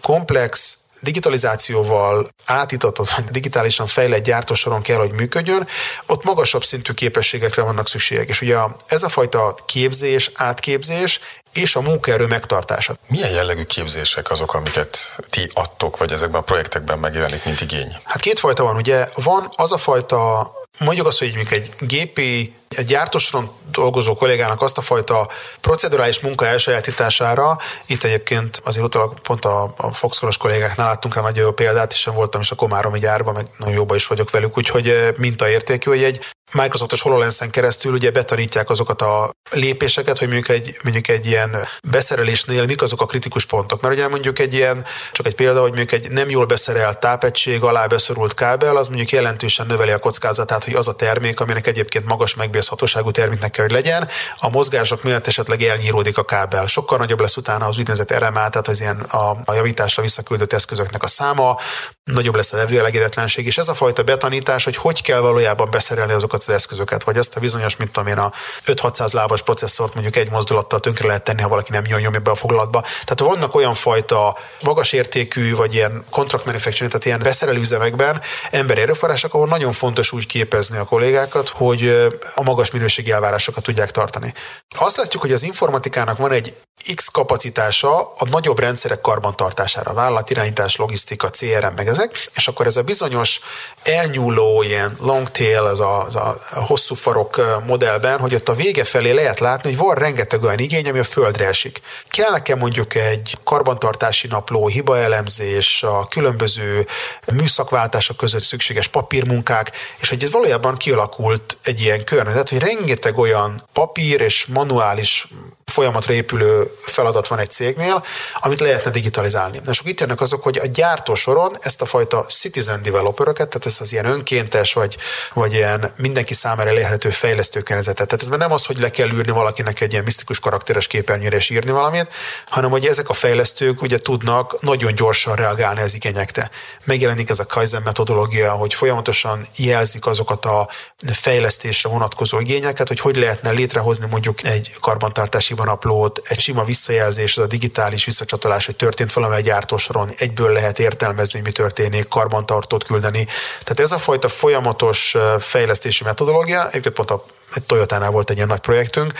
komplex 0.02 0.78
digitalizációval 1.04 2.28
átítatott, 2.46 3.10
vagy 3.10 3.24
digitálisan 3.24 3.88
fejlett 3.88 4.24
gyártósoron 4.24 4.82
kell, 4.82 4.98
hogy 4.98 5.12
működjön, 5.12 5.68
ott 6.06 6.24
magasabb 6.24 6.64
szintű 6.64 6.94
képességekre 6.94 7.62
vannak 7.62 7.88
szükségek. 7.88 8.30
És 8.30 8.42
ugye 8.42 8.58
ez 8.88 9.04
a 9.04 9.10
fajta 9.10 9.56
képzés, 9.66 10.32
átképzés 10.36 11.20
és 11.54 11.76
a 11.76 11.82
munkaerő 11.82 12.26
megtartása. 12.26 12.96
Milyen 13.08 13.32
jellegű 13.32 13.64
képzések 13.64 14.32
azok, 14.32 14.54
amiket 14.54 14.98
ti 15.30 15.50
adtok, 15.54 15.98
vagy 15.98 16.12
ezekben 16.12 16.42
a 16.42 16.44
projektekben 16.44 17.00
megjelenik, 17.00 17.46
mint 17.46 17.62
igény? 17.62 17.98
Hát 18.04 18.22
kétfajta 18.22 18.64
van, 18.64 18.76
ugye 18.76 19.08
van 19.16 19.50
az 19.56 19.72
a 19.72 19.78
fajta, 19.78 20.52
mondjuk 20.80 21.08
azt, 21.08 21.20
hogy 21.20 21.34
egy 21.50 21.72
gépi 21.80 22.54
egy 22.78 22.86
gyártósoron 22.86 23.52
dolgozó 23.72 24.16
kollégának 24.16 24.62
azt 24.62 24.78
a 24.78 24.82
fajta 24.82 25.28
procedurális 25.62 26.20
munka 26.20 26.46
elsajátítására, 26.46 27.58
itt 27.86 28.04
egyébként 28.04 28.62
azért 28.64 28.86
utalak 28.86 29.20
pont 29.20 29.46
a, 29.46 29.74
a 29.78 29.94
Foxconn-os 29.94 30.38
kollégáknál 30.38 30.88
láttunk 30.88 31.16
rá 31.16 31.22
nagyon 31.22 31.44
jó 31.44 31.52
példát, 31.52 31.92
és 31.92 32.00
sem 32.00 32.14
voltam 32.14 32.42
is 32.42 32.52
a 32.52 32.56
Komáromi 32.56 33.00
gyárban, 33.00 33.34
meg 33.34 33.48
nagyon 33.58 33.76
jóban 33.76 33.98
is 33.98 34.08
vagyok 34.08 34.30
velük, 34.30 34.58
úgyhogy 34.58 35.14
mintaértékű, 35.18 35.90
hogy 35.90 36.04
egy 36.04 36.26
Microsoftos 36.54 37.02
HoloLens-en 37.02 37.50
keresztül 37.50 37.94
ugye 37.94 38.12
betanítják 38.12 38.70
azokat 38.70 39.02
a 39.02 39.32
lépéseket, 39.52 40.18
hogy 40.18 40.28
mondjuk 40.28 40.50
egy, 40.50 40.78
mondjuk 40.84 41.08
egy 41.08 41.26
ilyen 41.26 41.56
beszerelésnél 41.90 42.66
mik 42.66 42.82
azok 42.82 43.02
a 43.02 43.06
kritikus 43.06 43.46
pontok. 43.46 43.82
Mert 43.82 43.94
ugye 43.94 44.08
mondjuk 44.08 44.40
egy 44.40 44.54
ilyen, 44.54 44.86
csak 45.12 45.26
egy 45.26 45.36
példa, 45.36 45.62
hogy 45.62 45.74
mondjuk 45.74 45.92
egy 45.92 46.12
nem 46.12 46.30
jól 46.30 46.46
beszerelt 46.46 47.00
tápegység 47.00 47.64
alá 47.64 47.86
beszorult 47.86 48.34
kábel, 48.34 48.76
az 48.76 48.88
mondjuk 48.88 49.10
jelentősen 49.10 49.66
növeli 49.66 49.92
a 49.92 50.00
kockázatát, 50.00 50.64
hogy 50.64 50.74
az 50.74 50.88
a 50.88 50.96
termék, 50.96 51.40
aminek 51.40 51.68
egyébként 51.68 52.06
magas 52.06 52.36
megbízhatóságú 52.63 53.12
terméknek 53.12 53.52
kell, 53.52 53.65
hogy 53.65 53.73
legyen, 53.73 54.08
a 54.38 54.49
mozgások 54.49 55.04
miatt 55.04 55.28
esetleg 55.28 55.62
elnyíródik 55.62 56.17
a 56.17 56.23
kábel. 56.23 56.67
Sokkal 56.67 56.97
nagyobb 56.97 57.19
lesz 57.19 57.38
utána 57.38 57.65
az 57.65 57.78
úgynevezett 57.78 58.17
RMA, 58.17 58.49
tehát 58.49 58.67
az 58.67 58.82
ilyen 58.82 58.99
a, 58.99 59.38
a 59.45 59.54
javításra 59.54 60.04
visszaküldött 60.04 60.54
eszközöknek 60.54 61.04
a 61.04 61.08
száma, 61.08 61.58
nagyobb 62.04 62.36
lesz 62.36 62.54
a 62.54 62.58
levőelegedetlenség, 62.58 63.46
és 63.46 63.58
ez 63.58 63.68
a 63.68 63.74
fajta 63.74 64.04
betanítás, 64.04 64.63
hogy 64.63 64.76
hogy 64.76 65.02
kell 65.02 65.20
valójában 65.20 65.70
beszerelni 65.72 66.13
azokat 66.13 66.39
az 66.39 66.50
eszközöket, 66.50 67.04
vagy 67.04 67.18
ezt 67.18 67.36
a 67.36 67.39
bizonyos, 67.39 67.76
mint 67.76 67.92
tudom 67.92 68.20
a 68.20 68.32
5-600 68.66 69.13
lábas 69.13 69.42
processzort 69.42 69.94
mondjuk 69.94 70.16
egy 70.16 70.32
mozdulattal 70.32 70.80
tönkre 70.80 71.08
lehet 71.08 71.24
tenni, 71.24 71.42
ha 71.42 71.48
valaki 71.48 71.72
nem 71.72 71.86
jön 71.86 72.00
nyomja 72.00 72.20
be 72.20 72.32
a 72.32 72.36
foglalatba. 72.36 72.82
Tehát 72.82 73.20
vannak 73.20 73.56
olyan 73.56 73.74
fajta 73.74 74.38
magas 74.62 74.92
értékű, 74.92 75.56
vagy 75.56 75.74
ilyen 75.74 76.06
contract 76.10 76.46
manufacturing, 76.46 76.92
tehát 76.92 77.06
ilyen 77.06 77.20
beszerelőüzemekben 77.20 78.22
emberi 78.52 78.82
erőforrások, 78.82 79.34
ahol 79.34 79.48
nagyon 79.48 79.72
fontos 79.72 80.12
úgy 80.12 80.26
képezni 80.26 80.78
a 80.78 80.84
kollégákat, 80.84 81.50
hogy 81.50 82.12
a 82.36 82.44
magas 82.44 82.72
minőségi 82.72 83.12
elvárásokat 83.12 83.63
tudják 83.63 83.92
tartani. 83.92 84.34
Azt 84.78 84.98
látjuk, 84.98 85.22
hogy 85.22 85.32
az 85.32 85.44
informatikának 85.44 86.18
van 86.18 86.32
egy 86.32 86.56
X 86.96 87.08
kapacitása 87.08 88.00
a 88.00 88.30
nagyobb 88.30 88.60
rendszerek 88.60 89.02
karbantartására, 89.02 89.94
vállalatirányítás, 89.94 90.76
logisztika, 90.76 91.30
CRM, 91.30 91.74
meg 91.76 91.88
ezek, 91.94 92.26
és 92.36 92.48
akkor 92.48 92.66
ez 92.66 92.76
a 92.76 92.82
bizonyos 92.84 93.40
elnyúló 93.84 94.64
ilyen 94.64 94.98
long 95.00 95.32
tail, 95.32 95.64
az 95.64 95.80
a, 95.80 96.04
az 96.04 96.16
a 96.16 96.40
hosszú 96.50 96.96
farok 96.96 97.62
modellben, 97.68 98.20
hogy 98.20 98.36
ott 98.36 98.50
a 98.50 98.56
vége 98.56 98.84
felé 98.84 99.12
lehet 99.12 99.40
látni, 99.40 99.70
hogy 99.70 99.80
van 99.80 99.96
rengeteg 99.96 100.44
olyan 100.44 100.60
igény, 100.60 100.90
ami 100.90 101.00
a 101.00 101.04
földre 101.04 101.48
esik. 101.48 101.82
Kell 102.08 102.32
nekem 102.32 102.58
mondjuk 102.58 102.96
egy 102.96 103.38
karbantartási 103.44 104.28
napló, 104.28 104.68
hibaelemzés, 104.68 105.84
a 105.84 106.08
különböző 106.08 106.88
műszakváltások 107.34 108.18
között 108.18 108.44
szükséges 108.44 108.88
papírmunkák, 108.88 109.72
és 109.98 110.10
hogy 110.10 110.24
ez 110.24 110.32
valójában 110.32 110.78
kialakult 110.78 111.58
egy 111.64 111.82
ilyen 111.82 112.04
környezet, 112.04 112.50
hogy 112.50 112.60
rengeteg 112.60 113.18
olyan 113.18 113.64
papír 113.74 114.22
és 114.22 114.46
manuális 114.46 115.28
folyamatra 115.74 116.14
épülő 116.14 116.72
feladat 116.82 117.28
van 117.28 117.40
egy 117.40 117.52
cégnél, 117.52 118.04
amit 118.40 118.60
lehetne 118.60 118.92
digitalizálni. 118.92 119.60
És 119.70 119.80
akkor 119.80 119.92
itt 119.92 120.00
jönnek 120.00 120.22
azok, 120.22 120.44
hogy 120.44 120.58
a 120.58 120.66
gyártó 120.66 121.16
soron 121.16 121.58
ezt 121.62 121.82
a 121.82 121.86
fajta 121.86 122.26
citizen 122.26 122.82
developeröket, 122.82 123.48
tehát 123.48 123.66
ez 123.66 123.78
az 123.80 123.92
ilyen 123.92 124.06
önkéntes, 124.06 124.74
vagy, 124.74 124.98
vagy 125.34 125.54
ilyen 125.54 125.92
mindenki 125.98 126.34
számára 126.34 126.70
elérhető 126.70 127.10
fejlesztőkerezetet. 127.10 128.08
Tehát 128.08 128.22
ez 128.22 128.28
már 128.28 128.39
nem 128.39 128.52
az, 128.52 128.66
hogy 128.66 128.80
le 128.80 128.89
kell 128.89 129.10
űrni 129.10 129.32
valakinek 129.32 129.82
egy 129.82 129.91
ilyen 129.91 130.04
misztikus 130.04 130.39
karakteres 130.39 130.88
képernyőre 130.88 131.36
és 131.36 131.50
írni 131.50 131.72
valamit, 131.72 132.14
hanem 132.50 132.70
hogy 132.70 132.86
ezek 132.86 133.10
a 133.10 133.14
fejlesztők 133.14 133.82
ugye 133.82 133.97
tudnak 133.97 134.62
nagyon 134.62 134.95
gyorsan 134.95 135.36
reagálni 135.36 135.82
az 135.82 135.93
igényekre. 135.93 136.50
Megjelenik 136.84 137.30
ez 137.30 137.39
a 137.39 137.45
Kaizen 137.45 137.82
metodológia, 137.82 138.52
hogy 138.52 138.74
folyamatosan 138.74 139.45
jelzik 139.56 140.06
azokat 140.06 140.45
a 140.45 140.70
fejlesztésre 141.14 141.89
vonatkozó 141.89 142.39
igényeket, 142.39 142.88
hogy 142.88 143.00
hogy 143.00 143.16
lehetne 143.16 143.52
létrehozni 143.52 144.08
mondjuk 144.10 144.43
egy 144.43 144.74
karbantartási 144.80 145.54
naplót, 145.64 146.22
egy 146.24 146.39
sima 146.39 146.64
visszajelzés, 146.64 147.38
az 147.38 147.43
a 147.43 147.47
digitális 147.47 148.05
visszacsatolás, 148.05 148.66
hogy 148.66 148.76
történt 148.76 149.14
valami 149.14 149.36
egy 149.36 149.43
gyártósoron, 149.43 150.09
egyből 150.18 150.51
lehet 150.51 150.80
értelmezni, 150.80 151.39
mi 151.39 151.51
történik, 151.51 152.07
karbantartót 152.07 152.84
küldeni. 152.84 153.28
Tehát 153.64 153.80
ez 153.80 153.91
a 153.91 153.99
fajta 153.99 154.30
folyamatos 154.30 155.16
fejlesztési 155.39 156.03
metodológia, 156.03 156.68
egyébként 156.68 156.95
pont 156.95 157.11
a 157.11 157.26
egy 157.55 157.64
Toyota-nál 157.64 158.11
volt 158.11 158.30
egy 158.30 158.36
ilyen 158.36 158.47
nagy 158.47 158.59
projektünk, 158.59 159.14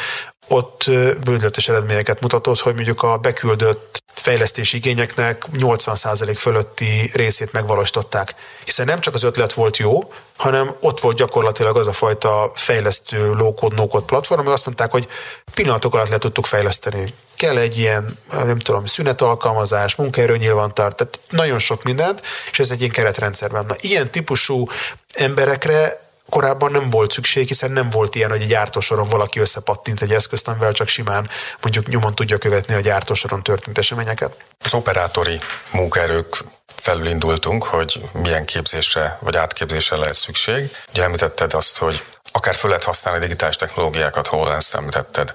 ott 0.54 0.84
bődletes 1.24 1.68
eredményeket 1.68 2.22
mutatott, 2.22 2.60
hogy 2.60 2.74
mondjuk 2.74 3.04
a 3.04 3.18
beküldött 3.18 4.04
fejlesztési 4.14 4.78
igényeknek 4.78 5.46
80% 5.54 6.36
fölötti 6.38 7.12
részét 7.14 7.52
megvalósították. 7.52 8.36
Hiszen 8.66 8.86
nem 8.86 9.00
csak 9.00 9.14
az 9.14 9.24
ötlet 9.24 9.54
volt 9.54 9.78
jó, 9.78 10.14
hanem 10.38 10.76
ott 10.80 11.00
volt 11.00 11.18
gyakorlatilag 11.18 11.78
az 11.78 11.88
a 11.88 11.94
fajta 11.94 12.52
fejlesztő 12.56 13.34
low-code, 13.34 13.76
no-code 13.76 14.06
platform, 14.06 14.40
ami 14.40 14.50
azt 14.50 14.66
mondták, 14.66 14.92
hogy 14.92 15.08
pillanatok 15.54 15.94
alatt 15.94 16.10
le 16.10 16.18
tudtuk 16.18 16.46
fejleszteni. 16.46 17.14
Kell 17.36 17.58
egy 17.58 17.78
ilyen, 17.78 18.18
nem 18.32 18.60
tudom, 18.60 18.86
szünetalkalmazás, 18.86 19.96
munkaerő 19.96 20.38
nyilvántart, 20.38 20.96
tehát 20.96 21.20
nagyon 21.30 21.60
sok 21.60 21.84
mindent, 21.84 22.22
és 22.52 22.60
ez 22.60 22.70
egy 22.70 22.80
ilyen 22.80 22.92
keretrendszerben. 22.92 23.66
Na, 23.66 23.76
ilyen 23.80 24.12
típusú 24.12 24.68
emberekre 25.14 26.02
korábban 26.30 26.72
nem 26.72 26.90
volt 26.90 27.12
szükség, 27.12 27.48
hiszen 27.48 27.72
nem 27.72 27.90
volt 27.90 28.16
ilyen, 28.16 28.30
hogy 28.30 28.42
egy 28.42 28.48
gyártósoron 28.48 29.10
valaki 29.10 29.40
összepattint 29.40 30.02
egy 30.02 30.14
eszközt, 30.14 30.48
amivel 30.48 30.72
csak 30.72 30.88
simán 30.88 31.30
mondjuk 31.62 31.88
nyomon 31.88 32.16
tudja 32.16 32.38
követni 32.38 32.74
a 32.74 32.80
gyártósoron 32.80 33.44
történt 33.44 33.78
eseményeket. 33.78 34.36
Az 34.64 34.74
operátori 34.74 35.40
munkaerők 35.72 36.44
felül 36.76 37.08
indultunk, 37.08 37.64
hogy 37.64 38.02
milyen 38.12 38.46
képzésre 38.46 39.18
vagy 39.22 39.36
átképzésre 39.36 39.98
lehet 39.98 40.16
szükség. 40.16 40.72
Ugye 40.90 41.04
említetted 41.04 41.54
azt, 41.54 41.78
hogy 41.78 42.04
akár 42.32 42.56
föl 42.56 42.70
lehet 42.70 42.86
használni 42.86 43.20
digitális 43.20 43.56
technológiákat, 43.56 44.28
hol 44.28 44.54
ezt 44.54 44.76
említetted, 44.76 45.34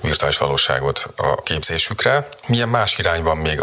virtuális 0.00 0.36
valóságot 0.36 1.06
a 1.16 1.42
képzésükre. 1.42 2.28
Milyen 2.46 2.68
más 2.68 2.98
irány 2.98 3.22
van 3.22 3.36
még, 3.36 3.60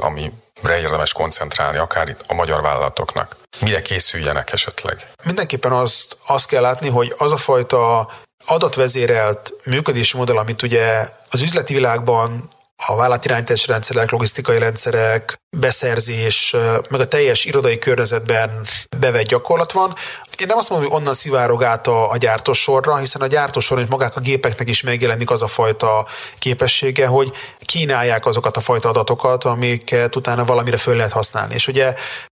amire 0.61 0.79
érdemes 0.79 1.13
koncentrálni, 1.13 1.77
akár 1.77 2.09
itt 2.09 2.23
a 2.27 2.33
magyar 2.33 2.61
vállalatoknak? 2.61 3.35
Mire 3.59 3.81
készüljenek 3.81 4.51
esetleg? 4.53 5.07
Mindenképpen 5.25 5.71
azt, 5.71 6.17
azt 6.27 6.47
kell 6.47 6.61
látni, 6.61 6.89
hogy 6.89 7.13
az 7.17 7.31
a 7.31 7.37
fajta 7.37 8.09
adatvezérelt 8.45 9.53
működési 9.65 10.17
modell, 10.17 10.37
amit 10.37 10.61
ugye 10.61 11.07
az 11.29 11.41
üzleti 11.41 11.73
világban 11.73 12.49
a 12.85 12.95
vállalatirányítási 12.95 13.67
rendszerek, 13.67 14.11
logisztikai 14.11 14.59
rendszerek, 14.59 15.35
beszerzés, 15.57 16.55
meg 16.89 16.99
a 16.99 17.07
teljes 17.07 17.45
irodai 17.45 17.77
környezetben 17.77 18.67
bevett 18.97 19.25
gyakorlat 19.25 19.71
van. 19.71 19.93
Én 20.38 20.47
nem 20.47 20.57
azt 20.57 20.69
mondom, 20.69 20.89
hogy 20.89 20.99
onnan 20.99 21.13
szivárog 21.13 21.63
át 21.63 21.88
a, 21.88 22.09
a 22.11 22.17
gyártósorra, 22.17 22.97
hiszen 22.97 23.21
a 23.21 23.27
gyártósoron 23.27 23.83
és 23.83 23.89
magák 23.89 24.15
a 24.15 24.19
gépeknek 24.19 24.69
is 24.69 24.81
megjelenik 24.81 25.31
az 25.31 25.41
a 25.41 25.47
fajta 25.47 26.07
képessége, 26.39 27.07
hogy 27.07 27.31
kínálják 27.65 28.25
azokat 28.25 28.57
a 28.57 28.61
fajta 28.61 28.89
adatokat, 28.89 29.43
amiket 29.43 30.15
utána 30.15 30.45
valamire 30.45 30.77
föl 30.77 30.95
lehet 30.95 31.11
használni. 31.11 31.53
És 31.53 31.67
ugye 31.67 31.93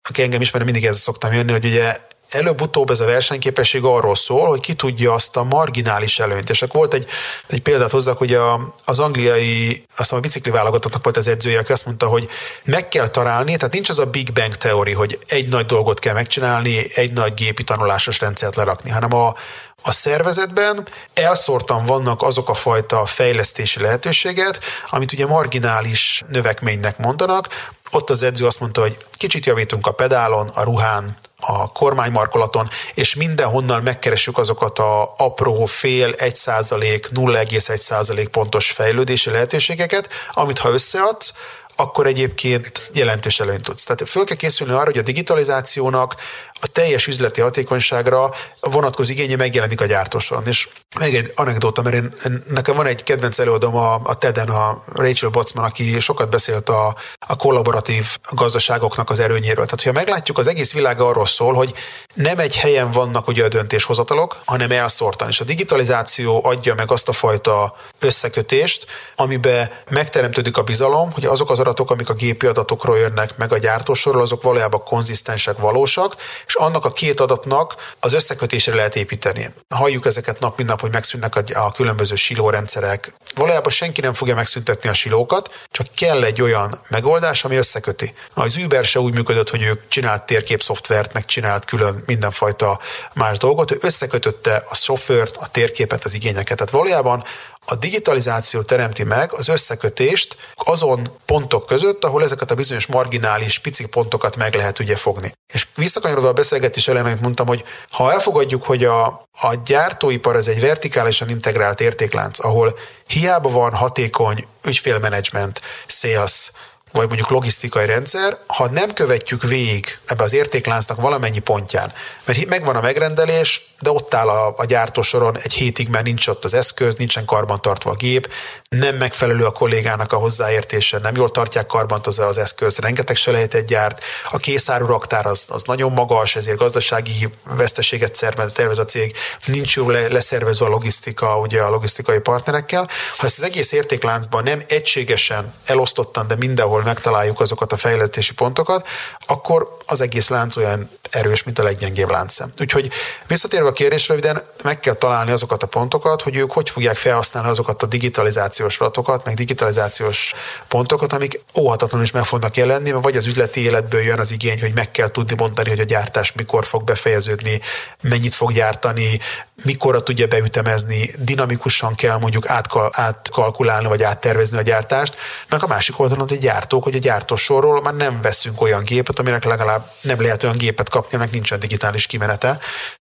aki 0.10 0.22
engem 0.22 0.42
ismer, 0.42 0.64
mindig 0.64 0.86
ezzel 0.86 1.00
szoktam 1.00 1.34
jönni, 1.34 1.52
hogy 1.52 1.66
ugye 1.66 1.98
előbb-utóbb 2.30 2.90
ez 2.90 3.00
a 3.00 3.06
versenyképesség 3.06 3.84
arról 3.84 4.16
szól, 4.16 4.48
hogy 4.48 4.60
ki 4.60 4.74
tudja 4.74 5.14
azt 5.14 5.38
a 5.38 5.44
marginális 5.44 6.20
előnyt. 6.20 6.50
És 6.50 6.62
akkor 6.62 6.76
volt 6.76 6.94
egy, 6.94 7.08
egy 7.48 7.62
példát 7.62 7.92
hozzak, 7.92 8.18
hogy 8.18 8.34
a, 8.34 8.76
az 8.86 9.00
angliai, 9.00 9.84
azt 9.98 10.14
a 10.14 10.20
bicikli 10.20 10.52
válogatottnak 10.52 11.04
volt 11.04 11.18
az 11.18 11.28
edzője, 11.28 11.60
aki 11.60 11.72
azt 11.72 11.86
mondta, 11.86 12.08
hogy 12.08 12.28
meg 12.66 12.88
kell 12.88 13.08
találni, 13.08 13.56
tehát 13.56 13.74
nincs 13.74 13.90
az 13.90 14.00
a 14.00 14.06
Big 14.06 14.34
Bang 14.34 14.56
teóri, 14.56 14.92
hogy 14.92 15.20
egy 15.28 15.50
nagy 15.50 15.66
dolgot 15.66 16.00
kell 16.00 16.14
megcsinálni, 16.14 16.96
egy 16.96 17.12
nagy 17.12 17.34
gépi 17.34 17.64
tanulásos 17.64 18.20
rendszert 18.20 18.56
lerakni, 18.56 18.90
hanem 18.90 19.14
a, 19.14 19.36
a 19.84 19.92
szervezetben 19.92 20.88
elszórtan 21.14 21.86
vannak 21.86 22.22
azok 22.22 22.50
a 22.50 22.54
fajta 22.54 23.06
fejlesztési 23.06 23.80
lehetőséget, 23.80 24.60
amit 24.90 25.14
ugye 25.14 25.26
marginális 25.26 26.24
növekménynek 26.28 26.98
mondanak. 26.98 27.72
Ott 27.92 28.10
az 28.10 28.24
edző 28.24 28.46
azt 28.46 28.60
mondta, 28.60 28.82
hogy 28.82 28.98
kicsit 29.12 29.46
javítunk 29.46 29.88
a 29.88 29.92
pedálon, 29.92 30.48
a 30.54 30.64
ruhán, 30.64 31.18
a 31.42 31.72
kormánymarkolaton, 31.72 32.70
és 32.94 33.16
mindenhonnan 33.16 33.84
megkeressük 33.84 34.38
azokat 34.38 34.80
a 34.80 35.14
apró 35.18 35.66
fél, 35.66 36.12
1 36.12 36.36
százalék, 36.36 37.08
0,1 37.14 37.76
százalék 37.76 38.28
pontos 38.28 38.72
fejlődési 38.72 39.30
lehetőségeket, 39.30 40.10
amit 40.34 40.58
ha 40.58 40.70
összeadsz, 40.70 41.34
akkor 41.76 42.08
egyébként 42.08 42.90
jelentős 42.94 43.40
előnyt 43.40 43.64
tudsz. 43.64 43.84
Tehát 43.84 44.10
föl 44.10 44.24
kell 44.24 44.36
készülni 44.36 44.74
arra, 44.74 44.84
hogy 44.84 44.98
a 44.98 45.02
digitalizációnak 45.02 46.16
a 46.62 46.68
teljes 46.68 47.08
üzleti 47.08 47.42
hatékonyságra 47.42 48.30
vonatkozó 48.60 49.12
igénye 49.12 49.36
megjelenik 49.36 49.82
a 49.82 49.86
gyártóson. 49.86 50.44
És 50.46 50.68
meg 51.00 51.16
egy 51.16 51.32
anekdóta, 51.36 51.82
mert 51.82 51.96
én, 51.96 52.14
nekem 52.48 52.76
van 52.76 52.86
egy 52.86 53.04
kedvenc 53.04 53.40
előadom 53.40 53.76
a, 53.76 54.00
a 54.04 54.18
TED-en, 54.18 54.50
a 54.50 54.84
Rachel 54.94 55.30
Botsman, 55.30 55.66
aki 55.66 56.00
sokat 56.00 56.30
beszélt 56.30 56.70
a, 56.70 56.96
a 57.28 57.36
kollaboratív 57.36 58.18
gazdaságoknak 58.32 59.10
az 59.10 59.20
erőnyéről. 59.20 59.66
Tehát, 59.66 59.84
ha 59.84 59.92
meglátjuk, 59.92 60.38
az 60.38 60.48
egész 60.48 60.74
világ 60.74 61.02
arról 61.02 61.26
szól, 61.26 61.54
hogy 61.54 61.74
nem 62.14 62.40
egy 62.40 62.56
helyen 62.56 62.92
vannak 62.92 63.28
ugye 63.28 63.44
a 63.44 63.48
döntéshozatalok, 63.48 64.42
hanem 64.46 64.72
elszórtan. 64.72 65.30
És 65.30 65.40
a 65.40 65.44
digitalizáció 65.44 66.46
adja 66.46 66.76
meg 66.76 66.92
azt 66.92 67.10
a 67.10 67.14
fajta 67.14 67.76
összekötést, 68.00 68.86
amiben 69.16 69.70
megteremtődik 69.92 70.58
a 70.58 70.64
bizalom, 70.64 71.12
hogy 71.12 71.26
azok 71.26 71.52
az 71.52 71.60
adatok, 71.60 71.92
amik 71.92 72.10
a 72.10 72.14
gépi 72.14 72.46
adatokról 72.46 72.98
jönnek 72.98 73.38
meg 73.38 73.54
a 73.54 73.58
gyártósorról, 73.58 74.22
azok 74.22 74.42
valójában 74.42 74.84
konzisztensek, 74.84 75.58
valósak, 75.58 76.16
és 76.48 76.56
annak 76.56 76.86
a 76.86 76.90
két 76.90 77.20
adatnak 77.20 77.96
az 78.00 78.14
összekötésre 78.14 78.76
lehet 78.76 78.96
építeni. 78.96 79.54
Halljuk 79.76 80.06
ezeket 80.06 80.40
nap, 80.40 80.58
mint 80.58 80.70
nap, 80.70 80.82
hogy 80.82 80.92
megszűnnek 80.92 81.36
a, 81.36 81.42
a 81.54 81.72
különböző 81.72 82.16
silórendszerek. 82.16 83.14
Valójában 83.36 83.72
senki 83.72 84.02
nem 84.02 84.14
fogja 84.14 84.36
megszüntetni 84.36 84.90
a 84.90 84.94
silókat, 84.94 85.68
csak 85.72 85.88
kell 85.96 86.24
egy 86.24 86.42
olyan 86.42 86.80
megoldás, 86.90 87.44
ami 87.44 87.56
összeköti. 87.56 88.14
Az 88.34 88.58
Uber 88.58 88.86
se 88.86 89.00
úgy 89.00 89.14
működött, 89.14 89.50
hogy 89.50 89.64
ők 89.64 89.88
csinált 89.88 90.26
térképszoftvert, 90.26 91.14
meg 91.14 91.26
csinált 91.26 91.66
külön 91.66 92.04
mindenfajta 92.06 92.80
más 93.14 93.38
dolgot, 93.38 93.72
ő 93.72 93.78
összekötötte 93.82 94.64
a 94.70 94.76
szoftvert, 94.76 95.38
a 95.38 95.48
térképet, 95.48 96.04
az 96.04 96.14
igényeket. 96.14 96.58
Tehát 96.58 96.72
valójában 96.72 97.24
a 97.70 97.76
digitalizáció 97.76 98.62
teremti 98.62 99.04
meg 99.04 99.34
az 99.34 99.48
összekötést 99.48 100.38
azon 100.56 101.10
pontok 101.26 101.66
között, 101.66 102.04
ahol 102.04 102.24
ezeket 102.24 102.52
a 102.52 102.56
bizonyos 102.56 102.86
marginális 102.86 103.60
pici 103.60 103.88
pontokat 103.88 104.36
meg 104.36 104.54
lehet 104.56 104.80
ugye 104.80 104.96
fogni. 104.96 105.32
És 105.54 105.68
visszakanyarodva 105.76 106.30
a 106.30 106.34
beszélgetés 106.34 106.88
elején, 106.88 107.08
amit 107.08 107.22
mondtam, 107.22 107.48
hogy 107.48 107.64
ha 107.90 108.12
elfogadjuk, 108.12 108.64
hogy 108.64 108.84
a, 108.84 109.06
a 109.42 109.56
gyártóipar 109.66 110.36
ez 110.36 110.48
egy 110.48 110.60
vertikálisan 110.60 111.30
integrált 111.30 111.82
értéklánc, 111.82 112.44
ahol 112.44 112.78
hiába 113.08 113.50
van 113.50 113.74
hatékony 113.74 114.48
ügyfélmenedzsment, 114.64 115.62
sales, 115.88 116.52
vagy 116.92 117.08
mondjuk 117.08 117.30
logisztikai 117.30 117.86
rendszer, 117.86 118.38
ha 118.48 118.70
nem 118.70 118.94
követjük 118.94 119.44
végig 119.44 119.98
ebbe 120.06 120.24
az 120.24 120.34
értékláncnak 120.34 121.02
valamennyi 121.02 121.40
pontján, 121.40 121.94
mert 122.26 122.46
megvan 122.46 122.76
a 122.76 122.82
megrendelés, 122.82 123.67
de 123.82 123.92
ott 123.92 124.14
áll 124.14 124.30
a, 124.30 124.54
a 124.58 124.66
gyártósoron 124.66 125.38
egy 125.38 125.54
hétig, 125.54 125.88
mert 125.88 126.04
nincs 126.04 126.28
ott 126.28 126.44
az 126.44 126.54
eszköz, 126.54 126.96
nincsen 126.96 127.26
karbantartva 127.26 127.92
a 127.92 127.94
gép, 127.94 128.30
nem 128.70 128.96
megfelelő 128.96 129.46
a 129.46 129.52
kollégának 129.52 130.14
a 130.14 130.18
hozzáértése, 130.18 130.98
nem 130.98 131.16
jól 131.16 131.30
tartják 131.30 131.66
karbant 131.66 132.08
az, 132.08 132.20
az 132.20 132.38
eszköz, 132.38 132.78
rengeteg 132.78 133.16
selejtet 133.16 133.66
gyárt, 133.66 134.04
a 134.32 134.38
készáru 134.38 134.86
raktár 134.86 135.26
az, 135.26 135.46
az 135.50 135.64
nagyon 135.64 135.92
magas, 135.92 136.36
ezért 136.36 136.58
gazdasági 136.58 137.30
veszteséget 137.44 138.16
szervez, 138.16 138.52
tervez 138.52 138.78
a 138.78 138.86
cég, 138.86 139.16
nincs 139.46 139.76
jól 139.76 139.94
leszervezve 140.10 140.66
a 140.66 140.70
logisztika, 140.70 141.38
ugye 141.40 141.62
a 141.62 141.70
logisztikai 141.70 142.20
partnerekkel. 142.20 142.90
Ha 143.18 143.26
ezt 143.26 143.38
az 143.38 143.44
egész 143.44 143.72
értékláncban 143.72 144.44
nem 144.44 144.64
egységesen, 144.68 145.54
elosztottan, 145.66 146.28
de 146.28 146.36
mindenhol 146.36 146.84
megtaláljuk 146.84 147.40
azokat 147.40 147.74
a 147.74 147.78
fejlesztési 147.78 148.34
pontokat, 148.34 148.88
akkor 149.26 149.78
az 149.86 150.02
egész 150.02 150.28
lánc 150.28 150.56
olyan 150.56 150.90
erős, 151.10 151.44
mint 151.44 151.60
a 151.60 151.64
leggyengébb 151.64 152.10
láncszem. 152.10 152.52
Úgyhogy 152.60 152.92
visszatérve 153.28 153.67
a 153.68 153.72
kérdésre, 153.72 154.14
röviden 154.14 154.42
meg 154.64 154.80
kell 154.80 154.94
találni 154.94 155.32
azokat 155.32 155.64
a 155.64 155.68
pontokat, 155.68 156.22
hogy 156.22 156.36
ők 156.36 156.52
hogy 156.52 156.70
fogják 156.70 156.96
felhasználni 156.96 157.50
azokat 157.50 157.84
a 157.84 157.86
digitalizációs 157.86 158.80
adatokat, 158.80 159.26
meg 159.26 159.34
digitalizációs 159.34 160.34
pontokat, 160.68 161.14
amik 161.14 161.40
óhatatlanul 161.60 162.06
is 162.06 162.12
meg 162.12 162.24
fognak 162.24 162.58
jelenni, 162.58 162.92
vagy 162.92 163.18
az 163.18 163.26
üzleti 163.26 163.64
életből 163.64 164.02
jön 164.02 164.20
az 164.20 164.32
igény, 164.32 164.60
hogy 164.60 164.74
meg 164.74 164.92
kell 164.92 165.08
tudni 165.08 165.36
mondani, 165.38 165.70
hogy 165.70 165.80
a 165.80 165.84
gyártás 165.84 166.32
mikor 166.32 166.66
fog 166.66 166.84
befejeződni, 166.84 167.62
mennyit 168.02 168.36
fog 168.36 168.54
gyártani, 168.54 169.20
mikorra 169.64 170.04
tudja 170.04 170.28
beütemezni, 170.28 171.10
dinamikusan 171.20 171.96
kell 171.96 172.18
mondjuk 172.18 172.50
átkal, 172.50 172.90
átkalkulálni 172.94 173.88
vagy 173.88 174.04
áttervezni 174.04 174.58
a 174.58 174.62
gyártást, 174.62 175.16
meg 175.50 175.64
a 175.64 175.68
másik 175.68 176.00
oldalon, 176.00 176.28
hogy 176.28 176.38
gyártók, 176.38 176.84
hogy 176.84 176.96
a 176.96 177.00
gyártósorról 177.00 177.82
már 177.82 177.96
nem 177.96 178.22
veszünk 178.22 178.62
olyan 178.62 178.84
gépet, 178.84 179.20
aminek 179.20 179.44
legalább 179.44 179.92
nem 180.02 180.22
lehet 180.22 180.44
olyan 180.44 180.58
gépet 180.58 180.90
kapni, 180.90 181.18
meg 181.18 181.30
nincsen 181.32 181.60
digitális 181.60 182.06
kimenete. 182.06 182.60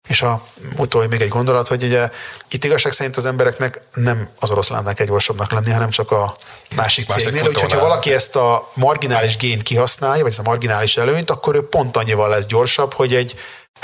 És 0.07 0.23
a 0.23 0.47
utolsó 0.77 1.09
még 1.09 1.21
egy 1.21 1.29
gondolat, 1.29 1.69
hogy 1.69 1.83
ugye 1.83 2.11
itt 2.51 2.65
igazság 2.65 2.93
szerint 2.93 3.17
az 3.17 3.27
embereknek 3.27 3.81
nem 3.95 4.29
az 4.41 4.51
oroszlánnak 4.51 5.01
egy 5.01 5.07
gyorsabbnak 5.07 5.53
lenni, 5.53 5.71
hanem 5.71 5.91
csak 5.91 6.11
a 6.11 6.37
másik, 6.77 7.09
másik 7.09 7.25
cégnél. 7.25 7.49
Úgyhogy 7.49 7.73
ha 7.73 7.81
valaki 7.81 8.13
ezt 8.13 8.37
a 8.37 8.71
marginális 8.75 9.37
gént 9.37 9.63
kihasználja, 9.63 10.23
vagy 10.23 10.31
ezt 10.31 10.41
a 10.41 10.51
marginális 10.51 10.97
előnyt, 10.97 11.31
akkor 11.31 11.55
ő 11.55 11.69
pont 11.69 11.97
annyival 11.97 12.29
lesz 12.29 12.47
gyorsabb, 12.47 12.95
hogy 12.95 13.15
egy 13.15 13.35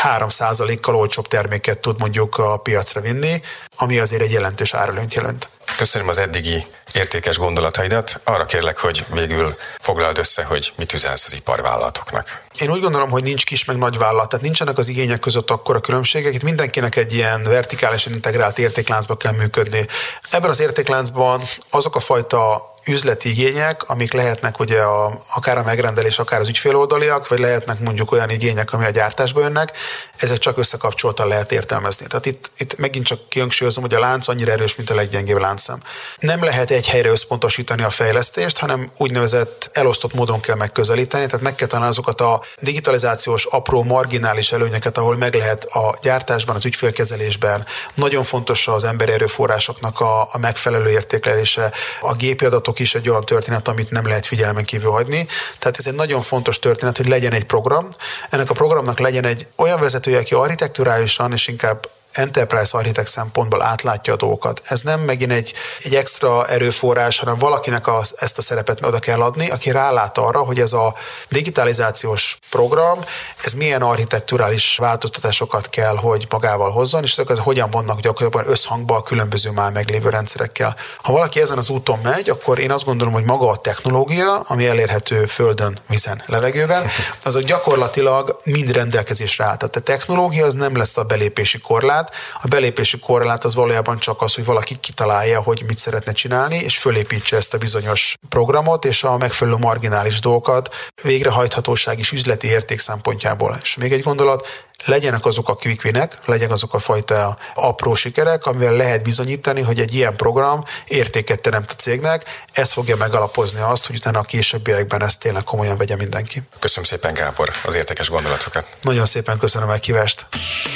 3%-kal 0.03 0.97
olcsóbb 0.97 1.27
terméket 1.27 1.79
tud 1.79 1.99
mondjuk 1.99 2.39
a 2.39 2.57
piacra 2.57 3.01
vinni, 3.01 3.43
ami 3.77 3.99
azért 3.99 4.23
egy 4.23 4.33
jelentős 4.33 4.75
árelőnyt 4.75 5.15
jelent. 5.15 5.49
Köszönöm 5.77 6.09
az 6.09 6.19
eddigi 6.19 6.65
értékes 6.95 7.37
gondolataidat. 7.37 8.21
Arra 8.25 8.45
kérlek, 8.45 8.79
hogy 8.79 9.05
végül 9.15 9.57
foglald 9.79 10.19
össze, 10.19 10.45
hogy 10.45 10.73
mit 10.77 10.93
üzensz 10.93 11.25
az 11.25 11.35
iparvállalatoknak. 11.35 12.43
Én 12.59 12.71
úgy 12.71 12.81
gondolom, 12.81 13.11
hogy 13.11 13.23
nincs 13.23 13.45
kis 13.45 13.65
meg 13.65 13.77
nagy 13.77 13.99
vállalat, 13.99 14.29
tehát 14.29 14.45
nincsenek 14.45 14.79
az 14.79 14.89
igények 14.89 15.19
között 15.19 15.51
akkora 15.51 15.81
különbségek. 15.81 16.35
Itt 16.35 16.43
mindenkinek 16.43 16.97
egy 16.97 17.13
ilyen 17.13 17.43
vertikálisan 17.43 18.13
integrált 18.13 18.59
értékláncba 18.59 19.17
kell 19.17 19.33
működni. 19.33 19.87
Ebben 20.31 20.51
az 20.51 20.61
értékláncban 20.61 21.43
azok 21.71 21.97
a 21.97 22.01
fajta 22.01 22.72
üzleti 22.85 23.29
igények, 23.29 23.83
amik 23.89 24.13
lehetnek 24.13 24.59
ugye 24.59 24.81
a, 24.81 25.21
akár 25.35 25.59
a 25.59 25.63
megrendelés, 25.63 26.19
akár 26.19 26.41
az 26.41 26.49
ügyféloldaliak, 26.49 27.29
vagy 27.29 27.39
lehetnek 27.39 27.79
mondjuk 27.79 28.13
olyan 28.13 28.31
igények, 28.31 28.73
ami 28.73 28.85
a 28.85 28.91
gyártásba 28.91 29.41
jönnek, 29.41 29.73
ezek 30.17 30.39
csak 30.39 30.59
összekapcsoltan 30.59 31.29
lehet 31.29 31.53
értelmezni. 31.53 32.07
Tehát 32.07 32.27
itt, 32.27 32.51
itt 32.57 32.77
megint 32.77 33.07
csak 33.07 33.29
kihangsúlyozom, 33.29 33.83
hogy 33.83 33.95
a 33.95 33.99
lánc 33.99 34.29
annyira 34.29 34.53
erős, 34.53 34.77
mint 34.77 34.91
a 34.91 34.95
leggyengébb 34.95 35.39
láncszem. 35.39 35.83
Nem 36.19 36.43
lehet 36.43 36.71
egy 36.71 36.89
helyre 36.89 37.09
összpontosítani 37.09 37.83
a 37.83 37.91
fejlesztést, 37.91 38.59
hanem 38.59 38.91
úgynevezett 38.97 39.71
elosztott 39.73 40.15
módon 40.15 40.41
kell 40.41 40.57
megközelíteni, 40.57 41.27
tehát 41.27 41.41
meg 41.41 41.55
kell 41.55 41.69
találni 41.69 41.91
azokat 41.91 42.21
a 42.21 42.43
digitalizációs 42.61 43.45
apró 43.45 43.83
marginális 43.83 44.53
előnyeket, 44.53 44.99
ahol 44.99 45.17
meg 45.17 45.35
lehet 45.35 45.65
a 45.65 45.99
gyártásban, 46.03 46.57
az 46.57 46.65
ügyfélkezelésben. 46.65 47.67
Nagyon 47.95 48.23
fontos 48.23 48.69
az 48.69 48.85
emberi 48.85 49.13
erőforrásoknak 49.13 50.01
a, 50.01 50.21
a 50.33 50.39
megfelelő 50.39 50.91
értékelése, 50.91 51.73
a 52.01 52.15
gépi 52.15 52.45
adatok 52.45 52.72
is 52.79 52.95
egy 52.95 53.09
olyan 53.09 53.21
történet, 53.25 53.69
amit 53.69 53.91
nem 53.91 54.07
lehet 54.07 54.27
figyelmen 54.27 54.65
kívül 54.65 54.91
hagyni. 54.91 55.27
Tehát 55.59 55.79
ez 55.79 55.87
egy 55.87 55.95
nagyon 55.95 56.21
fontos 56.21 56.59
történet, 56.59 56.97
hogy 56.97 57.09
legyen 57.09 57.33
egy 57.33 57.45
program. 57.45 57.89
Ennek 58.31 58.51
a 58.51 58.55
programnak 58.55 58.99
legyen 58.99 59.25
egy 59.25 59.47
olyan 59.57 59.81
vezetője, 59.81 60.19
aki 60.19 60.35
architekturálisan 60.35 61.33
és 61.33 61.49
inkább 61.49 61.89
enterprise 62.13 62.79
architect 62.79 63.09
szempontból 63.09 63.63
átlátja 63.63 64.13
a 64.13 64.17
dolgokat. 64.17 64.61
Ez 64.65 64.81
nem 64.81 65.01
megint 65.01 65.33
egy, 65.33 65.53
egy 65.83 65.95
extra 65.95 66.47
erőforrás, 66.47 67.19
hanem 67.19 67.39
valakinek 67.39 67.89
az, 67.89 68.15
ezt 68.19 68.39
a 68.39 68.43
szerepet 68.43 68.85
oda 68.87 68.99
kell 68.99 69.21
adni, 69.23 69.51
aki 69.51 69.71
rálát 69.71 70.19
arra, 70.19 70.41
hogy 70.41 70.61
ez 70.61 70.73
a 70.73 70.95
digitalizációs 71.29 72.39
program, 72.51 72.99
ez 73.45 73.53
milyen 73.53 73.83
architekturális 73.83 74.77
változtatásokat 74.77 75.69
kell, 75.69 75.97
hogy 75.97 76.27
magával 76.31 76.71
hozzon, 76.71 77.03
és 77.03 77.13
ezek 77.13 77.31
az 77.31 77.39
hogyan 77.39 77.71
vannak 77.71 78.01
gyakorlatilag 78.01 78.47
összhangban 78.47 78.97
a 78.97 79.03
különböző 79.03 79.51
már 79.51 79.73
meglévő 79.73 80.09
rendszerekkel. 80.09 80.77
Ha 81.03 81.13
valaki 81.13 81.41
ezen 81.41 81.59
az 81.59 81.71
úton 81.71 81.99
megy, 82.03 82.31
akkor 82.31 82.59
én 82.59 82.71
azt 82.71 82.85
gondolom, 82.85 83.13
hogy 83.13 83.25
maga 83.25 83.49
a 83.49 83.57
technológia, 83.57 84.39
ami 84.39 84.67
elérhető 84.67 85.27
földön, 85.27 85.79
vízen, 85.89 86.23
levegőben, 86.27 86.87
azok 87.25 87.43
gyakorlatilag 87.43 88.41
mind 88.45 88.71
rendelkezésre 88.71 89.45
áll. 89.45 89.57
Tehát 89.57 89.77
a 89.77 89.81
technológia 89.81 90.47
az 90.47 90.55
nem 90.55 90.77
lesz 90.77 90.97
a 90.97 91.03
belépési 91.03 91.59
korlát, 91.59 92.02
korrelát. 92.03 92.43
A 92.43 92.49
belépési 92.49 92.99
korrelát 92.99 93.45
az 93.45 93.55
valójában 93.55 93.99
csak 93.99 94.23
az, 94.23 94.35
hogy 94.35 94.45
valaki 94.45 94.77
kitalálja, 94.81 95.41
hogy 95.43 95.63
mit 95.67 95.79
szeretne 95.79 96.13
csinálni, 96.13 96.57
és 96.57 96.79
fölépítse 96.79 97.37
ezt 97.37 97.55
a 97.55 97.59
bizonyos 97.59 98.15
programot, 98.29 98.85
és 98.85 99.05
a 99.05 99.17
megfelelő 99.17 99.57
marginális 99.57 100.21
dolgokat 100.21 100.75
végrehajthatóság 101.03 101.99
és 101.99 102.13
üzleti 102.13 102.47
érték 102.49 102.81
szempontjából. 102.81 103.57
És 103.63 103.77
még 103.77 103.93
egy 103.93 104.03
gondolat, 104.03 104.47
legyenek 104.85 105.27
azok 105.27 105.49
a 105.49 105.55
quick 105.55 105.85
winek, 105.85 106.19
legyenek 106.25 106.53
azok 106.53 106.75
a 106.75 106.79
fajta 106.79 107.37
apró 107.55 107.95
sikerek, 107.95 108.47
amivel 108.47 108.77
lehet 108.77 109.03
bizonyítani, 109.03 109.61
hogy 109.61 109.81
egy 109.81 109.95
ilyen 109.95 110.17
program 110.17 110.65
értéket 110.87 111.41
teremt 111.41 111.71
a 111.71 111.75
cégnek, 111.75 112.25
ez 112.53 112.73
fogja 112.73 112.97
megalapozni 112.97 113.61
azt, 113.61 113.87
hogy 113.87 113.97
utána 113.97 114.19
a 114.19 114.23
későbbiekben 114.23 115.03
ezt 115.03 115.19
tényleg 115.19 115.43
komolyan 115.43 115.77
vegye 115.77 115.97
mindenki. 115.97 116.43
Köszönöm 116.59 116.85
szépen, 116.85 117.15
Gábor, 117.15 117.49
az 117.65 117.75
értékes 117.75 118.11
gondolatokat. 118.11 118.67
Nagyon 118.81 119.05
szépen 119.07 119.39
köszönöm 119.39 119.69
a 119.69 119.73
kívást. 119.73 120.27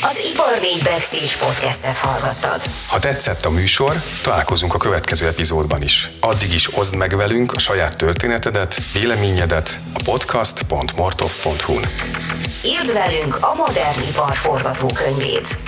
Az 0.00 0.18
Ipar 0.32 0.58
4 0.60 0.82
Backstage 0.82 1.36
podcastet 1.38 1.96
hallgattad. 1.96 2.60
Ha 2.88 2.98
tetszett 2.98 3.44
a 3.44 3.50
műsor, 3.50 4.02
találkozunk 4.22 4.74
a 4.74 4.78
következő 4.78 5.26
epizódban 5.26 5.82
is. 5.82 6.10
Addig 6.20 6.54
is 6.54 6.76
oszd 6.76 6.94
meg 6.94 7.16
velünk 7.16 7.54
a 7.54 7.58
saját 7.58 7.96
történetedet, 7.96 8.74
véleményedet 8.92 9.80
a 9.94 10.02
podcast.mortov.hu-n. 10.04 11.86
Írd 12.64 12.92
velünk 12.92 13.36
a 13.40 13.54
modern 13.54 13.95
zenei 13.96 14.08
ipar 14.08 14.36
forgatókönyvét. 14.36 15.58